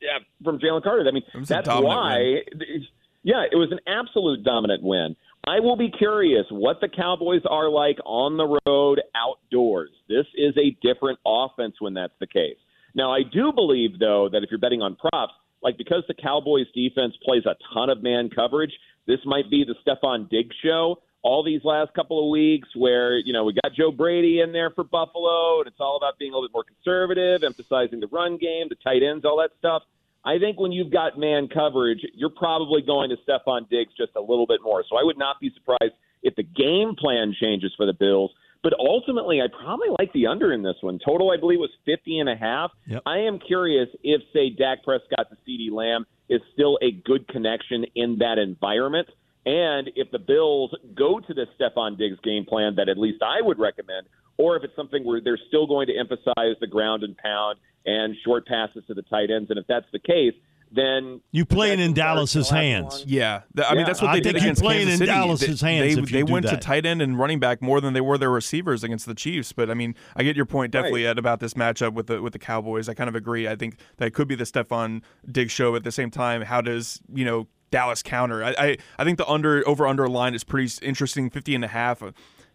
yeah, 0.00 0.18
from 0.42 0.58
Jalen 0.60 0.82
Carter. 0.82 1.04
I 1.06 1.10
mean, 1.10 1.24
that's 1.46 1.68
why. 1.68 2.42
Win. 2.54 2.86
Yeah, 3.22 3.44
it 3.50 3.56
was 3.56 3.70
an 3.72 3.80
absolute 3.86 4.44
dominant 4.44 4.82
win. 4.82 5.16
I 5.48 5.60
will 5.60 5.76
be 5.76 5.90
curious 5.90 6.44
what 6.50 6.82
the 6.82 6.90
Cowboys 6.90 7.40
are 7.48 7.70
like 7.70 7.96
on 8.04 8.36
the 8.36 8.58
road 8.66 9.00
outdoors. 9.16 9.88
This 10.06 10.26
is 10.36 10.54
a 10.58 10.76
different 10.86 11.18
offense 11.26 11.76
when 11.78 11.94
that's 11.94 12.12
the 12.20 12.26
case. 12.26 12.58
Now, 12.94 13.14
I 13.14 13.20
do 13.22 13.50
believe, 13.54 13.98
though, 13.98 14.28
that 14.30 14.42
if 14.42 14.50
you're 14.50 14.60
betting 14.60 14.82
on 14.82 14.96
props, 14.96 15.32
like 15.62 15.78
because 15.78 16.04
the 16.06 16.12
Cowboys 16.12 16.66
defense 16.74 17.14
plays 17.24 17.44
a 17.46 17.56
ton 17.72 17.88
of 17.88 18.02
man 18.02 18.28
coverage, 18.28 18.72
this 19.06 19.20
might 19.24 19.50
be 19.50 19.64
the 19.64 19.74
Stefon 19.86 20.28
Diggs 20.28 20.54
show 20.62 20.96
all 21.22 21.42
these 21.42 21.62
last 21.64 21.94
couple 21.94 22.22
of 22.22 22.30
weeks 22.30 22.68
where, 22.76 23.16
you 23.18 23.32
know, 23.32 23.44
we 23.44 23.54
got 23.54 23.72
Joe 23.74 23.90
Brady 23.90 24.40
in 24.40 24.52
there 24.52 24.70
for 24.70 24.84
Buffalo, 24.84 25.60
and 25.60 25.66
it's 25.66 25.80
all 25.80 25.96
about 25.96 26.18
being 26.18 26.32
a 26.32 26.34
little 26.34 26.48
bit 26.48 26.52
more 26.52 26.64
conservative, 26.64 27.42
emphasizing 27.42 28.00
the 28.00 28.06
run 28.08 28.36
game, 28.36 28.66
the 28.68 28.76
tight 28.84 29.02
ends, 29.02 29.24
all 29.24 29.38
that 29.38 29.52
stuff. 29.58 29.82
I 30.24 30.38
think 30.38 30.58
when 30.60 30.72
you've 30.72 30.92
got 30.92 31.18
man 31.18 31.48
coverage, 31.48 32.00
you're 32.14 32.30
probably 32.30 32.82
going 32.82 33.10
to 33.10 33.16
Stefon 33.28 33.68
Diggs 33.68 33.92
just 33.96 34.12
a 34.16 34.20
little 34.20 34.46
bit 34.46 34.60
more. 34.62 34.84
So 34.88 34.96
I 34.96 35.02
would 35.02 35.18
not 35.18 35.36
be 35.40 35.50
surprised 35.54 35.94
if 36.22 36.34
the 36.36 36.42
game 36.42 36.94
plan 36.98 37.34
changes 37.40 37.72
for 37.76 37.86
the 37.86 37.92
Bills. 37.92 38.30
But 38.62 38.72
ultimately, 38.78 39.40
I 39.40 39.46
probably 39.62 39.88
like 39.98 40.12
the 40.12 40.26
under 40.26 40.52
in 40.52 40.62
this 40.62 40.74
one. 40.80 40.98
Total, 41.04 41.30
I 41.30 41.36
believe, 41.36 41.60
was 41.60 41.70
50 41.86 42.18
and 42.18 42.28
a 42.28 42.36
half. 42.36 42.72
Yep. 42.86 43.02
I 43.06 43.18
am 43.18 43.38
curious 43.38 43.88
if, 44.02 44.20
say, 44.32 44.50
Dak 44.50 44.82
Prescott 44.82 45.28
to 45.30 45.36
CeeDee 45.48 45.70
Lamb 45.70 46.06
is 46.28 46.40
still 46.54 46.76
a 46.82 46.90
good 46.90 47.28
connection 47.28 47.84
in 47.94 48.18
that 48.18 48.38
environment. 48.38 49.08
And 49.46 49.90
if 49.94 50.10
the 50.10 50.18
Bills 50.18 50.74
go 50.96 51.20
to 51.20 51.34
the 51.34 51.46
Stefon 51.58 51.96
Diggs 51.96 52.18
game 52.24 52.44
plan 52.44 52.74
that 52.76 52.88
at 52.88 52.98
least 52.98 53.22
I 53.22 53.40
would 53.40 53.58
recommend, 53.58 54.08
or 54.38 54.56
if 54.56 54.64
it's 54.64 54.74
something 54.76 55.04
where 55.04 55.20
they're 55.20 55.38
still 55.48 55.66
going 55.66 55.86
to 55.88 55.98
emphasize 55.98 56.56
the 56.60 56.66
ground 56.66 57.02
and 57.02 57.16
pound 57.16 57.58
and 57.84 58.14
short 58.24 58.46
passes 58.46 58.84
to 58.86 58.94
the 58.94 59.02
tight 59.02 59.30
ends. 59.30 59.50
And 59.50 59.58
if 59.58 59.66
that's 59.66 59.86
the 59.92 59.98
case, 59.98 60.34
then 60.70 61.20
you 61.32 61.44
playing 61.44 61.80
in 61.80 61.94
Dallas's 61.94 62.50
hands. 62.50 63.04
Yeah, 63.06 63.42
I 63.64 63.74
mean 63.74 63.86
that's 63.86 64.02
what 64.02 64.12
they 64.12 64.18
I 64.18 64.20
did 64.20 64.36
against 64.36 64.62
playing 64.62 64.86
Kansas 64.86 64.94
in 64.94 64.98
City. 64.98 65.10
Dallas's 65.10 65.60
they, 65.60 65.76
hands. 65.76 65.94
They, 65.96 66.02
they 66.02 66.22
went 66.22 66.46
to 66.46 66.56
tight 66.56 66.84
end 66.84 67.00
and 67.00 67.18
running 67.18 67.38
back 67.40 67.62
more 67.62 67.80
than 67.80 67.94
they 67.94 68.00
were 68.00 68.18
their 68.18 68.30
receivers 68.30 68.84
against 68.84 69.06
the 69.06 69.14
Chiefs. 69.14 69.52
But 69.52 69.70
I 69.70 69.74
mean, 69.74 69.94
I 70.14 70.22
get 70.22 70.36
your 70.36 70.44
point 70.44 70.72
definitely 70.72 71.06
right. 71.06 71.18
about 71.18 71.40
this 71.40 71.54
matchup 71.54 71.94
with 71.94 72.08
the 72.08 72.20
with 72.20 72.34
the 72.34 72.38
Cowboys. 72.38 72.88
I 72.88 72.94
kind 72.94 73.08
of 73.08 73.14
agree. 73.14 73.48
I 73.48 73.56
think 73.56 73.78
that 73.96 74.12
could 74.12 74.28
be 74.28 74.34
the 74.34 74.44
Stefon 74.44 75.02
Diggs 75.30 75.52
show. 75.52 75.74
At 75.74 75.84
the 75.84 75.92
same 75.92 76.10
time, 76.10 76.42
how 76.42 76.60
does 76.60 77.00
you 77.12 77.24
know 77.24 77.46
Dallas 77.70 78.02
counter? 78.02 78.44
I 78.44 78.54
I, 78.58 78.76
I 78.98 79.04
think 79.04 79.16
the 79.16 79.26
under 79.26 79.66
over 79.66 79.86
under 79.86 80.06
line 80.06 80.34
is 80.34 80.44
pretty 80.44 80.70
interesting. 80.84 81.30
50 81.30 81.54
and 81.54 81.64
a 81.64 81.68
half. 81.68 82.02
Uh, 82.02 82.12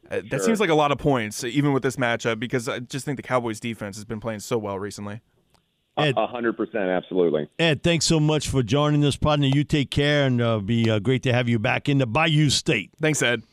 Uh, 0.09 0.17
that 0.17 0.29
sure. 0.29 0.39
seems 0.39 0.59
like 0.59 0.69
a 0.69 0.75
lot 0.75 0.91
of 0.91 0.97
points, 0.97 1.43
even 1.43 1.73
with 1.73 1.83
this 1.83 1.95
matchup, 1.95 2.39
because 2.39 2.67
I 2.67 2.79
just 2.79 3.05
think 3.05 3.17
the 3.17 3.23
Cowboys 3.23 3.59
defense 3.59 3.95
has 3.95 4.05
been 4.05 4.19
playing 4.19 4.41
so 4.41 4.57
well 4.57 4.77
recently. 4.77 5.21
A 5.95 6.25
hundred 6.25 6.57
percent, 6.57 6.89
absolutely. 6.89 7.47
Ed, 7.59 7.83
thanks 7.83 8.05
so 8.05 8.19
much 8.19 8.47
for 8.47 8.63
joining 8.63 9.05
us, 9.05 9.15
partner. 9.15 9.45
You 9.45 9.63
take 9.63 9.91
care, 9.91 10.25
and 10.25 10.41
uh, 10.41 10.57
be 10.57 10.89
uh, 10.89 10.97
great 10.97 11.21
to 11.23 11.33
have 11.33 11.47
you 11.47 11.59
back 11.59 11.87
in 11.87 11.99
the 11.99 12.07
Bayou 12.07 12.49
State. 12.49 12.89
Thanks, 12.99 13.21
Ed. 13.21 13.43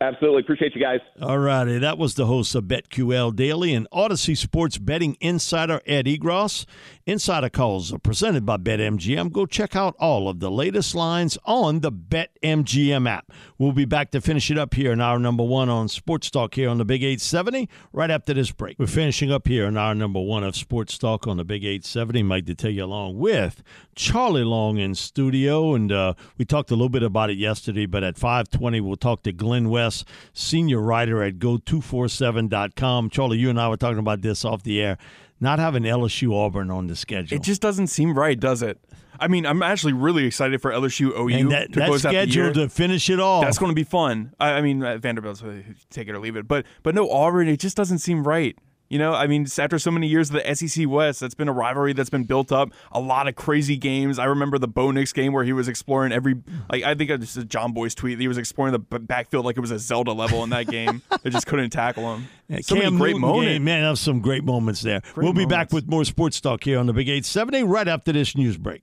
Absolutely. 0.00 0.42
Appreciate 0.42 0.76
you 0.76 0.80
guys. 0.80 1.00
All 1.20 1.38
righty. 1.38 1.78
That 1.78 1.98
was 1.98 2.14
the 2.14 2.26
host 2.26 2.54
of 2.54 2.64
BetQL 2.64 3.34
Daily 3.34 3.74
and 3.74 3.88
Audacy 3.90 4.36
Sports 4.36 4.78
Betting 4.78 5.16
Insider, 5.20 5.80
Ed 5.86 6.06
Egros. 6.06 6.66
Insider 7.08 7.48
calls 7.48 7.90
are 7.90 7.98
presented 7.98 8.44
by 8.44 8.58
BetMGM. 8.58 9.32
Go 9.32 9.46
check 9.46 9.74
out 9.74 9.96
all 9.98 10.28
of 10.28 10.40
the 10.40 10.50
latest 10.50 10.94
lines 10.94 11.38
on 11.46 11.80
the 11.80 11.90
BetMGM 11.90 13.08
app. 13.08 13.32
We'll 13.56 13.72
be 13.72 13.86
back 13.86 14.10
to 14.10 14.20
finish 14.20 14.50
it 14.50 14.58
up 14.58 14.74
here 14.74 14.92
in 14.92 15.00
hour 15.00 15.18
number 15.18 15.42
one 15.42 15.70
on 15.70 15.88
Sports 15.88 16.30
Talk 16.30 16.54
here 16.54 16.68
on 16.68 16.76
the 16.76 16.84
Big 16.84 17.02
870 17.02 17.66
right 17.94 18.10
after 18.10 18.34
this 18.34 18.50
break. 18.50 18.78
We're 18.78 18.88
finishing 18.88 19.32
up 19.32 19.48
here 19.48 19.64
in 19.64 19.78
hour 19.78 19.94
number 19.94 20.20
one 20.20 20.44
of 20.44 20.54
Sports 20.54 20.98
Talk 20.98 21.26
on 21.26 21.38
the 21.38 21.46
Big 21.46 21.64
870. 21.64 22.24
Mike 22.24 22.44
Detillier 22.44 22.82
along 22.82 23.16
with 23.16 23.62
Charlie 23.94 24.44
Long 24.44 24.76
in 24.76 24.94
studio. 24.94 25.72
And 25.72 25.90
uh, 25.90 26.12
we 26.36 26.44
talked 26.44 26.70
a 26.70 26.74
little 26.74 26.90
bit 26.90 27.02
about 27.02 27.30
it 27.30 27.38
yesterday, 27.38 27.86
but 27.86 28.04
at 28.04 28.18
520, 28.18 28.82
we'll 28.82 28.96
talk 28.96 29.22
to 29.22 29.32
Glenn 29.32 29.70
West 29.70 30.06
senior 30.34 30.82
writer 30.82 31.22
at 31.22 31.38
geaux247.com. 31.38 33.08
Charlie, 33.08 33.38
you 33.38 33.48
and 33.48 33.58
I 33.58 33.70
were 33.70 33.78
talking 33.78 33.96
about 33.96 34.20
this 34.20 34.44
off 34.44 34.62
the 34.62 34.82
air. 34.82 34.98
Not 35.40 35.58
having 35.58 35.84
LSU 35.84 36.32
Auburn 36.34 36.70
on 36.70 36.88
the 36.88 36.96
schedule. 36.96 37.36
It 37.36 37.42
just 37.42 37.60
doesn't 37.62 37.88
seem 37.88 38.18
right, 38.18 38.38
does 38.38 38.62
it? 38.62 38.78
I 39.20 39.28
mean, 39.28 39.46
I'm 39.46 39.62
actually 39.62 39.94
really 39.94 40.24
excited 40.24 40.62
for 40.62 40.70
LSU 40.70 41.10
OU 41.18 41.28
and 41.28 41.50
that, 41.50 41.72
to 41.72 41.84
close 41.86 42.04
out 42.06 42.12
the 42.12 42.28
year. 42.28 42.52
to 42.52 42.68
finish 42.68 43.10
it 43.10 43.18
all. 43.18 43.40
That's 43.40 43.58
going 43.58 43.70
to 43.70 43.74
be 43.74 43.84
fun. 43.84 44.32
I, 44.38 44.52
I 44.52 44.60
mean, 44.62 44.82
uh, 44.82 44.98
Vanderbilt's 44.98 45.42
take 45.90 46.08
it 46.08 46.14
or 46.14 46.18
leave 46.20 46.36
it, 46.36 46.46
but 46.46 46.66
but 46.82 46.94
no 46.94 47.10
Auburn. 47.10 47.48
It 47.48 47.58
just 47.58 47.76
doesn't 47.76 47.98
seem 47.98 48.26
right. 48.26 48.56
You 48.88 48.98
know, 48.98 49.12
I 49.12 49.26
mean, 49.26 49.46
after 49.58 49.78
so 49.78 49.90
many 49.90 50.06
years 50.06 50.30
of 50.30 50.40
the 50.42 50.54
SEC 50.54 50.88
West, 50.88 51.20
that's 51.20 51.34
been 51.34 51.48
a 51.48 51.52
rivalry 51.52 51.92
that's 51.92 52.08
been 52.10 52.24
built 52.24 52.50
up. 52.50 52.70
A 52.92 53.00
lot 53.00 53.28
of 53.28 53.34
crazy 53.36 53.76
games. 53.76 54.18
I 54.18 54.24
remember 54.24 54.58
the 54.58 54.68
Bo 54.68 54.90
Nix 54.90 55.12
game 55.12 55.32
where 55.32 55.44
he 55.44 55.52
was 55.52 55.68
exploring 55.68 56.10
every. 56.12 56.36
Like 56.70 56.84
I 56.84 56.94
think 56.94 57.10
it's 57.10 57.36
a 57.36 57.44
Jon 57.44 57.72
Bois 57.72 57.88
tweet. 57.94 58.18
He 58.18 58.28
was 58.28 58.38
exploring 58.38 58.72
the 58.72 58.78
backfield 58.78 59.44
like 59.44 59.56
it 59.56 59.60
was 59.60 59.70
a 59.70 59.78
Zelda 59.78 60.12
level 60.12 60.42
in 60.42 60.50
that 60.50 60.66
game. 60.70 61.02
they 61.22 61.30
just 61.30 61.46
couldn't 61.46 61.70
tackle 61.70 62.14
him. 62.14 62.28
Yeah, 62.48 62.60
so 62.62 62.76
Cam 62.80 62.96
great 62.96 63.18
moments. 63.18 63.60
man, 63.62 63.82
that 63.82 63.98
some 63.98 64.20
great 64.20 64.44
moments 64.44 64.80
there. 64.80 65.02
Great 65.12 65.24
we'll 65.24 65.34
be 65.34 65.44
back 65.44 65.70
with 65.72 65.86
more 65.86 66.04
sports 66.04 66.40
talk 66.40 66.64
here 66.64 66.78
on 66.78 66.86
the 66.86 66.94
Big 66.94 67.08
Eight 67.08 67.26
seven 67.26 67.54
eight 67.54 67.64
right 67.64 67.86
after 67.88 68.12
this 68.12 68.34
news 68.36 68.56
break. 68.56 68.82